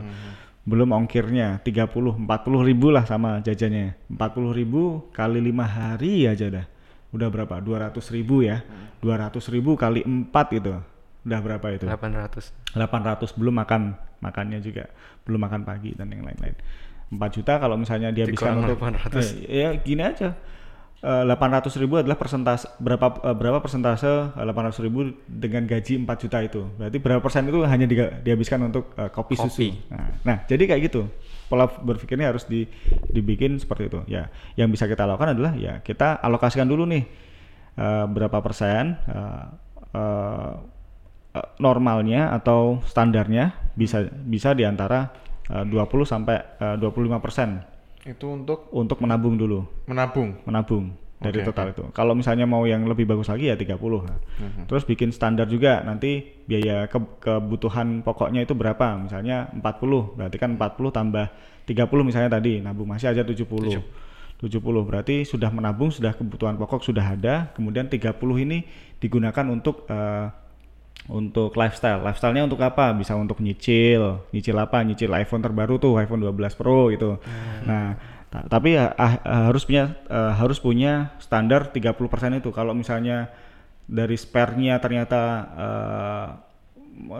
Belum 0.61 0.93
ongkirnya 0.93 1.57
30, 1.65 2.21
40 2.21 2.69
ribu 2.69 2.93
lah 2.93 3.01
sama 3.09 3.41
jajannya. 3.41 3.97
40 4.13 4.53
ribu 4.53 5.09
kali 5.09 5.41
lima 5.41 5.65
hari 5.65 6.29
aja 6.29 6.53
dah. 6.53 6.65
Udah 7.09 7.33
berapa? 7.33 7.57
200 7.57 7.97
ribu 8.13 8.45
ya. 8.45 8.61
200 9.01 9.41
ribu 9.49 9.73
kali 9.73 10.05
4 10.05 10.29
itu. 10.61 10.77
Udah 11.25 11.39
berapa 11.41 11.65
itu? 11.73 11.89
800. 11.89 12.77
800 12.77 13.33
belum 13.41 13.57
makan 13.57 13.81
makannya 14.21 14.61
juga 14.61 14.85
belum 15.25 15.41
makan 15.41 15.61
pagi 15.65 15.97
dan 15.97 16.13
yang 16.13 16.21
lain-lain 16.21 16.53
4 17.09 17.17
juta 17.35 17.57
kalau 17.57 17.75
misalnya 17.75 18.13
dia 18.13 18.29
bisa 18.29 18.53
untuk 18.53 18.77
800. 18.79 19.49
Eh, 19.49 19.65
ya 19.65 19.69
gini 19.81 20.01
aja 20.05 20.29
Eh, 20.31 20.37
800 21.01 21.81
ribu 21.81 21.97
adalah 21.97 22.13
persentase 22.13 22.69
berapa 22.77 23.09
eh, 23.25 23.33
berapa 23.33 23.57
persentase 23.57 24.37
eh, 24.37 24.45
800 24.45 24.85
ribu 24.85 25.09
dengan 25.25 25.65
gaji 25.65 25.97
4 26.05 26.05
juta 26.21 26.37
itu. 26.45 26.61
Berarti 26.77 26.97
berapa 27.01 27.21
persen 27.25 27.49
itu 27.49 27.57
hanya 27.65 27.89
diga- 27.89 28.21
dihabiskan 28.21 28.61
untuk 28.69 28.93
eh, 28.93 29.09
kopi, 29.09 29.33
Kopi. 29.33 29.49
susu 29.49 29.67
nah, 29.89 30.13
nah 30.21 30.37
jadi 30.45 30.69
kayak 30.69 30.81
gitu. 30.93 31.09
Pola 31.49 31.65
berpikirnya 31.67 32.29
harus 32.29 32.45
di, 32.45 32.69
dibikin 33.09 33.57
seperti 33.57 33.89
itu. 33.89 33.99
Ya 34.05 34.29
yang 34.53 34.69
bisa 34.69 34.85
kita 34.85 35.09
lakukan 35.09 35.33
adalah 35.33 35.57
ya 35.57 35.81
kita 35.81 36.21
alokasikan 36.21 36.69
dulu 36.69 36.85
nih 36.85 37.03
eh, 37.81 38.05
berapa 38.05 38.37
persen 38.45 38.93
eh, 39.09 39.45
eh, 39.97 40.51
eh, 41.33 41.47
normalnya 41.57 42.29
atau 42.29 42.77
standarnya 42.85 43.73
bisa 43.73 44.05
bisa 44.05 44.53
di 44.53 44.69
antara 44.69 45.09
eh, 45.49 45.65
20 45.65 45.81
sampai 46.05 46.37
eh, 46.61 46.75
25 46.77 47.17
persen 47.25 47.70
Itu 48.01 48.33
untuk 48.33 48.65
untuk 48.73 48.97
menabung 48.97 49.37
dulu, 49.37 49.65
menabung. 49.85 50.41
menabung 50.43 50.97
dari 51.21 51.37
Oke, 51.37 51.53
total 51.53 51.69
itu. 51.69 51.83
Kalau 51.93 52.17
misalnya 52.17 52.49
mau 52.49 52.65
yang 52.65 52.81
lebih 52.89 53.05
bagus 53.05 53.29
lagi 53.29 53.45
ya 53.45 53.53
30. 53.53 54.01
Nah, 54.01 54.17
Mhm. 54.41 54.65
Terus 54.65 54.83
bikin 54.89 55.13
standar 55.13 55.45
juga 55.45 55.85
nanti 55.85 56.41
biaya 56.49 56.89
ke- 56.89 57.21
kebutuhan 57.21 58.01
pokoknya 58.01 58.41
itu 58.41 58.57
berapa? 58.57 58.97
Misalnya 58.97 59.53
40, 59.53 60.17
berarti 60.17 60.37
kan 60.41 60.57
40 60.57 60.89
tambah 60.89 61.29
30 61.69 62.01
misalnya 62.01 62.41
tadi, 62.41 62.57
nabung 62.57 62.89
masih 62.89 63.13
aja 63.13 63.21
70. 63.21 63.69
70 64.41 64.81
berarti 64.81 65.21
sudah 65.21 65.53
menabung, 65.53 65.93
sudah 65.93 66.17
kebutuhan 66.17 66.57
pokok 66.57 66.81
sudah 66.81 67.13
ada, 67.13 67.53
kemudian 67.53 67.85
30 67.85 68.41
ini 68.41 68.65
digunakan 68.97 69.45
untuk 69.45 69.85
eh, 69.85 70.25
untuk 71.09 71.57
lifestyle. 71.57 71.99
Lifestyle-nya 72.05 72.45
untuk 72.45 72.61
apa? 72.61 72.93
Bisa 72.93 73.17
untuk 73.17 73.41
nyicil. 73.41 74.21
Nyicil 74.31 74.55
apa? 74.55 74.79
Nyicil 74.85 75.11
iPhone 75.17 75.41
terbaru 75.41 75.81
tuh, 75.81 75.97
iPhone 75.97 76.21
12 76.21 76.55
Pro 76.55 76.87
gitu. 76.93 77.17
Nah, 77.65 77.97
ta- 78.29 78.45
tapi 78.47 78.77
ah, 78.77 78.93
ah, 78.95 79.49
harus 79.49 79.65
punya 79.65 79.97
eh, 80.07 80.33
harus 80.37 80.57
punya 80.61 81.17
standar 81.17 81.73
30% 81.73 82.37
itu. 82.37 82.53
Kalau 82.53 82.71
misalnya 82.77 83.33
dari 83.89 84.15
spare-nya 84.15 84.77
ternyata 84.79 85.21
eh, 85.57 86.27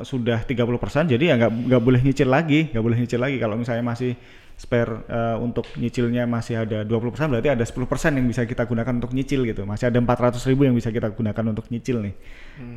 sudah 0.06 0.46
30% 0.46 1.10
jadi 1.10 1.34
ya 1.34 1.36
nggak 1.42 1.52
nggak 1.74 1.82
boleh 1.82 2.02
nyicil 2.06 2.30
lagi, 2.30 2.70
nggak 2.70 2.84
boleh 2.86 2.98
nyicil 3.02 3.20
lagi. 3.20 3.38
Kalau 3.42 3.58
misalnya 3.58 3.84
masih 3.84 4.14
spare 4.56 5.04
eh, 5.10 5.36
untuk 5.42 5.66
nyicilnya 5.74 6.30
masih 6.30 6.64
ada 6.64 6.86
20% 6.86 7.34
berarti 7.34 7.50
ada 7.50 7.66
10% 7.66 8.14
yang 8.14 8.28
bisa 8.30 8.46
kita 8.46 8.64
gunakan 8.70 8.94
untuk 8.94 9.12
nyicil 9.12 9.42
gitu. 9.50 9.66
Masih 9.66 9.90
ada 9.90 9.98
400 9.98 10.38
ribu 10.54 10.70
yang 10.70 10.78
bisa 10.78 10.94
kita 10.94 11.10
gunakan 11.12 11.44
untuk 11.50 11.66
nyicil 11.74 11.98
nih. 12.06 12.14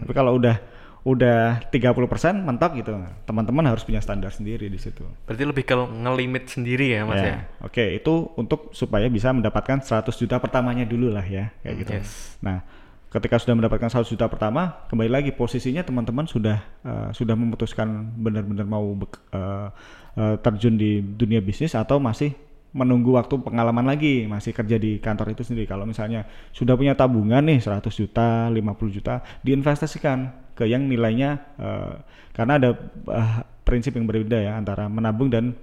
Tapi 0.00 0.12
kalau 0.16 0.40
udah 0.40 0.56
udah 1.04 1.60
30% 1.68 2.48
mentok 2.48 2.80
gitu. 2.80 2.96
Teman-teman 3.28 3.68
harus 3.68 3.84
punya 3.84 4.00
standar 4.00 4.32
sendiri 4.32 4.72
di 4.72 4.80
situ. 4.80 5.04
Berarti 5.28 5.44
lebih 5.44 5.64
ke 5.68 5.76
ngelimit 5.76 6.48
sendiri 6.48 6.96
ya 6.96 7.04
mas 7.04 7.20
ya? 7.20 7.28
Ya, 7.28 7.38
Oke, 7.60 7.84
itu 7.92 8.32
untuk 8.40 8.72
supaya 8.72 9.04
bisa 9.12 9.28
mendapatkan 9.36 9.84
100 9.84 10.08
juta 10.16 10.40
pertamanya 10.40 10.88
dulu 10.88 11.12
lah 11.12 11.24
ya, 11.28 11.52
kayak 11.60 11.76
gitu. 11.84 11.92
Yes. 12.00 12.40
Nah, 12.40 12.64
ketika 13.12 13.36
sudah 13.36 13.52
mendapatkan 13.52 13.92
100 13.92 14.16
juta 14.16 14.32
pertama, 14.32 14.80
kembali 14.88 15.12
lagi 15.12 15.30
posisinya 15.36 15.84
teman-teman 15.84 16.24
sudah 16.24 16.64
eh, 16.88 17.08
sudah 17.12 17.36
memutuskan 17.36 18.08
benar-benar 18.16 18.64
mau 18.64 18.96
eh, 18.96 19.68
eh, 20.16 20.36
terjun 20.40 20.80
di 20.80 21.04
dunia 21.04 21.44
bisnis 21.44 21.76
atau 21.76 22.00
masih 22.00 22.32
menunggu 22.74 23.14
waktu 23.14 23.38
pengalaman 23.38 23.86
lagi, 23.86 24.26
masih 24.26 24.50
kerja 24.50 24.80
di 24.80 24.98
kantor 24.98 25.36
itu 25.36 25.46
sendiri. 25.46 25.68
Kalau 25.68 25.86
misalnya 25.86 26.26
sudah 26.50 26.74
punya 26.74 26.98
tabungan 26.98 27.44
nih 27.44 27.62
100 27.62 27.86
juta, 27.92 28.50
50 28.50 28.90
juta, 28.90 29.22
diinvestasikan 29.46 30.43
ke 30.54 30.64
yang 30.70 30.86
nilainya 30.86 31.30
eh, 31.58 31.94
karena 32.34 32.52
ada 32.58 32.70
eh, 33.10 33.34
prinsip 33.66 33.94
yang 33.98 34.06
berbeda 34.06 34.38
ya 34.38 34.52
antara 34.58 34.86
menabung 34.86 35.28
dan 35.32 35.54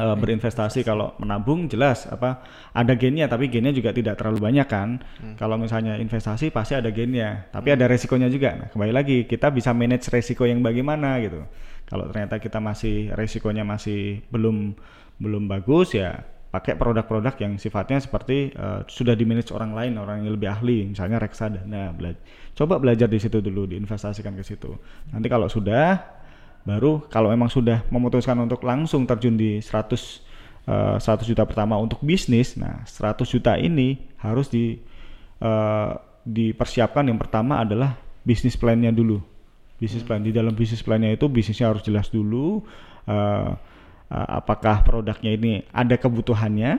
uh, 0.00 0.16
berinvestasi. 0.16 0.84
Kalau 0.84 1.16
menabung 1.20 1.68
jelas 1.68 2.08
apa 2.08 2.44
ada 2.72 2.92
gainnya 2.96 3.28
tapi 3.28 3.48
gainnya 3.48 3.72
juga 3.72 3.92
tidak 3.92 4.20
terlalu 4.20 4.38
banyak 4.40 4.68
kan. 4.68 5.00
Kalau 5.40 5.56
misalnya 5.60 6.00
investasi 6.00 6.52
pasti 6.52 6.76
ada 6.76 6.92
gainnya 6.92 7.48
tapi 7.52 7.72
ada 7.72 7.88
resikonya 7.88 8.28
juga. 8.32 8.56
Nah 8.56 8.68
kembali 8.72 8.92
lagi 8.92 9.16
kita 9.28 9.52
bisa 9.52 9.72
manage 9.72 10.08
resiko 10.12 10.44
yang 10.48 10.60
bagaimana 10.60 11.20
gitu. 11.20 11.44
Kalau 11.86 12.08
ternyata 12.10 12.42
kita 12.42 12.58
masih 12.58 13.14
resikonya 13.14 13.62
masih 13.62 14.24
belum 14.32 14.74
belum 15.16 15.48
bagus 15.48 15.96
ya 15.96 16.35
pakai 16.56 16.72
produk-produk 16.80 17.36
yang 17.36 17.60
sifatnya 17.60 18.00
seperti 18.00 18.56
uh, 18.56 18.80
sudah 18.88 19.12
di 19.12 19.28
manage 19.28 19.52
orang 19.52 19.76
lain 19.76 20.00
orang 20.00 20.24
yang 20.24 20.32
lebih 20.32 20.48
ahli 20.48 20.88
misalnya 20.88 21.20
reksadana 21.20 21.92
bela- 21.92 22.16
coba 22.56 22.80
belajar 22.80 23.04
di 23.12 23.20
situ 23.20 23.44
dulu 23.44 23.68
diinvestasikan 23.68 24.32
ke 24.32 24.40
situ. 24.40 24.72
Nanti 25.12 25.28
kalau 25.28 25.52
sudah 25.52 26.00
baru 26.64 27.04
kalau 27.12 27.28
memang 27.28 27.52
sudah 27.52 27.84
memutuskan 27.92 28.40
untuk 28.40 28.64
langsung 28.64 29.04
terjun 29.04 29.36
di 29.36 29.60
100 29.60 30.64
eh, 30.64 30.96
100 30.96 31.28
juta 31.28 31.44
pertama 31.44 31.76
untuk 31.76 32.00
bisnis 32.00 32.56
nah 32.56 32.82
100 32.88 33.22
juta 33.28 33.54
ini 33.60 34.00
harus 34.24 34.48
di 34.48 34.80
eh, 35.44 35.92
dipersiapkan. 36.24 37.04
Yang 37.04 37.28
pertama 37.28 37.60
adalah 37.60 38.00
bisnis 38.24 38.56
plan-nya 38.56 38.90
dulu. 38.90 39.20
Bisnis 39.76 40.00
plan 40.00 40.24
di 40.24 40.32
dalam 40.32 40.56
bisnis 40.56 40.80
plan-nya 40.80 41.12
itu 41.12 41.28
bisnisnya 41.28 41.68
harus 41.68 41.84
jelas 41.84 42.08
dulu 42.08 42.64
eh, 43.04 43.52
eh, 44.08 44.28
apakah 44.36 44.82
produknya 44.82 45.32
ini 45.34 45.52
ada 45.70 45.94
kebutuhannya 45.94 46.72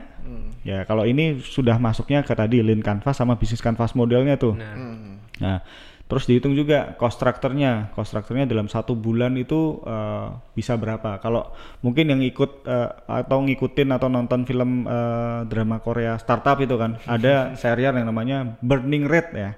ya 0.60 0.84
kalau 0.84 1.08
ini 1.08 1.40
sudah 1.40 1.80
masuknya 1.80 2.20
ke 2.20 2.36
tadi 2.36 2.60
lean 2.60 2.84
canvas 2.84 3.16
sama 3.16 3.36
bisnis 3.36 3.60
canvas 3.60 3.96
modelnya 3.96 4.36
tuh 4.36 4.52
Nah, 4.54 4.74
Hmm. 4.76 5.14
Nah, 5.38 5.58
terus 6.04 6.26
dihitung 6.26 6.52
juga 6.52 6.98
cost 6.98 7.16
structure-nya. 7.16 7.94
Cost 7.94 8.10
structure-nya 8.10 8.42
dalam 8.44 8.66
satu 8.66 8.92
bulan 8.92 9.38
itu 9.38 9.78
eh, 9.86 10.26
bisa 10.52 10.74
berapa? 10.74 11.22
Kalau 11.22 11.54
mungkin 11.80 12.10
yang 12.10 12.20
ikut 12.20 12.66
eh, 12.66 12.90
atau 13.06 13.38
ngikutin 13.46 13.88
atau 13.94 14.10
nonton 14.10 14.42
film 14.42 14.82
eh, 14.84 15.40
drama 15.46 15.78
Korea 15.78 16.18
startup 16.18 16.58
itu 16.58 16.74
kan, 16.74 16.98
ada 17.06 17.54
serial 17.54 17.94
yang 17.94 18.10
namanya 18.10 18.58
burning 18.58 19.06
rate 19.06 19.30
ya. 19.32 19.50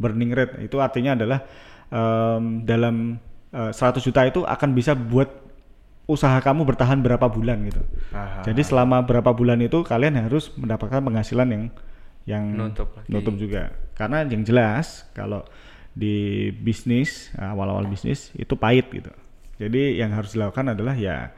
Burning 0.00 0.32
rate 0.32 0.64
itu 0.64 0.80
artinya 0.80 1.12
adalah 1.12 1.44
em, 1.92 2.64
dalam 2.64 3.20
eh, 3.52 3.70
100 3.70 4.00
juta 4.00 4.24
itu 4.24 4.40
akan 4.48 4.70
bisa 4.72 4.96
buat 4.96 5.28
usaha 6.08 6.40
kamu 6.40 6.64
bertahan 6.64 7.04
berapa 7.04 7.28
bulan 7.28 7.60
gitu. 7.68 7.84
Ah. 8.16 8.40
Jadi 8.40 8.64
selama 8.64 9.04
berapa 9.04 9.28
bulan 9.36 9.60
itu 9.60 9.84
kalian 9.84 10.16
harus 10.16 10.48
mendapatkan 10.56 11.04
penghasilan 11.04 11.48
yang 11.52 11.64
yang 12.24 12.44
Nutup 12.48 12.88
lagi. 12.96 13.08
nutup 13.12 13.34
juga. 13.36 13.76
Karena 13.92 14.24
yang 14.24 14.40
jelas 14.40 15.04
kalau 15.12 15.44
di 15.92 16.48
bisnis 16.64 17.28
awal-awal 17.36 17.84
bisnis 17.84 18.32
itu 18.40 18.56
pahit 18.56 18.88
gitu. 18.88 19.12
Jadi 19.60 20.00
yang 20.00 20.16
harus 20.16 20.32
dilakukan 20.32 20.72
adalah 20.72 20.96
ya 20.96 21.32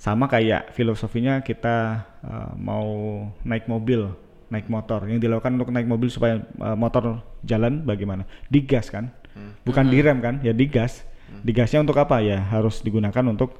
sama 0.00 0.28
kayak 0.28 0.72
filosofinya 0.72 1.44
kita 1.44 2.06
uh, 2.24 2.52
mau 2.56 2.86
naik 3.44 3.68
mobil, 3.68 4.08
naik 4.52 4.68
motor. 4.72 5.04
Yang 5.04 5.28
dilakukan 5.28 5.52
untuk 5.60 5.70
naik 5.72 5.88
mobil 5.88 6.08
supaya 6.08 6.44
uh, 6.64 6.76
motor 6.76 7.20
jalan 7.44 7.84
bagaimana? 7.84 8.24
Digas 8.48 8.88
kan? 8.88 9.12
Bukan 9.66 9.90
direm 9.90 10.22
kan? 10.22 10.38
Ya 10.46 10.54
digas. 10.54 11.02
Digasnya 11.42 11.82
untuk 11.82 11.98
apa? 11.98 12.22
Ya 12.22 12.38
harus 12.38 12.78
digunakan 12.84 13.24
untuk 13.26 13.58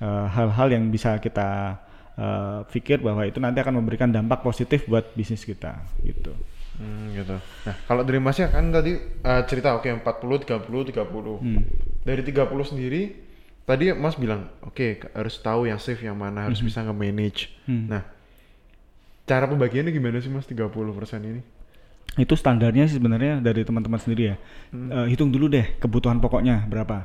uh, 0.00 0.26
hal-hal 0.28 0.68
yang 0.70 0.88
bisa 0.88 1.16
kita 1.18 1.78
uh, 2.14 2.64
pikir 2.68 2.98
bahwa 2.98 3.22
itu 3.24 3.38
nanti 3.38 3.58
akan 3.58 3.78
memberikan 3.78 4.08
dampak 4.08 4.40
positif 4.40 4.86
buat 4.86 5.06
bisnis 5.14 5.42
kita 5.42 5.78
gitu. 6.02 6.32
Hmm, 6.78 7.10
gitu. 7.10 7.34
Nah, 7.66 7.74
kalau 7.90 8.06
dari 8.06 8.22
Masnya 8.22 8.54
kan 8.54 8.70
tadi 8.70 8.94
eh, 9.02 9.42
cerita 9.50 9.74
oke 9.74 9.90
40 9.90 10.46
30 10.46 10.94
30. 10.94 11.42
Hmm. 11.42 11.62
Dari 12.06 12.22
30 12.22 12.38
sendiri 12.62 13.18
tadi 13.66 13.90
Mas 13.90 14.14
bilang, 14.14 14.46
oke 14.62 15.02
k- 15.02 15.10
harus 15.10 15.42
tahu 15.42 15.66
yang 15.66 15.82
safe 15.82 16.06
yang 16.06 16.14
mana, 16.14 16.46
harus 16.46 16.62
bisa 16.62 16.78
nge-manage. 16.86 17.50
Hmm. 17.66 17.90
Nah, 17.90 18.06
cara 19.26 19.44
pembagiannya 19.44 19.90
gimana 19.90 20.22
sih 20.22 20.30
Mas 20.30 20.46
30% 20.46 20.64
ini? 21.24 21.42
itu 22.16 22.34
standarnya 22.34 22.88
sih 22.88 22.96
sebenarnya 22.98 23.38
dari 23.38 23.62
teman-teman 23.62 24.00
sendiri 24.00 24.32
ya 24.32 24.36
Eh, 24.72 25.06
hitung 25.12 25.28
dulu 25.30 25.46
deh 25.46 25.76
kebutuhan 25.78 26.18
pokoknya 26.18 26.66
berapa 26.66 27.04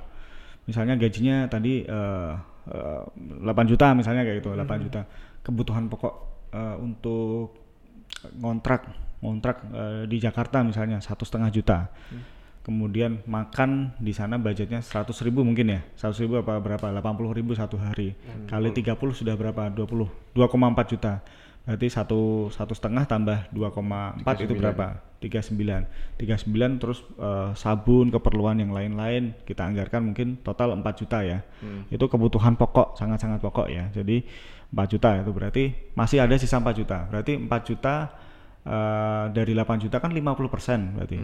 misalnya 0.66 0.96
gajinya 0.96 1.46
tadi 1.52 1.84
eh, 1.84 2.34
eh, 2.70 3.04
8 3.42 3.72
juta 3.72 3.92
misalnya 3.98 4.24
kayak 4.28 4.44
gitu 4.44 4.52
8 4.54 4.86
juta. 4.86 5.02
Kebutuhan 5.44 5.88
pokok 5.92 6.14
eh, 6.54 6.76
untuk 6.80 7.58
ngontrak 8.40 8.88
ngontrak 9.24 9.58
eh, 9.72 10.04
di 10.08 10.18
Jakarta 10.20 10.62
misalnya 10.62 11.00
satu 11.00 11.24
setengah 11.24 11.50
juta. 11.52 11.80
Kemudian 12.64 13.20
makan 13.28 13.92
di 14.00 14.16
sana 14.16 14.40
budgetnya 14.40 14.80
100 14.80 15.12
ribu 15.28 15.44
mungkin 15.44 15.68
ya. 15.68 15.82
100 16.00 16.24
ribu 16.24 16.40
apa 16.40 16.56
berapa? 16.64 16.88
80 16.96 17.36
ribu 17.36 17.52
satu 17.52 17.76
hari. 17.76 18.16
Kali 18.48 18.72
30 18.72 18.96
sudah 19.12 19.36
berapa? 19.36 19.68
20 19.68 20.32
2,4 20.32 20.92
juta 20.96 21.20
berarti 21.64 21.88
satu 21.88 22.52
satu 22.52 22.76
setengah 22.76 23.08
tambah 23.08 23.48
2,4 23.56 24.20
itu 24.44 24.54
39. 24.56 24.60
berapa? 24.60 24.88
39 25.24 26.20
39 26.20 26.82
terus 26.84 27.00
eh, 27.16 27.52
sabun 27.56 28.12
keperluan 28.12 28.60
yang 28.60 28.76
lain-lain 28.76 29.32
kita 29.48 29.64
anggarkan 29.64 30.12
mungkin 30.12 30.44
total 30.44 30.76
4 30.76 30.84
juta 31.00 31.24
ya. 31.24 31.40
Itu 31.88 32.12
kebutuhan 32.12 32.60
pokok 32.60 33.00
sangat-sangat 33.00 33.40
pokok 33.40 33.72
ya. 33.72 33.88
Jadi 33.96 34.28
4 34.76 34.92
juta 34.92 35.10
itu 35.24 35.32
berarti 35.32 35.64
masih 35.96 36.20
ada 36.20 36.36
sisa 36.36 36.60
4 36.60 36.68
juta. 36.76 37.08
Berarti 37.08 37.40
4 37.40 37.48
juta 37.64 38.12
eh, 38.68 39.26
dari 39.32 39.56
8 39.56 39.84
juta 39.88 40.04
kan 40.04 40.12
50 40.12 40.52
persen 40.52 40.80
berarti. 41.00 41.18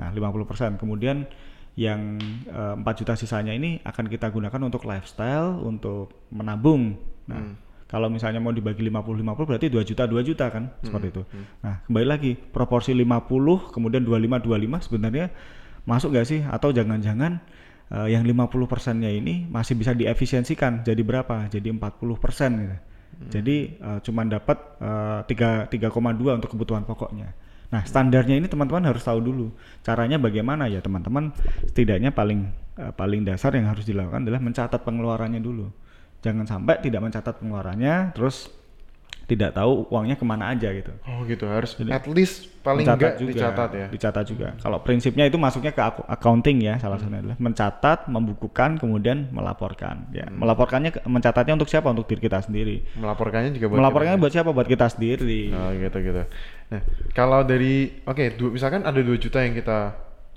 Nah 0.00 0.08
50 0.08 0.48
persen. 0.48 0.70
Kemudian 0.80 1.28
yang 1.76 2.16
eh, 2.48 2.74
4 2.80 3.00
juta 3.04 3.12
sisanya 3.20 3.52
ini 3.52 3.84
akan 3.84 4.08
kita 4.08 4.32
gunakan 4.32 4.60
untuk 4.64 4.88
lifestyle 4.88 5.60
untuk 5.60 6.32
menabung. 6.32 6.96
Nah 7.28 7.60
kalau 7.94 8.10
misalnya 8.10 8.42
mau 8.42 8.50
dibagi 8.50 8.82
50-50 8.90 9.22
berarti 9.46 9.66
2 9.70 9.86
juta 9.86 10.02
2 10.10 10.18
juta 10.26 10.50
kan 10.50 10.74
seperti 10.82 11.14
itu. 11.14 11.22
Nah, 11.62 11.78
kembali 11.86 12.06
lagi 12.10 12.34
proporsi 12.34 12.90
50 12.90 13.70
kemudian 13.70 14.02
25 14.02 14.42
25 14.42 14.86
sebenarnya 14.90 15.30
masuk 15.86 16.18
gak 16.18 16.26
sih 16.26 16.42
atau 16.42 16.74
jangan-jangan 16.74 17.38
eh, 17.94 18.08
yang 18.10 18.26
50 18.26 18.50
persennya 18.66 19.14
ini 19.14 19.46
masih 19.46 19.78
bisa 19.78 19.94
diefisiensikan 19.94 20.82
jadi 20.82 20.98
berapa? 21.06 21.46
Jadi 21.46 21.70
40 21.70 22.18
persen 22.18 22.50
gitu. 22.66 22.76
Jadi 23.30 23.78
eh, 23.78 23.98
cuman 24.02 24.26
dapat 24.26 24.58
eh, 24.82 25.20
tiga 25.30 25.70
3,2 25.70 26.42
untuk 26.42 26.50
kebutuhan 26.50 26.82
pokoknya. 26.82 27.30
Nah, 27.70 27.82
standarnya 27.82 28.38
ini 28.38 28.46
teman-teman 28.50 28.90
harus 28.90 29.02
tahu 29.02 29.22
dulu. 29.22 29.46
Caranya 29.82 30.18
bagaimana 30.18 30.70
ya, 30.70 30.78
teman-teman? 30.78 31.34
Setidaknya 31.70 32.10
paling 32.10 32.50
eh, 32.74 32.90
paling 32.90 33.22
dasar 33.22 33.54
yang 33.54 33.70
harus 33.70 33.86
dilakukan 33.86 34.26
adalah 34.26 34.42
mencatat 34.42 34.82
pengeluarannya 34.82 35.38
dulu. 35.38 35.70
Jangan 36.24 36.48
sampai 36.48 36.80
tidak 36.80 37.04
mencatat 37.04 37.36
pengeluarannya, 37.36 38.16
terus 38.16 38.48
tidak 39.24 39.56
tahu 39.56 39.88
uangnya 39.88 40.20
ke 40.20 40.24
mana 40.24 40.52
aja 40.52 40.68
gitu. 40.68 40.92
Oh 41.08 41.24
gitu 41.24 41.48
harus 41.48 41.80
Jadi, 41.80 41.88
at 41.88 42.04
least 42.04 42.44
paling 42.60 42.84
enggak 42.84 43.16
dicatat 43.16 43.70
ya. 43.72 43.86
Dicatat 43.88 44.24
juga. 44.28 44.52
Kalau 44.60 44.84
prinsipnya 44.84 45.24
itu 45.24 45.40
masuknya 45.40 45.72
ke 45.72 45.80
accounting 45.80 46.60
ya, 46.60 46.76
salah 46.76 47.00
Hmm. 47.00 47.08
satunya 47.08 47.20
adalah 47.24 47.36
mencatat, 47.40 47.98
membukukan, 48.04 48.76
kemudian 48.76 49.32
melaporkan. 49.32 50.12
Ya, 50.12 50.28
Hmm. 50.28 50.44
melaporkannya 50.44 50.92
mencatatnya 51.08 51.56
untuk 51.56 51.72
siapa? 51.72 51.88
Untuk 51.88 52.04
diri 52.04 52.20
kita 52.20 52.44
sendiri. 52.44 52.84
Melaporkannya 53.00 53.56
juga 53.56 53.72
buat 53.72 53.78
Melaporkannya 53.80 54.16
kita. 54.16 54.24
buat 54.28 54.32
siapa? 54.32 54.50
Buat 54.52 54.68
kita 54.68 54.86
sendiri. 54.92 55.42
Oh 55.56 55.70
gitu 55.72 55.98
gitu. 56.00 56.22
Nah 56.68 56.80
kalau 57.16 57.40
dari 57.44 57.74
oke 58.04 58.24
dua 58.36 58.48
misalkan 58.52 58.84
ada 58.84 59.00
2 59.00 59.16
juta 59.16 59.40
yang 59.40 59.56
kita 59.56 59.92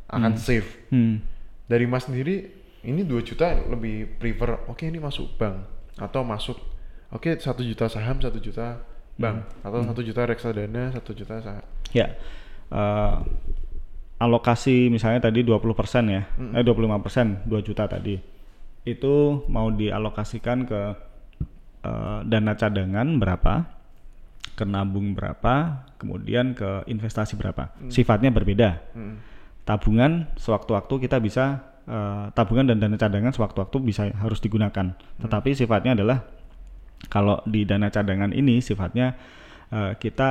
akan 0.07 0.39
save 0.39 0.67
Hmm. 0.87 1.19
dari 1.67 1.83
mas 1.83 2.07
sendiri 2.07 2.55
ini 2.87 3.03
2 3.03 3.19
juta 3.19 3.51
lebih 3.67 4.15
prefer 4.15 4.63
oke 4.63 4.79
ini 4.79 4.95
masuk 4.95 5.35
bank 5.35 5.75
atau 5.97 6.21
masuk 6.21 6.57
oke 7.09 7.37
satu 7.37 7.61
juta 7.61 7.89
saham 7.89 8.21
satu 8.21 8.37
juta 8.37 8.81
bank 9.17 9.49
atau 9.65 9.81
satu 9.81 10.01
juta 10.05 10.21
reksadana 10.23 10.93
satu 10.93 11.11
juta 11.11 11.41
saham 11.41 11.65
Ya. 11.95 12.13
eh, 12.69 13.15
alokasi 14.17 14.89
misalnya 14.89 15.29
tadi 15.29 15.45
20% 15.45 15.63
ya. 16.09 16.25
Eh 16.57 16.63
25%, 16.65 17.45
2 17.45 17.61
juta 17.61 17.85
tadi. 17.85 18.17
Itu 18.83 19.45
mau 19.47 19.69
dialokasikan 19.69 20.57
ke 20.65 20.81
eh, 21.85 22.19
dana 22.25 22.53
cadangan 22.57 23.07
berapa? 23.21 23.53
Ke 24.57 24.65
nabung 24.65 25.13
berapa? 25.13 25.85
Kemudian 25.95 26.57
ke 26.57 26.83
investasi 26.89 27.37
berapa? 27.37 27.69
Sifatnya 27.87 28.33
berbeda. 28.33 28.81
Hmm. 28.91 29.21
Tabungan 29.63 30.27
sewaktu-waktu 30.35 31.07
kita 31.07 31.21
bisa 31.21 31.61
eh, 31.87 32.25
tabungan 32.35 32.67
dan 32.69 32.77
dana 32.83 32.99
cadangan 32.99 33.31
sewaktu-waktu 33.33 33.77
bisa 33.81 34.11
harus 34.11 34.43
digunakan. 34.43 34.93
Tetapi 35.23 35.49
sifatnya 35.55 35.95
adalah 35.95 36.27
kalau 37.07 37.39
di 37.47 37.63
dana 37.63 37.87
cadangan 37.87 38.35
ini 38.35 38.59
sifatnya 38.59 39.15
eh, 39.71 39.95
kita 39.97 40.29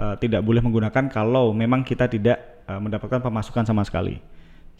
eh, 0.00 0.16
tidak 0.18 0.40
boleh 0.42 0.64
menggunakan 0.64 1.12
kalau 1.12 1.52
memang 1.52 1.84
kita 1.84 2.08
tidak 2.08 2.64
eh, 2.66 2.80
mendapatkan 2.80 3.20
pemasukan 3.20 3.68
sama 3.68 3.84
sekali. 3.84 4.18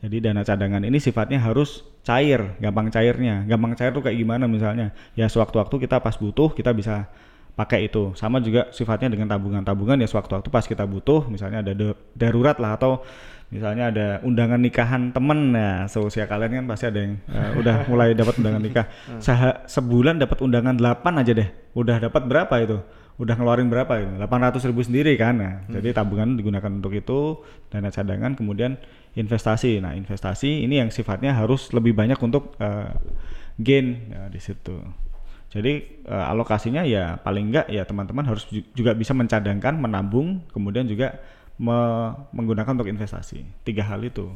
Jadi 0.04 0.20
dana 0.20 0.44
cadangan 0.44 0.84
ini 0.84 1.00
sifatnya 1.00 1.40
harus 1.40 1.80
cair, 2.04 2.60
gampang 2.60 2.92
cairnya. 2.92 3.40
Gampang 3.48 3.72
cair 3.72 3.88
tuh 3.96 4.04
kayak 4.04 4.20
gimana 4.20 4.44
misalnya? 4.44 4.92
Ya 5.16 5.32
sewaktu-waktu 5.32 5.88
kita 5.88 5.96
pas 6.04 6.20
butuh 6.20 6.52
kita 6.52 6.76
bisa 6.76 7.08
pakai 7.56 7.88
itu. 7.88 8.12
Sama 8.18 8.42
juga 8.42 8.68
sifatnya 8.74 9.08
dengan 9.08 9.30
tabungan-tabungan 9.30 9.96
ya 10.02 10.08
sewaktu-waktu 10.10 10.50
pas 10.50 10.66
kita 10.66 10.84
butuh, 10.84 11.30
misalnya 11.30 11.62
ada 11.64 11.72
da- 11.72 11.98
darurat 12.12 12.58
lah 12.58 12.76
atau 12.76 13.00
misalnya 13.48 13.84
ada 13.88 14.06
undangan 14.20 14.58
nikahan 14.58 15.10
temen 15.10 15.52
ya 15.52 15.86
seusia 15.86 16.24
kalian 16.24 16.62
kan 16.62 16.66
pasti 16.66 16.84
ada 16.88 16.98
yang 16.98 17.14
eh, 17.26 17.50
udah 17.56 17.76
mulai 17.90 18.12
dapat 18.12 18.34
undangan 18.36 18.60
nikah. 18.60 18.86
Seha- 19.18 19.62
sebulan 19.64 20.18
dapat 20.18 20.40
undangan 20.40 20.74
8 20.74 21.20
aja 21.20 21.32
deh. 21.32 21.48
Udah 21.72 21.96
dapat 21.98 22.22
berapa 22.24 22.54
itu? 22.58 22.78
Udah 23.14 23.38
ngeluarin 23.38 23.70
berapa 23.70 23.94
itu? 23.96 24.10
800 24.18 24.58
ribu 24.66 24.82
sendiri 24.82 25.14
kan. 25.14 25.38
Nah, 25.38 25.54
Jadi 25.70 25.94
tabungan 25.94 26.34
digunakan 26.34 26.66
untuk 26.66 26.90
itu, 26.90 27.38
dana 27.68 27.86
cadangan 27.86 28.34
kemudian 28.34 28.74
investasi. 29.14 29.78
Nah, 29.78 29.94
investasi 29.94 30.66
ini 30.66 30.82
yang 30.82 30.90
sifatnya 30.90 31.30
harus 31.30 31.70
lebih 31.70 31.94
banyak 31.94 32.18
untuk 32.18 32.58
eh, 32.58 32.90
gain 33.54 34.10
ya, 34.10 34.26
di 34.26 34.40
situ. 34.42 34.82
Jadi 35.54 36.02
eh, 36.02 36.24
alokasinya 36.26 36.82
ya 36.82 37.14
paling 37.14 37.54
enggak 37.54 37.70
ya 37.70 37.86
teman-teman 37.86 38.26
harus 38.26 38.50
ju- 38.50 38.66
juga 38.74 38.90
bisa 38.98 39.14
mencadangkan, 39.14 39.78
menabung, 39.78 40.42
kemudian 40.50 40.90
juga 40.90 41.14
me- 41.56 42.12
menggunakan 42.30 42.72
untuk 42.72 42.86
investasi. 42.86 43.44
Tiga 43.62 43.84
hal 43.84 44.02
itu. 44.02 44.30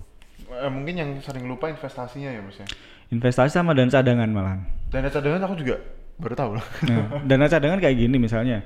Eh, 0.49 0.71
mungkin 0.71 0.95
yang 0.95 1.11
sering 1.19 1.45
lupa 1.45 1.67
investasinya 1.67 2.29
ya 2.29 2.41
mas 2.41 2.57
ya 2.57 2.65
Investasi 3.09 3.53
sama 3.53 3.73
dan 3.73 3.89
cadangan 3.89 4.27
malahan. 4.27 4.61
dana 4.89 5.09
cadangan 5.09 5.41
aku 5.43 5.55
juga 5.57 5.77
baru 6.17 6.35
tahu 6.35 6.51
loh 6.57 6.65
Nah, 6.85 7.21
dana 7.23 7.47
cadangan 7.47 7.79
kayak 7.79 7.97
gini 7.99 8.17
misalnya. 8.17 8.65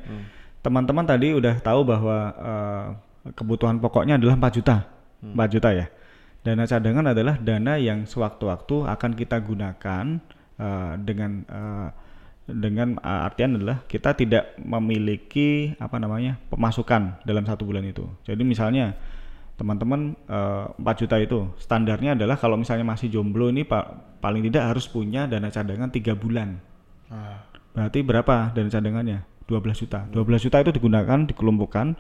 Teman-teman 0.61 1.03
tadi 1.03 1.33
udah 1.33 1.59
tahu 1.59 1.83
bahwa 1.83 2.17
eh, 2.33 2.87
kebutuhan 3.33 3.79
pokoknya 3.79 4.15
adalah 4.15 4.35
4 4.37 4.51
juta. 4.53 4.77
4 5.21 5.35
juta 5.49 5.69
ya. 5.73 5.87
Dana 6.43 6.67
cadangan 6.67 7.07
adalah 7.09 7.39
dana 7.39 7.79
yang 7.79 8.03
sewaktu-waktu 8.03 8.87
akan 8.89 9.11
kita 9.15 9.37
gunakan 9.39 10.05
eh, 10.59 10.93
dengan 11.01 11.31
eh, 11.45 11.89
dengan 12.47 12.99
eh, 12.99 13.27
artian 13.29 13.55
adalah 13.59 13.85
kita 13.87 14.15
tidak 14.19 14.59
memiliki 14.59 15.73
apa 15.79 15.97
namanya 16.03 16.39
pemasukan 16.51 17.23
dalam 17.23 17.45
satu 17.47 17.63
bulan 17.67 17.87
itu. 17.87 18.05
Jadi 18.27 18.43
misalnya 18.43 18.95
teman-teman 19.57 20.17
eh, 20.27 20.65
4 20.81 21.01
juta 21.01 21.17
itu 21.23 21.47
standarnya 21.61 22.19
adalah 22.19 22.35
kalau 22.41 22.59
misalnya 22.59 22.83
masih 22.89 23.13
jomblo 23.13 23.53
ini 23.53 23.63
pa- 23.63 23.95
paling 24.19 24.43
tidak 24.51 24.75
harus 24.75 24.87
punya 24.91 25.31
dana 25.31 25.49
cadangan 25.53 25.91
tiga 25.93 26.19
bulan. 26.19 26.59
Ah, 27.13 27.45
Berarti 27.73 28.05
berapa 28.05 28.53
dana 28.53 28.69
cadangannya? 28.69 29.19
12 29.49 29.83
juta. 29.85 30.07
12 30.09 30.45
juta 30.49 30.57
itu 30.63 30.71
digunakan, 30.73 31.19
dikelompokkan 31.29 31.95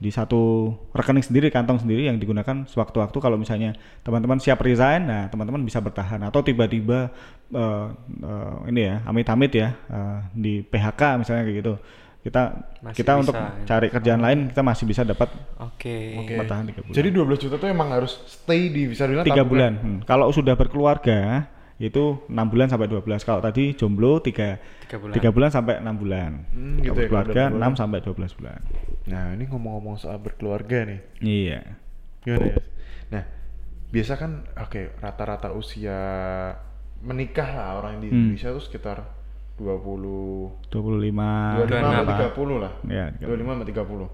di 0.00 0.08
satu 0.08 0.72
rekening 0.96 1.20
sendiri, 1.20 1.52
kantong 1.52 1.84
sendiri 1.84 2.08
yang 2.08 2.16
digunakan 2.16 2.64
sewaktu-waktu 2.64 3.20
kalau 3.20 3.36
misalnya 3.36 3.76
teman-teman 4.00 4.40
siap 4.40 4.56
resign, 4.64 5.04
nah 5.04 5.28
teman-teman 5.28 5.60
bisa 5.60 5.76
bertahan 5.84 6.24
atau 6.24 6.40
tiba-tiba 6.40 7.12
eh, 7.52 7.86
eh, 8.24 8.54
ini 8.72 8.80
ya, 8.88 9.04
amit-amit 9.04 9.52
ya 9.52 9.76
eh, 9.92 10.18
di 10.32 10.64
PHK 10.64 11.20
misalnya 11.20 11.44
kayak 11.44 11.58
gitu. 11.60 11.74
Kita 12.20 12.52
Masih 12.84 12.96
kita 13.00 13.12
bisa, 13.16 13.20
untuk 13.24 13.34
ya. 13.36 13.48
cari 13.64 13.88
kerjaan 13.88 14.20
lain 14.20 14.38
kita 14.52 14.60
masih 14.60 14.84
bisa 14.84 15.08
dapat 15.08 15.32
Oke. 15.56 16.20
oke 16.20 16.32
bertahan 16.36 16.68
tiga 16.68 16.80
bulan. 16.84 16.96
jadi 17.00 17.08
12 17.16 17.44
juta 17.48 17.56
tuh 17.56 17.68
emang 17.72 17.88
harus 17.96 18.12
stay 18.28 18.68
di 18.68 18.92
bisa 18.92 19.08
dibilang 19.08 19.24
tiga 19.24 19.40
tabungan. 19.40 19.48
bulan. 19.48 19.72
Hmm. 19.80 19.98
Kalau 20.04 20.28
sudah 20.28 20.52
berkeluarga 20.52 21.48
itu 21.80 22.04
enam 22.28 22.46
bulan 22.46 22.68
sampai 22.68 22.86
12 22.86 23.24
Kalau 23.24 23.40
tadi 23.40 23.72
jomblo 23.72 24.20
tiga 24.20 24.60
Tiga 24.84 25.00
bulan. 25.00 25.14
tiga 25.16 25.28
bulan 25.30 25.50
sampai 25.50 25.74
enam 25.76 25.96
bulan. 25.96 26.30
Hmm, 26.50 26.76
gitu 26.78 26.92
Kalau 26.92 27.00
ya, 27.00 27.08
keluarga 27.08 27.42
berkeluarga. 27.48 27.72
6 27.72 27.80
sampai 27.80 27.98
12 28.04 28.36
bulan. 28.36 28.60
nah 29.02 29.24
ini 29.32 29.44
ngomong-ngomong 29.44 29.96
soal 29.96 30.18
berkeluarga 30.18 30.84
nih 30.84 31.00
Iya. 31.18 31.60
Gimana 32.20 32.46
ya? 32.46 32.56
Nah, 33.10 33.24
biasa 33.88 34.12
kan 34.14 34.30
oke 34.54 35.00
rata-rata 35.00 35.50
usia 35.50 35.98
menikah 37.00 37.48
lah 37.48 37.68
orang 37.76 37.98
di 37.98 38.06
Hmm. 38.06 38.16
Indonesia 38.28 38.52
tuh 38.52 38.60
sekitar 38.60 38.98
20 39.56 40.68
25 40.68 41.64
25 41.64 41.64
26. 41.64 41.96
sampai 41.96 42.14
30 42.14 42.56
lah. 42.58 42.72
Ya, 42.86 43.04
25 43.18 43.50
sampai 43.50 43.68
30. 43.68 44.08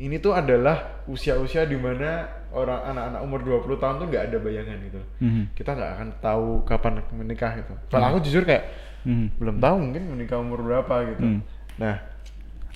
Ini 0.00 0.18
tuh 0.18 0.32
adalah 0.34 1.04
usia-usia 1.06 1.68
di 1.68 1.76
mana 1.76 2.24
orang 2.52 2.80
anak-anak 2.92 3.20
umur 3.22 3.40
20 3.44 3.76
tahun 3.80 3.94
tuh 4.00 4.06
nggak 4.08 4.24
ada 4.28 4.36
bayangan 4.40 4.76
gitu. 4.88 5.00
Mhm. 5.20 5.42
Kita 5.56 5.70
nggak 5.72 5.90
akan 5.96 6.08
tahu 6.18 6.46
kapan 6.64 6.92
menikah 7.12 7.52
gitu. 7.60 7.72
Kalau 7.88 8.06
aku 8.12 8.18
jujur 8.24 8.42
kayak 8.44 8.64
Mhm. 9.04 9.26
belum 9.38 9.56
tahu 9.60 9.74
mungkin 9.78 10.02
menikah 10.14 10.38
umur 10.38 10.60
berapa 10.62 10.94
gitu. 11.14 11.22
Hmm. 11.22 11.40
Nah, 11.78 11.96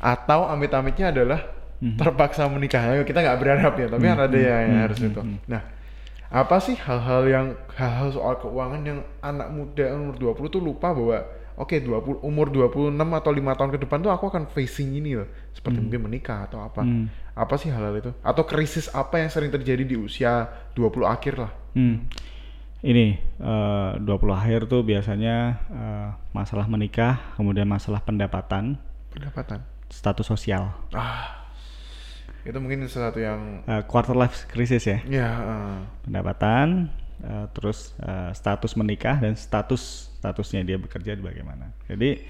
atau 0.00 0.48
amit-amitnya 0.50 1.10
adalah 1.14 1.40
Hmm. 1.76 1.96
terpaksa 2.00 2.48
menikah. 2.48 3.04
Kita 3.04 3.20
nggak 3.20 3.38
berharap 3.40 3.74
ya, 3.76 3.86
tapi 3.92 4.04
kan 4.08 4.18
ada 4.20 4.38
ya 4.38 4.56
yang 4.64 4.80
harus 4.88 4.98
itu. 5.00 5.20
Nah, 5.46 5.62
apa 6.26 6.56
sih 6.58 6.74
hal-hal 6.74 7.22
yang 7.28 7.46
hal-hal 7.76 8.08
soal 8.10 8.34
keuangan 8.40 8.82
yang 8.82 9.00
anak 9.20 9.48
muda 9.52 9.92
umur 9.94 10.16
20 10.16 10.48
tuh 10.48 10.62
lupa 10.64 10.90
bahwa 10.90 11.20
oke 11.56 11.76
20 11.76 12.20
umur 12.20 12.46
26 12.48 12.92
atau 12.94 13.30
lima 13.30 13.52
tahun 13.52 13.72
ke 13.72 13.82
depan 13.82 13.98
tuh 13.98 14.08
aku 14.08 14.28
akan 14.28 14.46
facing 14.46 14.94
ini 14.94 15.16
loh. 15.16 15.28
Seperti 15.50 15.80
mungkin 15.80 16.04
menikah 16.04 16.44
atau 16.44 16.60
apa. 16.60 16.80
Hmm. 16.80 17.08
Apa 17.32 17.56
sih 17.56 17.68
hal-hal 17.68 17.96
itu? 17.96 18.12
Atau 18.20 18.44
krisis 18.44 18.88
apa 18.88 19.18
yang 19.18 19.28
sering 19.28 19.48
terjadi 19.48 19.82
di 19.82 19.96
usia 19.96 20.46
20 20.72 21.04
akhir 21.04 21.34
lah? 21.36 21.52
Hmm. 21.72 22.04
Ini 22.80 23.06
eh, 23.40 23.90
20 23.98 24.06
akhir 24.30 24.68
tuh 24.68 24.84
biasanya 24.84 25.36
eh, 25.66 26.08
masalah 26.30 26.68
menikah, 26.68 27.18
kemudian 27.34 27.66
masalah 27.66 27.98
pendapatan, 27.98 28.76
Pendapatan. 29.10 29.64
status 29.88 30.28
sosial, 30.28 30.70
Ah. 30.92 31.48
Itu 32.46 32.62
mungkin 32.62 32.86
sesuatu 32.86 33.18
yang 33.18 33.66
Eh, 33.66 33.82
quarter 33.90 34.14
life 34.14 34.46
crisis 34.46 34.86
ya. 34.86 35.02
ya 35.02 35.28
eh, 35.34 35.76
pendapatan, 36.06 36.94
eh, 37.22 37.46
terus 37.52 37.96
eh, 38.02 38.30
status 38.34 38.76
menikah 38.76 39.20
dan 39.20 39.36
status 39.36 40.12
statusnya 40.20 40.66
dia 40.66 40.76
bekerja 40.80 41.16
bagaimana. 41.20 41.72
Jadi 41.88 42.20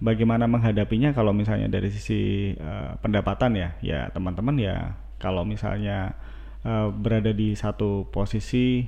bagaimana 0.00 0.48
menghadapinya 0.48 1.12
kalau 1.12 1.34
misalnya 1.36 1.68
dari 1.68 1.92
sisi 1.92 2.52
eh, 2.56 2.92
pendapatan 3.00 3.56
ya, 3.56 3.68
ya 3.84 4.00
teman-teman 4.14 4.56
ya 4.56 4.96
kalau 5.20 5.44
misalnya 5.44 6.16
eh, 6.64 6.88
berada 6.88 7.32
di 7.34 7.52
satu 7.52 8.08
posisi 8.08 8.86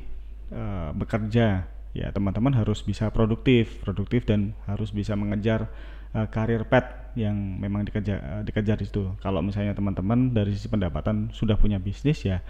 eh, 0.52 0.90
bekerja, 0.96 1.68
ya 1.92 2.08
teman-teman 2.12 2.56
harus 2.56 2.80
bisa 2.80 3.12
produktif, 3.12 3.80
produktif 3.84 4.24
dan 4.24 4.56
harus 4.64 4.92
bisa 4.92 5.12
mengejar 5.18 5.68
karir 6.12 6.68
pet 6.68 6.84
yang 7.16 7.60
memang 7.60 7.84
dikejar 7.84 8.18
eh, 8.20 8.42
dikejar 8.44 8.80
di 8.80 8.88
situ. 8.88 9.12
Kalau 9.20 9.44
misalnya 9.44 9.76
teman-teman 9.76 10.32
dari 10.32 10.56
sisi 10.56 10.68
pendapatan 10.68 11.32
sudah 11.32 11.60
punya 11.60 11.76
bisnis 11.76 12.24
ya 12.24 12.40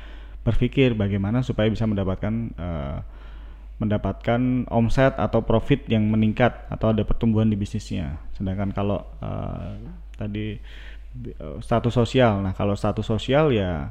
berpikir 0.43 0.99
bagaimana 0.99 1.47
supaya 1.47 1.71
bisa 1.71 1.87
mendapatkan 1.87 2.35
eh, 2.55 2.99
mendapatkan 3.83 4.71
omset 4.71 5.19
atau 5.19 5.43
profit 5.43 5.91
yang 5.91 6.07
meningkat 6.07 6.55
atau 6.71 6.95
ada 6.95 7.03
pertumbuhan 7.03 7.51
di 7.51 7.59
bisnisnya. 7.59 8.23
Sedangkan 8.39 8.71
kalau 8.71 9.03
eh, 9.19 9.75
tadi 10.15 10.47
eh, 11.35 11.57
status 11.59 11.95
sosial. 11.95 12.43
Nah, 12.43 12.55
kalau 12.55 12.79
status 12.79 13.03
sosial 13.03 13.51
ya 13.51 13.91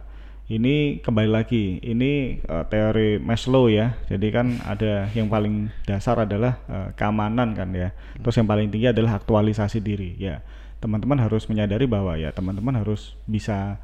ini 0.52 1.00
kembali 1.00 1.32
lagi 1.32 1.80
ini 1.84 2.40
eh, 2.40 2.64
teori 2.72 3.20
Maslow 3.20 3.68
ya. 3.68 4.00
Jadi 4.08 4.28
kan 4.32 4.60
ada 4.64 5.12
yang 5.12 5.28
paling 5.28 5.72
dasar 5.84 6.24
adalah 6.24 6.60
eh, 6.72 6.90
keamanan 6.96 7.52
kan 7.52 7.72
ya. 7.76 7.92
Terus 8.20 8.40
yang 8.40 8.48
paling 8.48 8.72
tinggi 8.72 8.92
adalah 8.92 9.20
aktualisasi 9.20 9.84
diri 9.84 10.16
ya. 10.16 10.40
Teman-teman 10.80 11.20
harus 11.20 11.46
menyadari 11.52 11.86
bahwa 11.86 12.16
ya 12.18 12.32
teman-teman 12.32 12.80
harus 12.80 13.14
bisa 13.28 13.78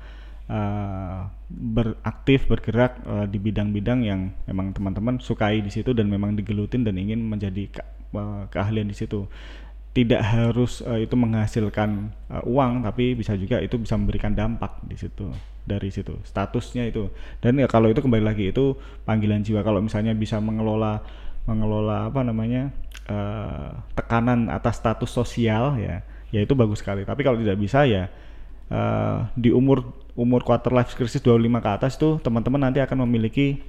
eh, 0.47 1.19
beraktif 1.51 2.47
bergerak 2.47 3.03
eh, 3.03 3.25
di 3.31 3.37
bidang-bidang 3.39 3.99
yang 4.03 4.31
memang 4.47 4.71
teman-teman 4.75 5.19
sukai 5.19 5.59
di 5.63 5.71
situ 5.71 5.91
dan 5.95 6.07
memang 6.11 6.35
digelutin 6.35 6.83
dan 6.87 6.95
ingin 6.99 7.19
menjadi 7.23 7.63
ke- 7.71 7.87
eh, 8.15 8.43
keahlian 8.51 8.87
di 8.87 8.95
situ. 8.97 9.27
Tidak 9.95 10.21
harus 10.21 10.85
eh, 10.85 11.09
itu 11.09 11.15
menghasilkan 11.17 11.89
eh, 12.29 12.43
uang 12.45 12.85
tapi 12.85 13.17
bisa 13.17 13.33
juga 13.35 13.57
itu 13.63 13.75
bisa 13.81 13.97
memberikan 13.97 14.31
dampak 14.35 14.83
di 14.85 14.95
situ 14.99 15.27
dari 15.67 15.89
situ 15.91 16.15
statusnya 16.23 16.87
itu. 16.87 17.09
Dan 17.43 17.59
ya 17.59 17.67
kalau 17.67 17.89
itu 17.91 17.99
kembali 17.99 18.23
lagi 18.23 18.53
itu 18.53 18.77
panggilan 19.03 19.41
jiwa. 19.43 19.65
Kalau 19.65 19.81
misalnya 19.81 20.13
bisa 20.15 20.37
mengelola 20.39 21.01
mengelola 21.47 22.11
apa 22.11 22.21
namanya 22.27 22.69
eh, 23.07 23.69
tekanan 23.97 24.51
atas 24.51 24.79
status 24.83 25.09
sosial 25.09 25.79
ya 25.79 26.03
ya 26.29 26.39
itu 26.43 26.53
bagus 26.53 26.83
sekali. 26.83 27.01
Tapi 27.07 27.21
kalau 27.25 27.39
tidak 27.39 27.57
bisa 27.57 27.87
ya 27.87 28.11
eh, 28.69 29.17
di 29.35 29.49
umur 29.49 29.83
umur 30.17 30.41
quarter 30.41 30.73
life 30.73 30.97
crisis 30.97 31.21
25 31.21 31.61
ke 31.61 31.69
atas 31.69 31.93
tuh 31.95 32.17
teman-teman 32.19 32.57
nanti 32.57 32.81
akan 32.81 33.05
memiliki 33.05 33.61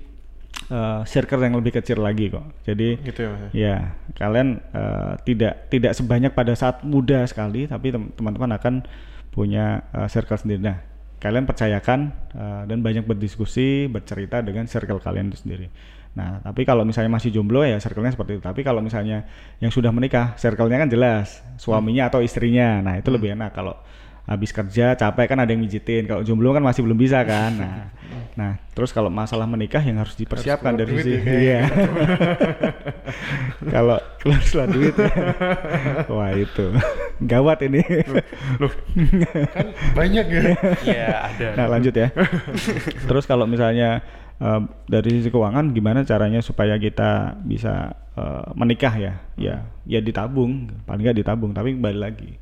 eh, 0.69 1.01
circle 1.05 1.45
yang 1.45 1.55
lebih 1.57 1.77
kecil 1.77 2.01
lagi 2.01 2.33
kok 2.33 2.45
jadi 2.65 2.89
Gitu 3.05 3.21
ya 3.21 3.29
Mas. 3.29 3.41
ya? 3.41 3.49
Ya, 3.53 3.77
kalian 4.17 4.49
eh, 4.73 5.13
tidak 5.25 5.69
tidak 5.69 5.93
sebanyak 5.93 6.33
pada 6.33 6.53
saat 6.57 6.83
muda 6.83 7.25
sekali, 7.29 7.69
tapi 7.69 7.93
tem- 7.93 8.11
teman-teman 8.17 8.57
akan 8.57 8.75
punya 9.31 9.85
eh, 9.93 10.09
circle 10.09 10.41
sendiri. 10.41 10.61
Nah, 10.65 10.79
kalian 11.21 11.45
percayakan 11.45 12.01
eh, 12.33 12.63
dan 12.67 12.79
banyak 12.81 13.05
berdiskusi, 13.05 13.87
bercerita 13.87 14.41
dengan 14.41 14.65
circle 14.67 14.99
kalian 14.99 15.31
itu 15.31 15.45
sendiri. 15.45 15.69
Nah, 16.17 16.43
tapi 16.43 16.67
kalau 16.67 16.83
misalnya 16.83 17.15
masih 17.15 17.31
jomblo 17.31 17.63
ya 17.63 17.79
circle-nya 17.79 18.11
seperti 18.11 18.41
itu. 18.41 18.43
Tapi 18.43 18.67
kalau 18.67 18.83
misalnya 18.83 19.23
yang 19.63 19.71
sudah 19.71 19.95
menikah, 19.95 20.35
circle-nya 20.35 20.83
kan 20.83 20.91
jelas, 20.91 21.45
suaminya 21.61 22.11
atau 22.11 22.19
istrinya. 22.19 22.83
Nah, 22.83 22.99
itu 22.99 23.13
lebih 23.13 23.39
enak 23.39 23.55
kalau 23.55 23.79
habis 24.29 24.53
kerja 24.53 24.93
capek 24.93 25.27
kan 25.33 25.41
ada 25.41 25.51
yang 25.51 25.65
mijitin. 25.65 26.05
Kalau 26.05 26.21
jomblo 26.21 26.53
kan 26.53 26.61
masih 26.61 26.85
belum 26.85 27.01
bisa 27.01 27.25
kan. 27.25 27.53
Nah, 27.57 27.89
nah 28.37 28.53
terus 28.71 28.95
kalau 28.95 29.11
masalah 29.11 29.49
menikah 29.51 29.83
yang 29.83 29.99
harus 29.99 30.15
dipersiapkan 30.15 30.79
keluar 30.79 30.87
dari 30.87 30.93
sisi 31.03 31.11
ya, 31.19 31.35
iya. 31.43 31.61
kalau 33.75 33.99
keluar 34.23 34.39
setelah 34.47 34.69
duit 34.71 34.95
ya. 34.95 35.11
wah 36.15 36.31
itu 36.31 36.71
gawat 37.19 37.67
ini 37.67 37.83
Loh, 38.63 38.71
kan 39.51 39.67
banyak 39.99 40.27
ya. 40.31 40.43
Iya, 40.87 41.09
ada. 41.35 41.49
nah 41.59 41.67
lanjut 41.67 41.91
ya 41.91 42.15
terus 43.11 43.27
kalau 43.27 43.51
misalnya 43.51 44.07
eh, 44.39 44.61
dari 44.87 45.19
sisi 45.19 45.35
keuangan 45.35 45.75
gimana 45.75 46.07
caranya 46.07 46.39
supaya 46.39 46.79
kita 46.79 47.43
bisa 47.43 47.99
eh, 48.15 48.47
menikah 48.55 48.95
ya 48.95 49.19
ya 49.35 49.67
ya 49.83 49.99
ditabung 49.99 50.71
paling 50.87 51.03
nggak 51.03 51.19
ditabung 51.27 51.51
tapi 51.51 51.75
kembali 51.75 51.99
lagi 51.99 52.39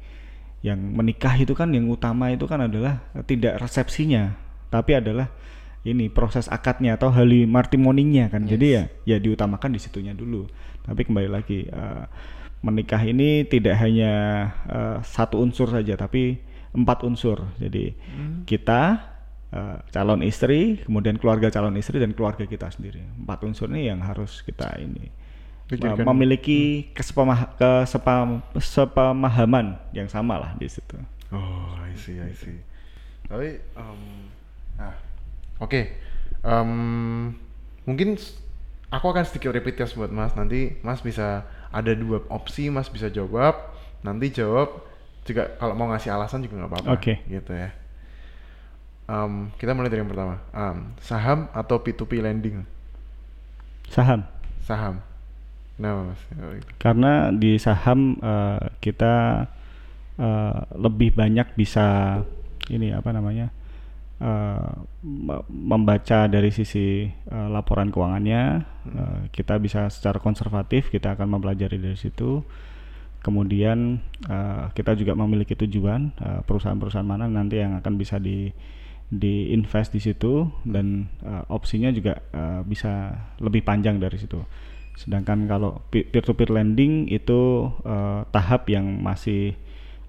yang 0.67 0.83
menikah 0.83 1.39
itu 1.39 1.55
kan 1.55 1.71
yang 1.71 1.87
utama 1.87 2.35
itu 2.35 2.43
kan 2.51 2.67
adalah 2.67 2.99
tidak 3.31 3.62
resepsinya 3.62 4.35
tapi 4.67 4.99
adalah 4.99 5.31
ini 5.87 6.11
proses 6.11 6.51
akadnya 6.51 6.99
atau 6.99 7.14
hali 7.14 7.47
martimoninya 7.47 8.27
kan 8.27 8.43
jadi 8.43 8.67
ya 8.67 8.83
ya 9.07 9.17
diutamakan 9.23 9.79
di 9.79 9.81
situnya 9.81 10.12
dulu. 10.12 10.51
Tapi 10.83 11.07
kembali 11.07 11.31
lagi 11.31 11.71
eh, 11.71 12.05
menikah 12.67 13.03
ini 13.07 13.47
tidak 13.47 13.79
hanya 13.79 14.12
eh, 14.67 14.99
satu 15.07 15.39
unsur 15.39 15.71
saja 15.71 15.95
tapi 15.95 16.43
empat 16.75 17.07
unsur. 17.07 17.47
Jadi 17.62 17.95
kita 18.43 18.83
eh, 19.55 19.79
calon 19.95 20.27
istri 20.27 20.83
kemudian 20.83 21.23
keluarga 21.23 21.55
calon 21.55 21.79
istri 21.79 22.03
dan 22.03 22.11
keluarga 22.19 22.43
kita 22.51 22.67
sendiri. 22.67 23.07
Empat 23.23 23.47
unsur 23.47 23.71
ini 23.71 23.87
yang 23.87 24.03
harus 24.03 24.43
kita 24.43 24.75
ini 24.83 25.26
Pikirkan. 25.67 26.07
memiliki 26.07 26.87
kesepamah, 26.95 27.59
kesepam, 27.59 28.39
sepemahaman 28.55 29.75
yang 29.91 30.07
sama 30.07 30.39
lah 30.39 30.51
di 30.55 30.71
situ 30.71 30.95
Oh, 31.35 31.75
I 31.83 31.91
see, 31.99 32.23
I 32.23 32.31
see. 32.31 32.62
Tapi, 33.27 33.59
em, 33.59 34.01
ah, 34.79 34.95
oke. 35.59 35.99
Em, 36.47 36.71
mungkin 37.83 38.14
s- 38.14 38.39
aku 38.95 39.11
akan 39.11 39.27
sedikit 39.27 39.51
repeat 39.51 39.75
test 39.75 39.99
buat 39.99 40.07
Mas. 40.14 40.39
Nanti 40.39 40.79
Mas 40.87 41.03
bisa 41.03 41.43
ada 41.75 41.93
dua 41.99 42.23
opsi, 42.31 42.71
Mas 42.71 42.87
bisa 42.87 43.11
jawab. 43.11 43.59
Nanti 44.07 44.31
jawab 44.31 44.87
juga 45.27 45.51
kalau 45.59 45.75
mau 45.75 45.91
ngasih 45.91 46.14
alasan 46.14 46.47
juga 46.47 46.62
nggak 46.62 46.71
apa-apa. 46.79 46.91
Oke. 46.95 47.19
Gitu 47.27 47.51
ya. 47.51 47.75
Em, 49.07 49.51
kita 49.59 49.75
mulai 49.75 49.91
dari 49.91 50.07
yang 50.07 50.11
pertama. 50.14 50.39
Em, 50.55 50.95
saham 51.03 51.51
atau 51.51 51.83
P2P 51.83 52.23
lending? 52.23 52.62
saham 53.91 54.23
Saham. 54.62 55.03
Kenapa 55.77 56.01
Mas? 56.09 56.22
Oh, 56.41 56.53
itu. 56.57 56.72
karena 56.81 57.12
di 57.33 57.61
saham 57.61 58.16
eh, 58.16 58.61
kita 58.81 59.45
eh, 60.16 60.59
lebih 60.77 61.12
banyak 61.12 61.53
bisa 61.53 62.20
ini 62.72 62.91
apa 62.97 63.12
namanya 63.12 63.53
me- 65.05 65.45
membaca 65.53 66.24
dari 66.24 66.49
sisi 66.49 67.05
eh, 67.05 67.49
laporan 67.53 67.93
keuangannya 67.93 68.43
eh, 68.89 69.20
kita 69.29 69.61
bisa 69.61 69.93
secara 69.93 70.16
konservatif 70.16 70.89
kita 70.89 71.12
akan 71.12 71.37
mempelajari 71.37 71.77
dari 71.77 71.99
situ 72.01 72.41
kemudian 73.20 74.01
eh, 74.24 74.64
kita 74.72 74.97
juga 74.97 75.12
memiliki 75.12 75.53
tujuan 75.53 76.16
perusahaan-perusahaan 76.49 77.05
mana 77.05 77.29
nanti 77.29 77.61
yang 77.61 77.77
akan 77.77 77.95
bisa 78.01 78.16
di 78.16 78.49
di 79.07 79.55
invest 79.55 79.95
di 79.95 80.03
situ 80.03 80.51
dan 80.66 81.07
eh, 81.22 81.45
opsinya 81.53 81.93
juga 81.95 82.18
eh, 82.33 82.61
bisa 82.66 83.14
lebih 83.39 83.62
panjang 83.62 84.03
dari 84.03 84.18
situ. 84.18 84.41
Sedangkan 84.97 85.45
kalau 85.45 85.85
peer 85.93 86.25
to 86.25 86.33
peer 86.33 86.49
lending 86.49 87.07
itu 87.13 87.69
eh, 87.85 88.21
tahap 88.33 88.67
yang 88.73 88.87
masih 89.05 89.53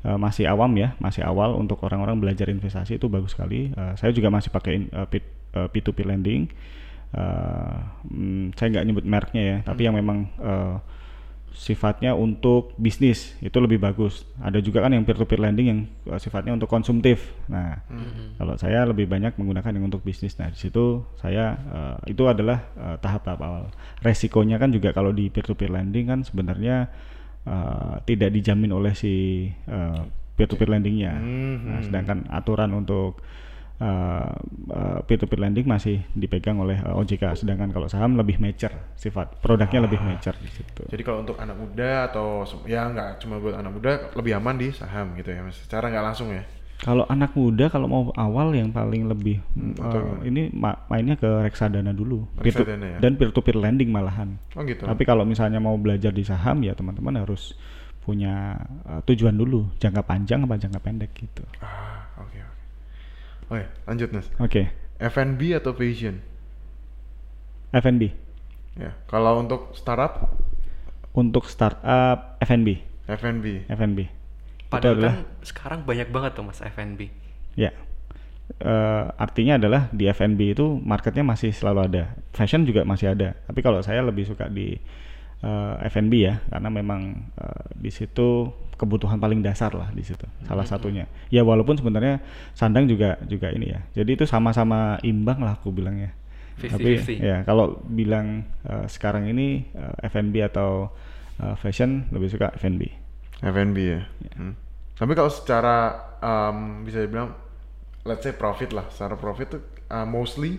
eh, 0.08 0.18
masih 0.18 0.48
awam 0.48 0.72
ya, 0.80 0.96
masih 1.04 1.22
awal 1.28 1.54
untuk 1.60 1.84
orang-orang 1.84 2.18
belajar 2.24 2.48
investasi 2.48 2.96
itu 2.98 3.08
bagus 3.12 3.36
sekali. 3.36 3.70
Eh, 3.76 3.94
saya 4.00 4.12
juga 4.16 4.32
masih 4.32 4.50
pakai 4.50 4.72
in- 4.80 4.92
P- 5.12 5.24
eh, 5.54 5.68
P2P 5.72 6.00
lending. 6.08 6.48
Eh, 7.16 7.78
mm, 8.12 8.56
saya 8.60 8.68
nggak 8.74 8.86
nyebut 8.88 9.06
mereknya 9.08 9.44
ya, 9.44 9.58
tapi 9.64 9.88
yang 9.88 9.96
memang 9.96 10.28
eh, 10.40 10.76
sifatnya 11.56 12.14
untuk 12.14 12.72
bisnis 12.78 13.34
itu 13.41 13.58
lebih 13.58 13.82
bagus. 13.82 14.24
Ada 14.38 14.62
juga 14.62 14.86
kan 14.86 14.93
yang 14.93 15.04
peer 15.04 15.18
to 15.18 15.26
peer 15.26 15.41
lending 15.41 15.68
yang 15.68 15.80
uh, 16.06 16.22
sifatnya 16.22 16.54
untuk 16.54 16.70
konsumtif. 16.70 17.34
Nah, 17.50 17.82
kalau 18.38 18.54
saya 18.56 18.86
lebih 18.86 19.10
banyak 19.10 19.36
menggunakan 19.36 19.74
yang 19.74 19.89
untuk 19.89 20.06
bisnis. 20.06 20.38
Nah, 20.38 20.54
di 20.54 20.60
situ 20.60 21.02
saya 21.18 21.58
uh, 21.58 21.98
itu 22.06 22.24
adalah 22.30 22.68
uh, 22.78 22.95
tahap-tahap 23.02 23.39
awal. 23.41 23.64
Resikonya 24.06 24.62
kan 24.62 24.70
juga 24.70 24.93
kalau 24.93 25.10
di 25.10 25.34
peer 25.34 25.45
to 25.50 25.58
peer 25.58 25.74
lending 25.74 26.06
kan 26.08 26.20
sebenarnya 26.22 26.93
uh, 27.50 28.00
tidak 28.06 28.32
dijamin 28.32 28.72
oleh 28.72 28.93
si 28.93 29.50
peer 30.38 30.48
to 30.48 30.56
peer 30.56 30.70
lendingnya. 30.70 31.18
Nah, 31.64 31.82
sedangkan 31.82 32.30
aturan 32.30 32.70
untuk 32.78 33.26
peer 35.05 35.17
to 35.17 35.25
peer 35.25 35.39
lending 35.39 35.65
masih 35.65 36.01
dipegang 36.11 36.57
oleh 36.57 36.82
uh, 36.82 36.97
OJK. 36.97 37.38
Sedangkan 37.38 37.69
kalau 37.69 37.86
saham 37.86 38.17
lebih 38.17 38.41
mature 38.41 38.73
sifat 38.93 39.38
produknya 39.39 39.86
lebih 39.86 40.01
mature 40.01 40.36
di 40.38 40.49
situ. 40.49 40.82
Jadi 40.89 41.01
kalau 41.01 41.21
untuk 41.21 41.38
anak 41.38 41.55
muda 41.55 42.09
atau 42.09 42.41
ya 42.65 42.89
nggak 42.89 43.21
cuma 43.21 43.38
buat 43.38 43.55
anak 43.55 43.71
muda 43.71 43.91
lebih 44.13 44.34
aman 44.36 44.55
di 44.57 44.69
saham 44.73 45.13
gitu 45.13 45.30
ya 45.30 45.45
Mas. 45.45 45.57
Secara 45.61 45.88
nggak 45.88 46.05
langsung 46.05 46.34
ya. 46.34 46.43
Kalau 46.78 47.09
anak 47.09 47.34
muda 47.34 47.73
kalau 47.73 47.89
mau 47.89 48.03
awal 48.13 48.53
yang 48.53 48.69
paling 48.69 49.09
lebih 49.09 49.41
Hmm, 49.57 49.73
eh, 49.73 49.82
gimana? 49.82 50.21
ini 50.21 50.41
ma- 50.53 50.78
mainnya 50.86 51.17
ke 51.17 51.25
reksadana 51.41 51.89
dulu 51.89 52.30
Peer 52.38 52.53
Reksadana 52.53 52.86
ya? 52.86 52.97
dan 53.01 53.17
peer 53.17 53.34
to 53.34 53.41
peer 53.41 53.57
lending 53.57 53.89
malahan. 53.89 54.38
Oh 54.53 54.61
gitu. 54.61 54.86
Tapi 54.86 55.01
kalau 55.01 55.25
misalnya 55.25 55.57
mau 55.57 55.73
belajar 55.73 56.13
di 56.13 56.21
saham 56.21 56.61
ya 56.61 56.78
teman-teman 56.78 57.17
harus 57.17 57.57
punya 58.05 58.61
eh, 58.86 59.01
tujuan 59.09 59.34
dulu 59.34 59.73
jangka 59.82 60.05
panjang 60.05 60.45
apa 60.45 60.53
jangka 60.53 60.78
pendek 60.78 61.11
gitu. 61.17 61.41
Ah. 61.65 61.97
Oke, 63.48 63.64
lanjut 63.88 64.10
Mas. 64.12 64.28
Oke, 64.38 64.72
F&B 65.00 65.41
atau 65.56 65.72
Vision? 65.72 66.20
F&B 67.72 68.12
Ya, 68.78 68.93
kalau 69.10 69.41
untuk 69.41 69.74
startup 69.74 70.38
untuk 71.12 71.50
startup 71.50 72.38
F&B, 72.39 72.78
F&B. 73.10 73.66
F&B 73.66 74.00
Padahal 74.70 74.95
adalah- 75.00 75.16
kan 75.18 75.26
sekarang 75.41 75.80
banyak 75.82 76.08
banget 76.12 76.32
tuh 76.38 76.43
mas 76.43 76.60
F&B. 76.62 77.10
ya 77.56 77.72
Eh, 78.48 79.06
artinya 79.20 79.60
adalah 79.60 79.91
di 79.91 80.08
F&B 80.08 80.56
itu 80.56 80.80
marketnya 80.80 81.20
masih 81.20 81.52
selalu 81.52 81.80
ada, 81.91 82.04
fashion 82.32 82.64
juga 82.64 82.88
masih 82.88 83.12
ada. 83.12 83.36
Tapi 83.43 83.60
kalau 83.60 83.84
saya 83.84 84.00
lebih 84.00 84.24
suka 84.24 84.48
di 84.48 84.80
eh, 85.44 85.76
F&B 85.92 86.14
ya, 86.22 86.42
karena 86.50 86.70
memang 86.70 87.32
eh, 87.38 87.66
di 87.78 87.92
situ 87.94 88.52
kebutuhan 88.78 89.18
paling 89.18 89.42
dasar 89.42 89.74
lah 89.74 89.90
di 89.90 90.06
situ, 90.06 90.24
salah 90.46 90.64
satunya. 90.64 91.10
Ya 91.34 91.42
walaupun 91.42 91.82
sebenarnya 91.82 92.22
sandang 92.54 92.86
juga 92.86 93.18
juga 93.26 93.50
ini 93.50 93.74
ya. 93.74 93.82
Jadi 93.98 94.22
itu 94.22 94.26
sama-sama 94.30 95.02
imbang 95.02 95.42
lah 95.42 95.58
aku 95.58 95.74
bilangnya. 95.74 96.14
Tapi 96.58 96.98
50-50. 96.98 97.22
ya 97.22 97.38
kalau 97.46 97.82
bilang 97.86 98.46
eh, 98.66 98.86
sekarang 98.90 99.30
ini 99.30 99.66
eh, 99.74 100.08
F&B 100.10 100.42
atau 100.46 100.94
eh, 101.42 101.56
fashion 101.58 102.06
lebih 102.14 102.30
suka 102.30 102.54
F&B. 102.58 102.86
F&B 103.42 103.78
ya. 103.82 104.02
Iya. 104.06 104.34
Hmm. 104.38 104.54
Tapi 104.98 105.14
kalau 105.14 105.30
secara 105.30 105.94
um, 106.26 106.82
bisa 106.82 107.06
dibilang 107.06 107.30
let's 108.06 108.26
say 108.26 108.34
profit 108.34 108.74
lah, 108.74 108.90
secara 108.90 109.14
profit 109.14 109.48
tuh 109.54 109.64
uh, 109.94 110.08
mostly 110.10 110.58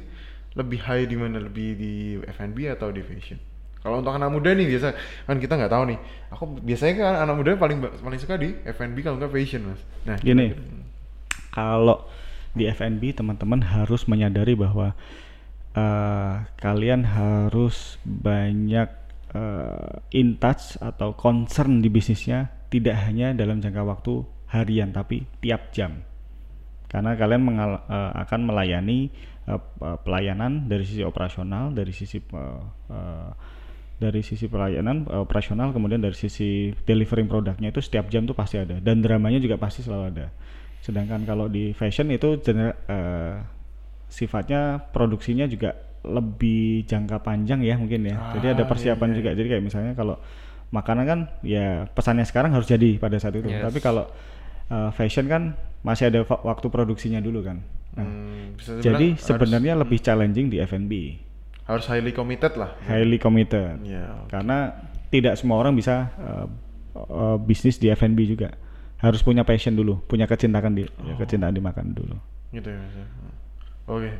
lebih 0.54 0.78
high 0.86 1.06
di 1.10 1.18
mana 1.18 1.42
lebih 1.42 1.74
di 1.74 1.94
F&B 2.22 2.70
atau 2.70 2.94
di 2.94 3.02
fashion. 3.02 3.38
Kalau 3.78 4.02
untuk 4.02 4.10
anak 4.10 4.30
muda 4.30 4.50
nih 4.52 4.66
biasa 4.66 4.88
kan 5.24 5.36
kita 5.38 5.54
nggak 5.54 5.72
tahu 5.72 5.84
nih. 5.94 5.98
Aku 6.34 6.44
biasanya 6.60 6.94
kan 6.98 7.14
anak 7.24 7.34
muda 7.38 7.50
paling 7.54 7.78
paling 7.78 8.20
suka 8.20 8.34
di 8.34 8.52
F&B 8.66 8.96
kalau 9.06 9.16
nggak 9.22 9.30
fashion 9.30 9.70
mas. 9.70 9.80
Nah 10.02 10.16
Gini, 10.18 10.50
kalau 11.54 12.04
di 12.52 12.66
F&B 12.66 13.14
teman-teman 13.14 13.62
harus 13.62 14.10
menyadari 14.10 14.58
bahwa 14.58 14.98
eh, 15.78 16.34
kalian 16.58 17.06
harus 17.06 18.02
banyak 18.02 18.88
eh, 19.34 20.18
in 20.18 20.36
touch 20.42 20.74
atau 20.82 21.14
concern 21.14 21.78
di 21.78 21.86
bisnisnya 21.86 22.50
tidak 22.68 22.98
hanya 23.06 23.32
dalam 23.32 23.62
jangka 23.62 23.82
waktu 23.86 24.26
harian 24.48 24.90
tapi 24.90 25.28
tiap 25.44 25.70
jam 25.72 26.04
karena 26.88 27.14
kalian 27.14 27.42
mengal- 27.44 27.84
eh, 27.86 28.12
akan 28.26 28.40
melayani 28.48 29.12
p- 29.48 29.96
pelayanan 30.04 30.68
dari 30.68 30.84
sisi 30.84 31.00
operasional 31.04 31.72
dari 31.72 31.92
sisi 31.92 32.20
eh, 32.20 32.62
eh, 32.92 33.30
dari 33.98 34.22
sisi 34.22 34.46
pelayanan 34.46 35.04
eh, 35.04 35.18
operasional 35.18 35.70
kemudian 35.70 35.98
dari 35.98 36.14
sisi 36.14 36.70
delivering 36.86 37.26
produknya 37.26 37.68
itu 37.68 37.82
setiap 37.82 38.06
jam 38.08 38.24
tuh 38.24 38.34
pasti 38.34 38.56
ada. 38.56 38.78
Dan 38.78 39.02
dramanya 39.02 39.38
juga 39.38 39.58
pasti 39.58 39.82
selalu 39.82 40.04
ada. 40.08 40.26
Sedangkan 40.80 41.26
kalau 41.26 41.50
di 41.50 41.74
fashion 41.74 42.06
itu 42.08 42.38
gener- 42.40 42.78
eh, 42.86 43.36
sifatnya 44.08 44.80
produksinya 44.88 45.44
juga 45.44 45.74
lebih 46.00 46.86
jangka 46.86 47.20
panjang 47.20 47.60
ya 47.60 47.74
mungkin 47.76 48.06
ya. 48.06 48.16
Jadi 48.38 48.46
ada 48.48 48.54
Ah, 48.54 48.64
iya, 48.64 48.70
persiapan 48.70 49.08
iya, 49.10 49.16
juga. 49.18 49.30
jadi 49.34 49.48
kayak 49.50 49.64
misalnya 49.66 49.92
kalau 49.92 50.16
makanan 50.70 51.04
kan 51.04 51.20
ya 51.42 51.88
pesannya 51.90 52.22
sekarang 52.22 52.52
harus 52.52 52.64
jadi 52.64 52.96
pada 52.96 53.18
saat 53.18 53.34
itu. 53.34 53.48
Yes. 53.48 53.64
tapi 53.64 53.80
kalau 53.80 54.06
uh, 54.70 54.90
fashion 54.94 55.26
kan 55.26 55.52
masih 55.82 56.08
ada 56.08 56.22
waktu 56.24 56.66
produksinya 56.68 57.18
dulu 57.18 57.42
kan. 57.42 57.58
Nah, 57.98 58.04
Hmm, 58.06 58.54
jadi 58.78 59.16
harus- 59.16 59.26
sebenarnya 59.26 59.74
lebih 59.74 59.98
challenging 59.98 60.48
di 60.48 60.62
F&B 60.62 60.92
harus 61.68 61.84
highly 61.84 62.10
committed 62.10 62.56
lah. 62.56 62.72
highly 62.82 63.20
committed 63.20 63.76
Ya, 63.84 64.24
oke. 64.24 64.32
karena 64.32 64.72
tidak 65.12 65.36
semua 65.36 65.60
orang 65.60 65.72
bisa 65.72 66.08
uh, 66.16 66.46
uh, 66.96 67.36
bisnis 67.36 67.76
di 67.76 67.88
F&B 67.88 68.16
juga 68.26 68.56
harus 68.98 69.20
punya 69.20 69.44
passion 69.44 69.72
dulu 69.72 70.00
punya 70.04 70.24
kecintaan 70.24 70.72
di 70.74 70.82
ya, 70.82 71.14
Oh. 71.14 71.16
kecintaan 71.16 71.52
di 71.52 71.60
makan 71.60 71.92
dulu 71.92 72.16
gitu 72.50 72.66
ya 72.66 72.80
Mas 72.80 72.94
ya. 72.96 73.06
Oke. 73.86 74.10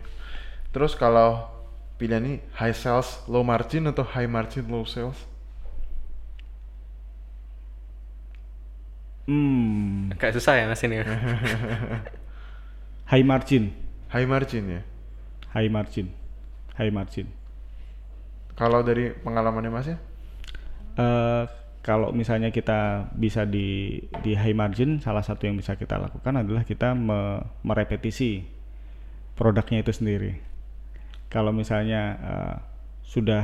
Terus 0.68 0.92
kalau 0.92 1.48
pilihan 1.96 2.20
ini 2.22 2.34
high 2.54 2.72
sales 2.72 3.24
low 3.24 3.40
margin 3.40 3.84
atau 3.84 4.04
high 4.04 4.28
margin 4.28 4.64
low 4.68 4.84
sales? 4.84 5.16
hmm 9.28 10.12
Agak 10.16 10.32
susah 10.36 10.56
ya 10.56 10.64
mas 10.66 10.80
ini. 10.84 11.00
high 13.12 13.24
margin 13.24 13.72
High 14.08 14.24
margin 14.24 14.64
ya. 14.68 14.80
high 15.52 15.68
margin 15.68 16.06
high 16.76 16.88
margin 16.88 17.28
Kalau 18.58 18.80
dari 18.88 19.04
pengalamannya 19.24 19.70
Mas 19.72 19.86
ya? 19.92 19.96
Eh, 20.98 21.44
kalau 21.86 22.10
misalnya 22.12 22.50
kita 22.50 23.08
bisa 23.14 23.46
di 23.48 23.96
di 24.20 24.32
high 24.34 24.52
margin, 24.56 24.98
salah 25.00 25.22
satu 25.24 25.46
yang 25.48 25.56
bisa 25.56 25.78
kita 25.78 25.96
lakukan 25.96 26.34
adalah 26.42 26.66
kita 26.66 26.92
me- 26.92 27.42
merepetisi 27.64 28.44
produknya 29.38 29.82
itu 29.84 29.92
sendiri. 29.94 30.32
Kalau 31.28 31.52
misalnya 31.52 32.02
eh, 32.18 32.56
sudah 33.04 33.42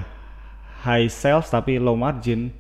high 0.87 1.09
sales 1.09 1.49
tapi 1.53 1.79
low 1.81 1.97
margin, 1.97 2.53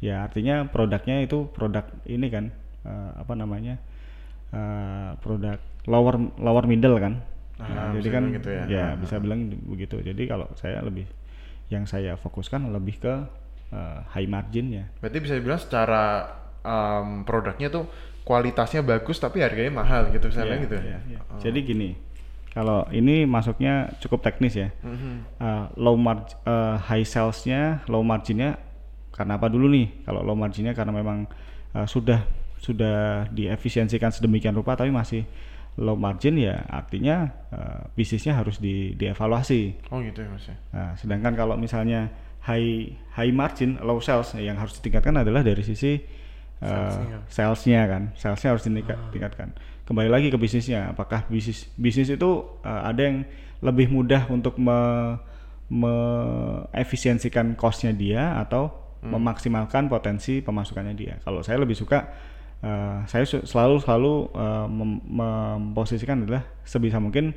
ya 0.00 0.24
artinya 0.26 0.64
produknya 0.68 1.24
itu 1.24 1.48
produk 1.52 1.84
ini 2.08 2.28
kan 2.32 2.44
eh, 2.86 3.10
apa 3.18 3.32
namanya 3.36 3.76
eh, 4.54 5.10
produk 5.22 5.58
lower 5.88 6.16
lower 6.40 6.64
middle 6.68 6.96
kan. 7.00 7.20
Ah, 7.56 7.66
Nah, 7.72 7.86
bisa 7.96 7.98
jadi 7.98 8.08
kan 8.12 8.24
gitu 8.36 8.48
ya. 8.52 8.64
ya 8.68 8.84
Ah, 8.92 8.94
bisa 9.00 9.16
bilang 9.20 9.40
begitu. 9.68 9.96
Jadi 10.04 10.22
kalau 10.28 10.46
saya 10.60 10.80
lebih 10.84 11.06
yang 11.72 11.84
saya 11.84 12.14
fokuskan 12.14 12.70
lebih 12.70 13.02
ke 13.02 13.14
eh, 13.74 13.98
high 14.14 14.30
margin 14.30 14.66
ya. 14.70 14.84
Berarti 15.02 15.18
bisa 15.18 15.34
dibilang 15.34 15.58
secara 15.58 16.04
um, 16.62 17.22
produknya 17.26 17.70
tuh 17.70 17.86
kualitasnya 18.26 18.82
bagus 18.82 19.22
tapi 19.22 19.38
harganya 19.38 19.82
mahal 19.82 20.10
gitu 20.10 20.26
misalnya 20.26 20.58
Iya, 20.58 20.64
gitu 20.66 20.74
ya. 20.74 20.82
iya, 20.82 20.98
iya. 21.14 21.20
Oh. 21.30 21.38
Jadi 21.38 21.58
gini, 21.62 21.88
kalau 22.50 22.82
ini 22.90 23.22
masuknya 23.22 23.94
cukup 24.02 24.26
teknis 24.26 24.58
ya. 24.58 24.74
Mhm. 24.82 25.38
Uh, 25.38 25.64
low 25.78 25.94
margin, 25.94 26.34
high 26.90 27.06
salesnya, 27.06 27.86
low 27.86 28.02
marginnya 28.02 28.58
karena 29.14 29.38
apa 29.38 29.46
dulu 29.46 29.70
nih? 29.70 30.04
Kalau 30.04 30.26
low 30.26 30.34
marginnya 30.34 30.74
karena 30.74 30.92
memang 30.92 31.30
uh, 31.72 31.86
sudah 31.86 32.26
sudah 32.56 33.28
diefisiensikan 33.30 34.10
sedemikian 34.10 34.56
rupa 34.56 34.74
tapi 34.74 34.90
masih 34.90 35.22
low 35.76 35.96
margin 35.96 36.40
ya 36.40 36.64
artinya 36.72 37.28
uh, 37.52 37.84
bisnisnya 37.92 38.32
harus 38.32 38.56
di 38.56 38.96
dievaluasi. 38.96 39.92
Oh 39.92 40.00
gitu 40.00 40.24
ya 40.24 40.28
Mas 40.32 40.48
ya. 40.48 40.56
Nah, 40.72 40.90
sedangkan 40.96 41.36
kalau 41.36 41.54
misalnya 41.60 42.08
high 42.48 42.96
high 43.12 43.32
margin, 43.32 43.76
low 43.84 44.00
sales 44.00 44.32
yang 44.40 44.56
harus 44.56 44.80
ditingkatkan 44.80 45.20
adalah 45.20 45.44
dari 45.44 45.60
sisi 45.60 46.00
uh, 46.64 46.68
Salesnya. 46.68 47.18
salesnya 47.28 47.80
kan, 47.84 48.02
salesnya 48.16 48.48
harus 48.56 48.64
ditingkatkan. 48.64 49.52
Kembali 49.86 50.10
lagi 50.10 50.28
ke 50.32 50.38
bisnisnya, 50.40 50.96
apakah 50.96 51.28
bisnis 51.28 51.68
bisnis 51.76 52.08
itu 52.08 52.30
uh, 52.64 52.82
ada 52.88 53.00
yang 53.04 53.16
lebih 53.60 53.92
mudah 53.92 54.28
untuk 54.32 54.56
me, 54.60 54.78
efisiensikan 56.70 57.58
costnya 57.58 57.90
dia 57.90 58.38
atau 58.38 58.70
memaksimalkan 59.02 59.90
potensi 59.90 60.38
pemasukannya 60.38 60.94
dia. 60.94 61.18
Kalau 61.26 61.42
saya 61.42 61.58
lebih 61.58 61.74
suka 61.74 62.06
uh, 62.62 63.04
saya 63.08 63.24
selalu 63.26 63.82
selalu 63.82 64.14
uh, 64.32 64.68
mem- 64.70 65.02
memposisikan 65.04 66.24
adalah 66.24 66.44
sebisa 66.62 66.96
mungkin 67.02 67.34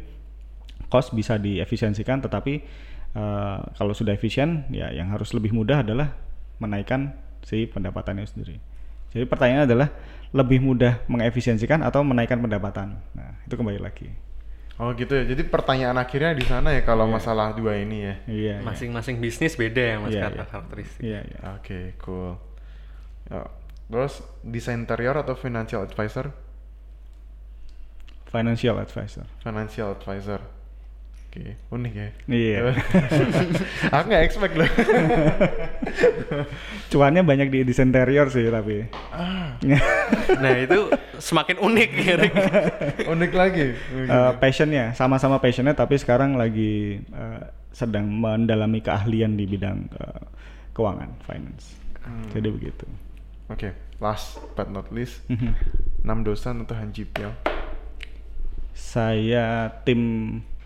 cost 0.89 1.13
bisa 1.13 1.37
diefisiensikan 1.37 2.17
tetapi 2.17 2.65
eh, 3.13 3.57
kalau 3.77 3.93
sudah 3.93 4.09
efisien 4.17 4.65
ya 4.73 4.89
yang 4.89 5.13
harus 5.13 5.37
lebih 5.37 5.53
mudah 5.53 5.85
adalah 5.85 6.17
menaikkan 6.57 7.13
si 7.45 7.69
pendapatannya 7.69 8.25
sendiri. 8.25 8.57
Jadi 9.13 9.29
pertanyaannya 9.29 9.65
adalah 9.69 9.89
lebih 10.33 10.61
mudah 10.61 11.05
mengefisiensikan 11.05 11.85
atau 11.85 12.01
menaikkan 12.01 12.41
pendapatan. 12.41 12.97
Nah, 13.13 13.37
itu 13.45 13.53
kembali 13.53 13.77
lagi. 13.77 14.09
Oh 14.81 14.89
gitu 14.97 15.13
ya. 15.13 15.29
Jadi 15.29 15.45
pertanyaan 15.45 15.97
akhirnya 15.99 16.33
di 16.33 16.45
sana 16.47 16.71
ya 16.73 16.81
kalau 16.81 17.05
masalah 17.05 17.53
dua 17.53 17.77
ini 17.77 17.97
ya. 18.09 18.15
Iya. 18.25 18.55
iya. 18.61 18.65
Masing-masing 18.65 19.21
bisnis 19.21 19.53
beda 19.59 19.83
ya 19.83 19.95
mas 20.01 20.13
Iya, 20.13 20.23
kata 20.25 20.41
iya. 20.41 20.45
karakteristik. 20.49 21.01
Iya, 21.05 21.19
iya. 21.25 21.39
Oke, 21.59 21.79
cool. 21.99 22.33
Ya, 23.29 23.45
Terus 23.89 24.21
desain 24.45 24.85
interior 24.85 25.17
atau 25.17 25.33
financial 25.33 25.81
advisor? 25.81 26.29
Financial 28.29 28.77
advisor. 28.77 29.25
Financial 29.41 29.89
advisor. 29.89 30.41
Oke, 31.29 31.53
unik 31.69 31.93
ya. 31.93 32.09
Iya. 32.25 32.59
Aku 33.93 34.05
nggak 34.09 34.25
expect 34.25 34.53
loh. 34.57 34.65
Cuannya 36.93 37.21
banyak 37.21 37.53
di 37.53 37.59
desain 37.65 37.89
interior 37.89 38.29
sih 38.33 38.49
tapi. 38.49 38.89
Nah 40.41 40.53
itu 40.57 40.89
semakin 41.21 41.61
unik 41.61 41.89
ya. 42.01 42.15
Rick. 42.17 42.33
unik 43.13 43.31
lagi. 43.37 43.77
Eh, 44.09 44.31
passionnya 44.41 44.97
sama-sama 44.97 45.37
passionnya 45.37 45.77
tapi 45.77 46.01
sekarang 46.01 46.33
lagi 46.33 46.97
eh, 47.01 47.41
sedang 47.73 48.09
mendalami 48.09 48.81
keahlian 48.81 49.37
di 49.37 49.45
bidang 49.45 49.85
eh, 50.01 50.23
keuangan 50.73 51.13
finance. 51.25 51.77
Jadi 52.33 52.49
begitu. 52.49 52.85
Oke, 53.49 53.73
last 53.97 54.37
but 54.53 54.69
not 54.69 54.93
least, 54.93 55.25
Mhm. 55.25 55.51
Nam 55.99 56.21
Dosan 56.21 56.63
atau 56.63 56.77
Han 56.77 56.93
Ji 56.93 57.03
Pyong? 57.03 57.33
Saya 58.71 59.73
tim 59.83 59.99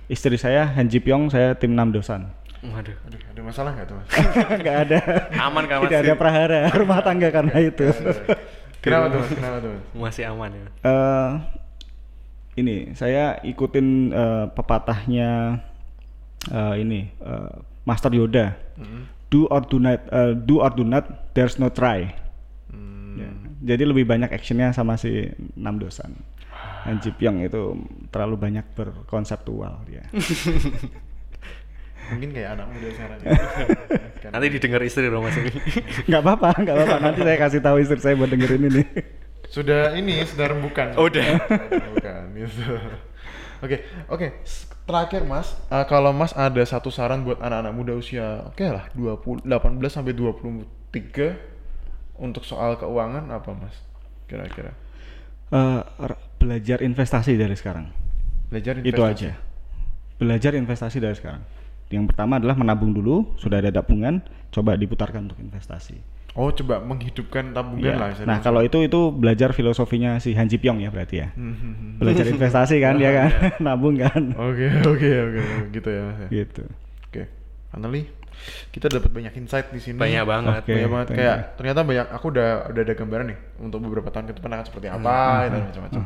istri 0.06 0.36
saya 0.36 0.68
Han 0.70 0.86
Ji 0.86 1.00
Pyong, 1.00 1.32
saya 1.32 1.56
tim 1.56 1.74
Nam 1.74 1.90
Dosan. 1.90 2.30
Waduh. 2.64 2.96
Aduh, 2.96 3.20
ada 3.20 3.42
masalah 3.44 3.72
nggak 3.76 3.88
tuh 3.88 3.96
mas? 4.00 4.08
Nggak 4.64 4.78
ada. 4.88 4.98
Aman 5.36 5.68
kan, 5.68 5.84
Mas? 5.84 5.92
Tidak 5.92 6.00
ada 6.00 6.14
prahara 6.16 6.60
rumah 6.80 7.04
tangga 7.04 7.28
karena 7.28 7.56
itu. 7.60 7.92
Kenapa 8.80 9.12
tuh 9.12 9.20
mas? 9.20 9.32
Kenapa 9.32 9.58
tuh 9.60 9.72
mas? 9.76 9.84
Masih 9.92 10.24
aman 10.32 10.52
ya. 10.52 10.64
Eh, 10.80 11.32
ini 12.56 12.76
saya 12.96 13.36
ikutin 13.44 13.88
eh, 14.12 14.46
pepatahnya 14.56 15.60
eh, 16.48 16.74
ini 16.80 17.12
eh, 17.12 17.52
Master 17.84 18.16
Yoda. 18.16 18.56
Do 19.28 19.44
or 19.50 19.60
do 19.60 19.82
not, 19.82 20.00
eh, 20.08 20.32
do 20.32 20.64
or 20.64 20.72
do 20.72 20.88
not, 20.88 21.04
there's 21.36 21.60
no 21.60 21.68
try. 21.68 22.16
Jadi 23.64 23.84
lebih 23.88 24.04
banyak 24.04 24.28
actionnya 24.28 24.76
sama 24.76 25.00
si 25.00 25.32
Nam 25.56 25.80
Dosan. 25.80 26.12
Han 26.84 27.00
Ji 27.00 27.16
Pyong 27.16 27.48
itu 27.48 27.80
terlalu 28.12 28.36
banyak 28.36 28.66
berkonseptual 28.76 29.88
dia. 29.88 30.04
Mungkin 32.12 32.36
kayak 32.36 32.60
anak 32.60 32.68
muda 32.76 32.90
sekarang. 32.92 33.20
Nanti 34.36 34.48
didengar 34.52 34.82
istri 34.84 35.08
dong 35.08 35.24
mas 35.24 35.40
ini. 35.40 35.52
nggak 36.12 36.22
apa-apa, 36.22 36.50
nggak 36.60 36.76
apa-apa. 36.76 36.96
Nanti 37.00 37.20
saya 37.24 37.38
kasih 37.40 37.62
tahu 37.64 37.80
istri 37.80 38.00
saya 38.04 38.20
buat 38.20 38.28
dengerin 38.28 38.68
ini. 38.68 38.84
Sudah 39.48 39.96
ini 39.96 40.20
sudah 40.28 40.52
rembukan. 40.52 41.00
Oh, 41.00 41.08
udah. 41.08 41.24
rembukan 41.48 42.22
gitu. 42.36 42.76
Oke, 43.64 43.78
oke. 44.12 44.28
Terakhir 44.84 45.24
Mas, 45.24 45.56
eh, 45.72 45.86
kalau 45.88 46.12
Mas 46.12 46.36
ada 46.36 46.60
satu 46.68 46.92
saran 46.92 47.24
buat 47.24 47.40
anak-anak 47.40 47.72
muda 47.72 47.96
usia 47.96 48.52
oke 48.52 48.68
lah 48.68 48.92
20 48.92 49.48
18 49.48 49.80
sampai 49.88 50.12
23 50.12 51.53
untuk 52.16 52.44
soal 52.44 52.76
keuangan 52.76 53.26
apa 53.30 53.50
Mas? 53.52 53.76
Kira-kira. 54.26 54.74
Eh, 55.50 55.82
r- 56.00 56.20
belajar 56.38 56.82
investasi 56.82 57.36
dari 57.36 57.54
sekarang. 57.54 57.90
Belajar 58.50 58.80
Itu 58.80 58.90
investasi. 59.02 59.12
aja. 59.30 59.32
Belajar 60.18 60.52
investasi 60.54 60.98
dari 60.98 61.16
sekarang. 61.16 61.42
Yang 61.90 62.10
pertama 62.10 62.42
adalah 62.42 62.58
menabung 62.58 62.90
dulu, 62.90 63.38
sudah 63.38 63.62
ada 63.62 63.70
tabungan, 63.70 64.22
coba 64.50 64.74
diputarkan 64.74 65.30
untuk 65.30 65.38
investasi. 65.38 66.02
Oh, 66.34 66.50
coba 66.50 66.82
menghidupkan 66.82 67.54
tabungan 67.54 67.94
Iya. 67.94 68.02
lah. 68.02 68.10
Nah, 68.26 68.42
kalau 68.42 68.66
itu 68.66 68.82
itu 68.82 69.14
belajar 69.14 69.54
filosofinya 69.54 70.18
si 70.18 70.34
Han 70.34 70.50
Ji 70.50 70.58
Pyong 70.58 70.82
ya 70.82 70.90
berarti 70.90 71.22
ya. 71.22 71.30
Hmm, 71.38 71.54
hmm, 71.54 71.74
hmm. 71.78 71.92
Belajar 72.02 72.26
investasi 72.26 72.82
kan 72.82 72.98
ya 72.98 73.14
kan, 73.22 73.30
nabung 73.66 73.94
kan. 74.02 74.34
Oke, 74.34 74.66
oke, 74.82 75.10
oke, 75.30 75.42
gitu 75.70 75.90
ya 75.94 76.04
ya. 76.26 76.28
Gitu. 76.34 76.66
Oke, 77.06 77.30
Anali, 77.70 78.10
kita 78.74 78.88
dapat 78.90 79.12
banyak 79.12 79.34
insight 79.40 79.70
di 79.70 79.80
sini. 79.80 79.98
Banyak 80.00 80.24
banget. 80.26 80.62
Oke. 80.66 80.74
Banyak 80.74 80.92
banget 80.92 81.08
thank 81.10 81.20
kayak 81.20 81.38
you. 81.38 81.50
ternyata 81.60 81.80
banyak 81.84 82.08
aku 82.12 82.26
udah 82.34 82.50
udah 82.74 82.82
ada 82.84 82.94
gambaran 82.94 83.26
nih 83.30 83.40
untuk 83.62 83.80
beberapa 83.84 84.10
tahun 84.10 84.26
ke 84.30 84.34
depan 84.38 84.50
akan 84.58 84.66
seperti 84.66 84.88
apa 84.90 85.16
gitu 85.48 85.58
macam-macam. 85.72 86.02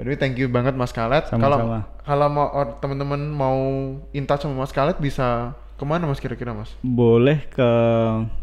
Jadi 0.00 0.16
thank 0.16 0.36
you 0.40 0.48
banget 0.48 0.74
Mas 0.76 0.96
Kalet. 0.96 1.28
Kalau 1.28 1.58
kalau 2.06 2.26
mau 2.32 2.48
teman-teman 2.80 3.20
mau 3.28 3.58
in 4.16 4.24
touch 4.24 4.48
sama 4.48 4.64
Mas 4.64 4.72
Kalet 4.72 4.96
bisa 4.96 5.52
ke 5.76 5.84
mana 5.88 6.08
Mas 6.08 6.20
kira-kira 6.20 6.56
Mas? 6.56 6.72
Boleh 6.80 7.44
ke 7.52 7.68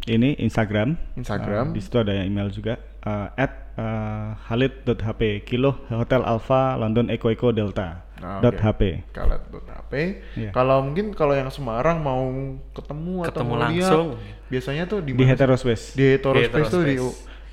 ini 0.05 0.38
Instagram. 0.38 0.97
Instagram. 1.17 1.69
Uh, 1.69 1.73
di 1.73 1.82
situ 1.82 1.97
ada 1.97 2.13
email 2.21 2.53
juga. 2.53 2.78
Uh, 3.01 3.30
at 3.38 3.67
uh, 3.78 4.36
halid.hp 4.49 5.21
kilo 5.45 5.78
hotel 5.88 6.25
alpha 6.25 6.75
london 6.75 7.07
eco 7.13 7.32
eco 7.32 7.53
delta 7.53 8.03
dot 8.18 8.53
oke. 8.53 8.61
hp 8.61 8.82
Kalet.hp. 9.11 9.93
Iya. 10.36 10.49
Kalau 10.51 10.82
mungkin 10.82 11.13
kalau 11.13 11.34
yang 11.34 11.47
Semarang 11.47 11.99
mau 11.99 12.24
ketemu, 12.72 13.13
atau 13.22 13.32
Ketemu 13.32 13.49
mau 13.49 13.59
langsung. 13.59 14.07
lihat, 14.13 14.47
biasanya 14.47 14.84
tuh 14.86 14.99
di 15.01 15.11
di 15.11 15.24
heterospace 15.24 15.93
Di 15.93 16.15
Heterospace 16.15 16.70
tuh 16.70 16.84
di 16.84 16.95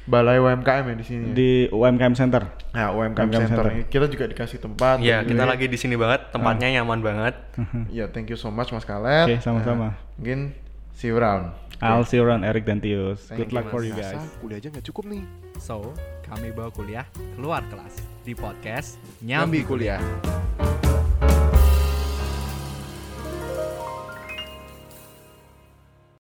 Balai 0.05 0.37
UMKM 0.37 0.85
ya 0.85 0.95
di 0.95 1.07
sini. 1.07 1.25
ya? 1.25 1.33
di 1.33 1.51
UMKM 1.73 2.12
Center 2.12 2.45
Nah, 2.71 2.93
UMKM, 2.93 3.25
UMKM 3.25 3.41
Center. 3.41 3.65
Center. 3.65 3.89
Kita 3.89 4.07
juga 4.07 4.25
dikasih 4.29 4.59
tempat. 4.61 5.01
Ya, 5.01 5.25
the 5.25 5.33
kita 5.33 5.43
way. 5.43 5.51
lagi 5.57 5.67
di 5.67 5.79
sini 5.81 5.97
banget, 5.97 6.29
tempatnya 6.29 6.69
nyaman 6.77 7.01
banget. 7.01 7.35
Ya, 7.89 8.05
thank 8.12 8.29
you 8.29 8.37
so 8.37 8.53
much 8.53 8.69
Mas 8.69 8.85
Kalet. 8.85 9.25
Oke, 9.27 9.37
sama-sama. 9.41 9.97
Nah, 9.97 10.21
mungkin 10.21 10.53
see 10.93 11.09
you 11.09 11.17
around. 11.17 11.57
I'll 11.83 12.07
see 12.07 12.18
you 12.18 12.25
around 12.25 12.45
Eric 12.45 12.66
dan 12.66 12.79
Tius. 12.79 13.27
Thank 13.27 13.47
good 13.47 13.51
you, 13.51 13.57
luck 13.59 13.66
for 13.70 13.83
you 13.83 13.95
guys. 13.97 14.14
Rasa 14.14 14.39
kuliah 14.39 14.59
aja 14.62 14.68
nggak 14.70 14.87
cukup 14.87 15.05
nih. 15.11 15.25
So, 15.59 15.95
kami 16.22 16.55
bawa 16.55 16.70
kuliah 16.70 17.07
keluar 17.35 17.66
kelas 17.72 17.99
di 18.22 18.33
podcast 18.37 19.01
Nyambi 19.22 19.66
Nyambi 19.66 19.66
kuliah. 19.66 20.01